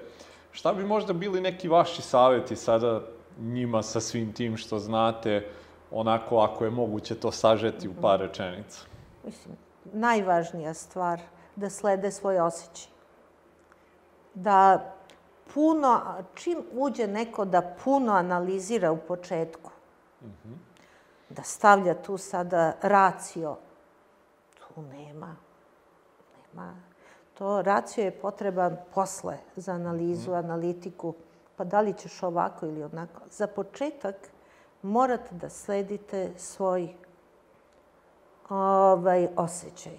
Šta 0.52 0.72
bi 0.72 0.84
možda 0.84 1.12
bili 1.12 1.40
neki 1.40 1.68
vaši 1.68 2.02
saveti 2.02 2.56
sada 2.56 3.00
njima 3.38 3.82
sa 3.82 4.00
svim 4.00 4.32
tim 4.32 4.56
što 4.56 4.78
znate, 4.78 5.48
onako 5.90 6.38
ako 6.38 6.64
je 6.64 6.70
moguće 6.70 7.14
to 7.14 7.32
sažeti 7.32 7.88
u 7.88 7.94
par 8.02 8.20
rečenica? 8.20 8.80
Mislim, 9.24 9.56
najvažnija 9.92 10.74
stvar 10.74 11.20
da 11.56 11.70
slede 11.70 12.10
svoj 12.10 12.40
osjećaj. 12.40 12.92
Da 14.34 14.92
puno, 15.54 16.00
čim 16.34 16.58
uđe 16.72 17.06
neko 17.06 17.44
da 17.44 17.76
puno 17.84 18.12
analizira 18.12 18.92
u 18.92 18.96
početku, 18.96 19.70
da 21.28 21.42
stavlja 21.42 21.94
tu 22.02 22.18
sada 22.18 22.72
racio, 22.82 23.56
tu 24.58 24.82
nema. 24.82 25.36
Nema. 26.54 26.91
To 27.34 27.62
racio 27.62 28.04
je 28.04 28.18
potreban 28.20 28.76
posle 28.94 29.38
za 29.56 29.72
analizu, 29.72 30.32
analitiku, 30.32 31.14
pa 31.56 31.64
da 31.64 31.80
li 31.80 31.94
ćeš 31.94 32.22
ovako 32.22 32.66
ili 32.66 32.82
onako. 32.82 33.20
Za 33.30 33.46
početak 33.46 34.16
morate 34.82 35.34
da 35.34 35.48
sledite 35.48 36.32
svoj 36.36 36.94
ovaj, 38.48 39.28
osjećaj. 39.36 39.98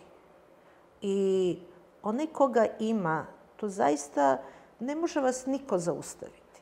I 1.02 1.60
onaj 2.04 2.28
koga 2.28 2.66
ima, 2.80 3.26
to 3.56 3.70
zaista 3.70 4.38
ne 4.80 4.96
može 4.96 5.22
vas 5.22 5.46
niko 5.46 5.78
zaustaviti. 5.78 6.62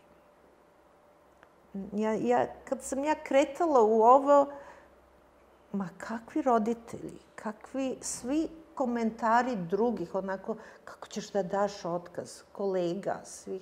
Ja, 1.93 2.13
ja, 2.13 2.47
kad 2.65 2.83
sam 2.83 3.03
ja 3.03 3.15
kretala 3.23 3.81
u 3.81 4.01
ovo, 4.01 4.47
ma 5.71 5.89
kakvi 5.97 6.41
roditelji, 6.41 7.19
kakvi 7.35 7.97
svi 8.01 8.47
komentari 8.75 9.55
drugih, 9.55 10.15
onako, 10.15 10.55
kako 10.85 11.07
ćeš 11.07 11.31
da 11.31 11.43
daš 11.43 11.85
otkaz, 11.85 12.41
kolega, 12.51 13.21
svih. 13.23 13.61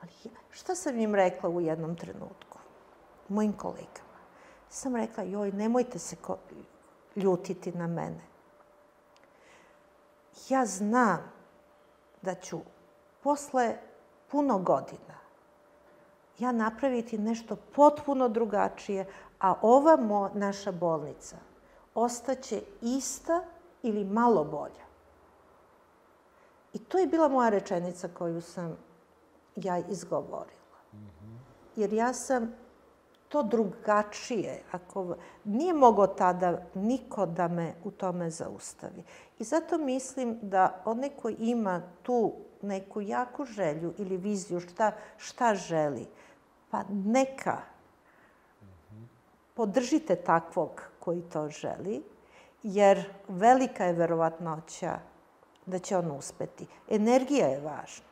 Ali 0.00 0.12
ja, 0.24 0.30
šta 0.50 0.74
sam 0.74 0.98
im 0.98 1.14
rekla 1.14 1.50
u 1.50 1.60
jednom 1.60 1.96
trenutku? 1.96 2.58
Mojim 3.28 3.52
kolegama. 3.52 4.16
Sam 4.68 4.96
rekla, 4.96 5.24
joj, 5.24 5.52
nemojte 5.52 5.98
se 5.98 6.16
ko 6.16 6.38
ljutiti 7.16 7.72
na 7.72 7.86
mene. 7.86 8.22
Ja 10.48 10.66
znam 10.66 11.32
da 12.22 12.34
ću 12.34 12.60
posle 13.22 13.76
puno 14.30 14.58
godina 14.58 15.16
ja 16.38 16.52
napraviti 16.52 17.18
nešto 17.18 17.56
potpuno 17.56 18.28
drugačije, 18.28 19.06
a 19.40 19.54
ova 19.62 19.96
mo, 19.96 20.30
naša 20.34 20.72
bolnica 20.72 21.36
ostaće 21.94 22.62
ista 22.82 23.44
ili 23.88 24.04
malo 24.04 24.44
bolja. 24.44 24.86
I 26.72 26.78
to 26.78 26.98
je 26.98 27.06
bila 27.06 27.28
moja 27.28 27.48
rečenica 27.48 28.08
koju 28.08 28.40
sam 28.40 28.76
ja 29.56 29.78
izgovorila. 29.78 30.76
Jer 31.76 31.92
ja 31.92 32.12
sam 32.12 32.54
to 33.28 33.42
drugačije. 33.42 34.62
Ako, 34.72 35.16
nije 35.44 35.74
mogo 35.74 36.06
tada 36.06 36.62
niko 36.74 37.26
da 37.26 37.48
me 37.48 37.74
u 37.84 37.90
tome 37.90 38.30
zaustavi. 38.30 39.02
I 39.38 39.44
zato 39.44 39.78
mislim 39.78 40.38
da 40.42 40.82
onaj 40.84 41.10
ko 41.10 41.28
ima 41.38 41.82
tu 42.02 42.32
neku 42.62 43.00
jaku 43.00 43.44
želju 43.44 43.94
ili 43.98 44.16
viziju 44.16 44.60
šta, 44.60 44.92
šta 45.16 45.54
želi, 45.54 46.06
pa 46.70 46.82
neka 46.88 47.58
podržite 49.54 50.16
takvog 50.16 50.82
koji 51.00 51.22
to 51.22 51.48
želi, 51.48 52.02
jer 52.66 53.04
velika 53.28 53.84
je 53.84 53.92
verovatnoća 53.92 54.98
da 55.66 55.78
će 55.78 55.96
on 55.96 56.10
uspeti. 56.10 56.66
Energija 56.90 57.46
je 57.46 57.60
važna. 57.60 58.06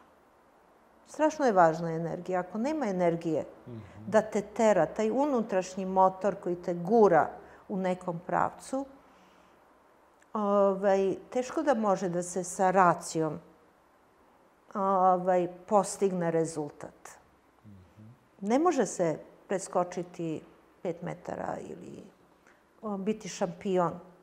Strašno 1.07 1.47
je 1.47 1.53
važna 1.53 1.91
energija. 1.91 2.41
Ako 2.41 2.59
nema 2.59 2.87
energije 2.87 3.43
mm 3.43 3.71
-hmm. 3.71 3.81
da 4.07 4.23
te 4.23 4.43
tera, 4.43 4.87
taj 4.87 5.11
unutrašnji 5.11 5.87
motor 5.87 6.35
koji 6.35 6.57
te 6.57 6.75
gura 6.75 7.29
u 7.69 7.77
nekom 7.77 8.21
pravcu, 8.27 8.87
ovaj, 10.33 11.17
teško 11.31 11.63
da 11.63 11.75
može 11.75 12.09
da 12.09 12.23
se 12.23 12.45
sa 12.45 12.71
racijom 12.71 13.39
ovaj, 14.75 15.49
postigne 15.67 16.31
rezultat. 16.31 17.11
Mm 17.65 17.69
-hmm. 17.69 18.49
Ne 18.49 18.59
može 18.59 18.87
se 18.87 19.19
preskočiti 19.49 20.43
pet 20.83 21.03
metara 21.03 21.57
ili 21.61 22.03
biti 22.99 23.29
šampion 23.29 24.14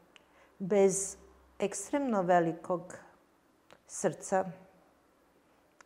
bez 0.61 1.17
ekstremno 1.59 2.21
velikog 2.21 2.93
srca, 3.87 4.45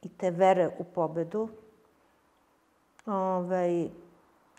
i 0.01 0.09
te 0.09 0.32
vere 0.32 0.69
u 0.80 0.84
pobedu, 0.84 1.49
ovaj, 3.05 3.89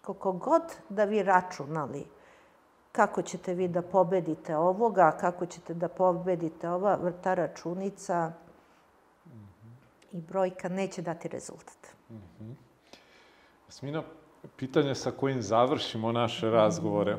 koliko 0.03 0.33
god 0.33 0.63
da 0.89 1.05
vi 1.05 1.23
računali 1.23 2.07
kako 2.93 3.23
ćete 3.23 3.55
vi 3.55 3.69
da 3.69 3.83
pobedite 3.83 4.57
ovoga, 4.57 5.17
kako 5.21 5.47
ćete 5.47 5.75
da 5.75 5.89
pobedite 5.89 6.69
ova 6.69 6.95
vrta 7.03 7.35
računica 7.35 8.33
mm 9.27 9.31
-hmm. 9.31 10.19
i 10.19 10.21
brojka 10.21 10.69
neće 10.69 11.03
dati 11.03 11.29
rezultat. 11.29 11.95
Mm 12.11 12.15
-hmm. 12.15 12.55
Smina, 13.69 14.03
pitanje 14.57 14.95
sa 14.95 15.11
kojim 15.11 15.43
završimo 15.43 16.13
naše 16.13 16.51
razgovore. 16.51 17.17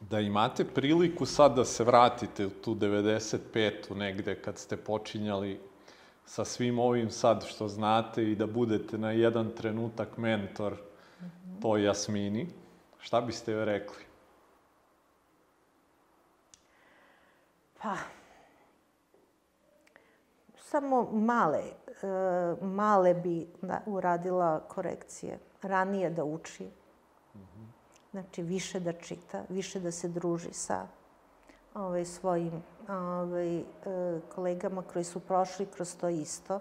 Da 0.00 0.20
imate 0.20 0.64
priliku 0.64 1.26
sad 1.26 1.56
da 1.56 1.64
se 1.64 1.84
vratite 1.84 2.46
u 2.46 2.50
tu 2.50 2.74
95. 2.74 3.94
negde 3.94 4.42
kad 4.42 4.58
ste 4.58 4.76
počinjali 4.76 5.60
sa 6.24 6.44
svim 6.44 6.78
ovim 6.78 7.10
sad 7.10 7.46
što 7.46 7.68
znate 7.68 8.30
i 8.30 8.34
da 8.34 8.46
budete 8.46 8.98
na 8.98 9.10
jedan 9.10 9.50
trenutak 9.50 10.16
mentor 10.16 10.72
mm 10.72 11.24
-hmm. 11.24 11.62
toj 11.62 11.84
Jasmini, 11.84 12.48
šta 12.98 13.20
biste 13.20 13.52
joj 13.52 13.64
rekli? 13.64 14.04
Pa, 17.82 17.96
samo 20.58 21.10
male, 21.12 21.62
e, 22.02 22.64
male 22.64 23.14
bi 23.14 23.46
da, 23.62 23.80
uradila 23.86 24.60
korekcije. 24.68 25.38
Ranije 25.62 26.10
da 26.10 26.24
uči. 26.24 26.66
Znači 28.22 28.42
više 28.42 28.80
da 28.80 28.92
čita, 28.92 29.42
više 29.48 29.80
da 29.80 29.90
se 29.90 30.08
druži 30.08 30.52
sa 30.52 30.86
ovaj, 31.74 32.04
svojim 32.04 32.62
ovaj, 32.88 33.58
e, 33.58 33.64
kolegama 34.34 34.82
koji 34.82 35.04
su 35.04 35.20
prošli 35.20 35.66
kroz 35.66 35.96
to 35.96 36.08
isto 36.08 36.60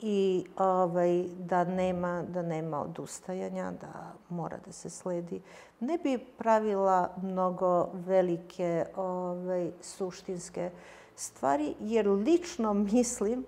i 0.00 0.44
ovaj, 0.58 1.24
da, 1.38 1.64
nema, 1.64 2.22
da 2.28 2.42
nema 2.42 2.80
odustajanja, 2.82 3.72
da 3.80 4.12
mora 4.28 4.58
da 4.66 4.72
se 4.72 4.90
sledi. 4.90 5.42
Ne 5.80 5.98
bi 5.98 6.18
pravila 6.38 7.14
mnogo 7.22 7.88
velike 7.92 8.86
ovaj, 8.96 9.70
suštinske 9.80 10.70
stvari, 11.16 11.74
jer 11.80 12.08
lično 12.08 12.74
mislim 12.74 13.46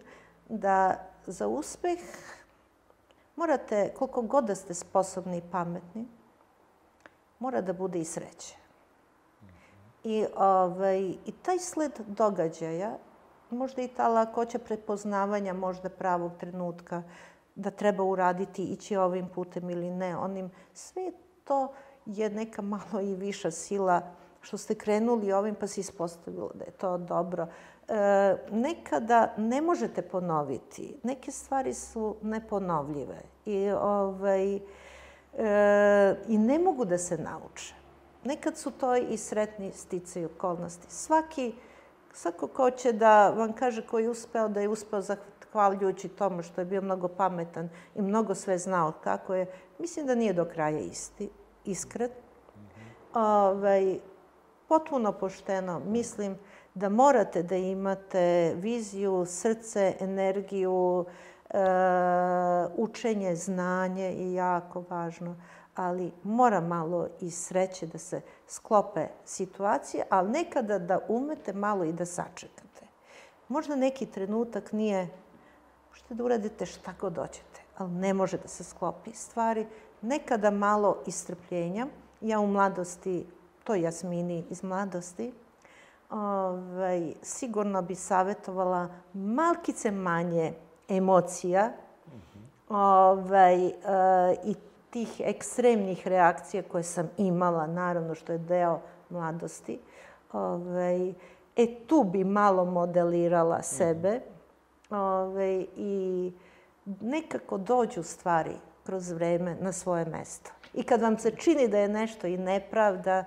da 0.49 0.97
za 1.27 1.47
uspeh 1.47 1.99
morate, 3.37 3.93
koliko 3.99 4.23
god 4.23 4.45
da 4.45 4.55
ste 4.55 4.75
sposobni 4.75 5.39
i 5.39 5.51
pametni, 5.53 6.07
mora 7.45 7.61
da 7.61 7.73
bude 7.73 8.01
i 8.01 8.05
sreće. 8.05 8.57
I, 10.05 10.25
ovaj, 10.37 11.01
I 11.01 11.33
taj 11.43 11.59
sled 11.59 11.93
događaja, 12.07 12.97
možda 13.51 13.83
i 13.83 13.89
ta 13.89 14.09
lakoća 14.09 14.59
prepoznavanja 14.59 15.53
možda 15.53 15.89
pravog 15.89 16.33
trenutka, 16.41 17.03
da 17.55 17.71
treba 17.71 18.05
uraditi, 18.05 18.65
ići 18.65 18.97
ovim 18.97 19.29
putem 19.29 19.71
ili 19.71 19.91
ne, 19.91 20.17
onim, 20.17 20.51
sve 20.73 21.13
to 21.45 21.73
je 22.07 22.31
neka 22.31 22.63
malo 22.63 23.01
i 23.03 23.15
viša 23.15 23.51
sila 23.51 24.01
što 24.41 24.59
ste 24.59 24.75
krenuli 24.75 25.33
ovim 25.33 25.55
pa 25.55 25.67
se 25.67 25.81
ispostavilo 25.81 26.51
da 26.55 26.65
je 26.65 26.71
to 26.71 26.99
dobro. 26.99 27.47
E, 27.89 28.37
nekada 28.51 29.35
ne 29.37 29.61
možete 29.61 30.03
ponoviti. 30.03 30.97
Neke 31.03 31.31
stvari 31.31 31.75
su 31.75 32.17
neponovljive 32.23 33.21
i, 33.45 33.71
ovaj, 33.71 34.61
e, 35.39 36.17
i 36.29 36.39
ne 36.39 36.59
mogu 36.59 36.85
da 36.85 36.99
se 36.99 37.19
nauče. 37.19 37.75
Nekad 38.25 38.57
su 38.57 38.71
to 38.71 38.97
i 38.97 39.17
sretni 39.17 39.73
sticaj 39.73 40.25
okolnosti. 40.25 40.87
Svaki, 40.89 41.53
svako 42.13 42.47
ko 42.47 42.71
će 42.71 42.93
da 42.93 43.31
vam 43.31 43.53
kaže 43.53 43.87
ko 43.87 43.99
je 43.99 44.11
uspeo, 44.11 44.49
da 44.49 44.61
je 44.61 44.69
uspeo 44.69 45.01
zahvaljujući 45.01 46.09
tomu 46.09 46.43
što 46.43 46.61
je 46.61 46.65
bio 46.65 46.83
mnogo 46.83 47.09
pametan 47.09 47.69
i 47.95 48.03
mnogo 48.03 48.35
sve 48.35 48.59
znao 48.59 48.93
kako 48.93 49.35
je, 49.35 49.47
mislim 49.79 50.07
da 50.07 50.15
nije 50.15 50.33
do 50.33 50.45
kraja 50.45 50.79
isti, 50.79 51.31
iskren. 51.65 52.11
Mm 52.11 52.61
-hmm. 52.61 53.19
Ove, 53.21 53.59
ovaj, 53.59 53.99
potpuno 54.69 55.13
pošteno 55.13 55.81
mislim 55.87 56.39
da 56.75 56.89
morate 56.89 57.43
da 57.43 57.57
imate 57.57 58.55
viziju, 58.57 59.25
srce, 59.27 59.97
energiju, 60.01 61.05
e, 61.09 61.34
učenje, 62.77 63.37
znanje 63.37 64.05
je 64.05 64.35
jako 64.35 64.85
važno 64.91 65.37
ali 65.75 66.13
mora 66.23 66.61
malo 66.61 67.09
i 67.21 67.31
sreće 67.31 67.87
da 67.87 67.99
se 67.99 68.21
sklope 68.47 69.07
situacije, 69.25 70.05
ali 70.11 70.31
nekada 70.31 70.79
da 70.79 70.99
umete 71.09 71.53
malo 71.53 71.85
i 71.85 71.93
da 71.93 72.07
sačekate. 72.07 72.87
Možda 73.49 73.77
neki 73.77 74.07
trenutak 74.07 74.73
nije, 74.73 75.09
možete 75.91 76.15
da 76.15 76.25
uradite 76.25 76.67
šta 76.67 76.95
god 77.01 77.17
hoćete, 77.17 77.61
ali 77.79 77.91
ne 77.91 78.15
može 78.15 78.39
da 78.39 78.49
se 78.49 78.65
sklopi 78.65 79.13
stvari. 79.13 79.67
Nekada 80.01 80.51
malo 80.51 80.97
istrpljenja. 81.07 81.87
Ja 82.21 82.41
u 82.41 82.47
mladosti, 82.47 83.27
to 83.65 83.75
Jasmini 83.75 84.45
iz 84.51 84.63
mladosti, 84.63 85.33
ovaj, 86.11 87.15
sigurno 87.23 87.83
bi 87.83 87.95
savjetovala 87.95 88.89
malkice 89.13 89.91
manje 89.91 90.55
emocija, 90.89 91.73
ovaj, 92.69 93.67
e, 93.67 93.73
i 94.45 94.55
tih 94.91 95.21
ekstremnih 95.25 96.09
reakcija 96.09 96.63
koje 96.63 96.83
sam 96.83 97.11
imala, 97.17 97.67
naravno 97.67 98.15
što 98.15 98.33
je 98.33 98.39
deo 98.39 98.81
mladosti, 99.11 99.79
ovaj, 100.33 101.09
e 101.57 101.75
tu 101.87 102.05
bi 102.05 102.25
malo 102.25 102.65
modelirala 102.65 103.63
sebe 103.63 104.21
ovaj, 104.91 105.67
i 105.77 106.33
nekako 107.01 107.59
dođu 107.59 108.03
stvari 108.03 108.55
kroz 108.87 109.11
vreme 109.11 109.57
na 109.61 109.73
svoje 109.73 110.05
mesto. 110.05 110.51
I 110.75 110.83
kad 110.83 111.01
vam 111.01 111.19
se 111.19 111.31
čini 111.31 111.69
da 111.69 111.79
je 111.79 111.89
nešto 111.89 112.27
i 112.27 112.39
nepravda, 112.39 113.25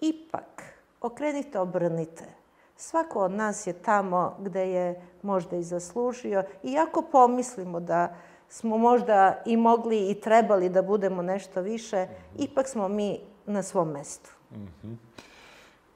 ipak 0.00 0.62
okrenite, 1.00 1.60
obrnite. 1.60 2.24
Svako 2.76 3.24
od 3.24 3.30
nas 3.30 3.66
je 3.66 3.72
tamo 3.72 4.36
gde 4.38 4.70
je 4.70 5.02
možda 5.22 5.56
i 5.56 5.62
zaslužio. 5.62 6.44
I 6.62 6.78
ako 6.78 7.02
pomislimo 7.02 7.80
da 7.80 8.14
smo 8.48 8.78
možda 8.78 9.42
i 9.46 9.56
mogli 9.56 10.10
i 10.10 10.20
trebali 10.20 10.68
da 10.68 10.82
budemo 10.82 11.22
nešto 11.22 11.60
više, 11.60 11.96
mm 11.96 12.08
-hmm. 12.08 12.44
ipak 12.44 12.68
smo 12.68 12.88
mi 12.88 13.20
na 13.46 13.62
svom 13.62 13.88
mestu. 13.88 14.30
Mm 14.52 14.68
-hmm. 14.82 14.96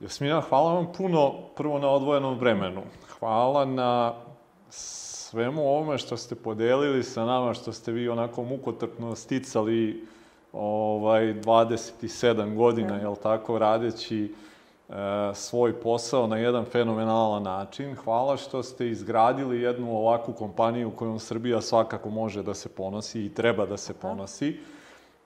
Jasmina, 0.01 0.41
hvala 0.41 0.75
vam 0.75 0.93
puno 0.97 1.33
prvo 1.57 1.79
na 1.79 1.89
odvojenom 1.91 2.39
vremenu. 2.39 2.83
Hvala 3.19 3.65
na 3.65 4.15
svemu 4.71 5.63
ovome 5.63 5.99
što 5.99 6.17
ste 6.17 6.35
podelili 6.35 7.03
sa 7.03 7.25
nama, 7.25 7.55
što 7.55 7.73
ste 7.73 7.93
vi 7.93 8.09
onako 8.09 8.45
mukotrpno 8.45 9.17
sticali 9.17 10.07
ovaj, 10.53 11.35
27 11.35 12.57
godina, 12.57 12.97
jel 12.97 13.17
tako, 13.23 13.59
radeći 13.59 14.35
svoj 15.35 15.81
posao 15.81 16.27
na 16.27 16.37
jedan 16.37 16.65
fenomenalan 16.65 17.43
način. 17.43 17.95
Hvala 17.95 18.37
što 18.37 18.63
ste 18.63 18.89
izgradili 18.89 19.63
jednu 19.63 19.97
ovakvu 19.97 20.35
kompaniju 20.35 20.91
kojom 20.91 21.19
Srbija 21.19 21.61
svakako 21.61 22.11
može 22.11 22.43
da 22.43 22.55
se 22.55 22.69
ponosi 22.69 23.25
i 23.25 23.35
treba 23.35 23.67
da 23.67 23.77
se 23.77 23.95
ponosi 23.95 24.61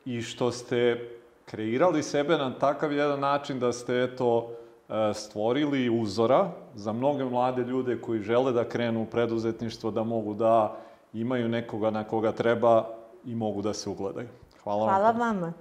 i 0.05 0.23
što 0.23 0.53
ste 0.53 1.09
kreirali 1.45 2.03
sebe 2.03 2.39
na 2.39 2.55
takav 2.59 2.93
jedan 2.93 3.21
način 3.21 3.59
da 3.59 3.73
ste, 3.73 4.03
eto, 4.03 4.51
e, 4.89 5.15
stvorili 5.15 6.01
uzora 6.01 6.51
za 6.75 6.93
mnoge 6.93 7.25
mlade 7.25 7.62
ljude 7.62 8.01
koji 8.01 8.21
žele 8.21 8.53
da 8.53 8.69
krenu 8.69 9.03
u 9.03 9.07
preduzetništvo, 9.07 9.91
da 9.91 10.03
mogu 10.03 10.35
da 10.35 10.77
imaju 11.12 11.49
nekoga 11.49 11.91
na 11.91 12.05
koga 12.05 12.33
treba 12.33 12.85
i 13.25 13.35
mogu 13.35 13.62
da 13.62 13.73
se 13.73 13.91
ugledaju. 13.91 14.29
Hvala, 14.65 14.85
Hvala 14.85 15.11
vam. 15.11 15.19
vama. 15.19 15.53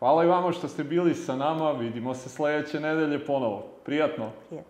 Hvala 0.00 0.24
i 0.24 0.26
vama 0.26 0.52
što 0.52 0.68
ste 0.68 0.84
bili 0.84 1.14
sa 1.14 1.36
nama. 1.36 1.72
Vidimo 1.72 2.14
se 2.14 2.28
sledeće 2.28 2.80
nedelje 2.80 3.26
ponovo. 3.26 3.66
Prijatno. 3.84 4.30
Prijatno. 4.48 4.69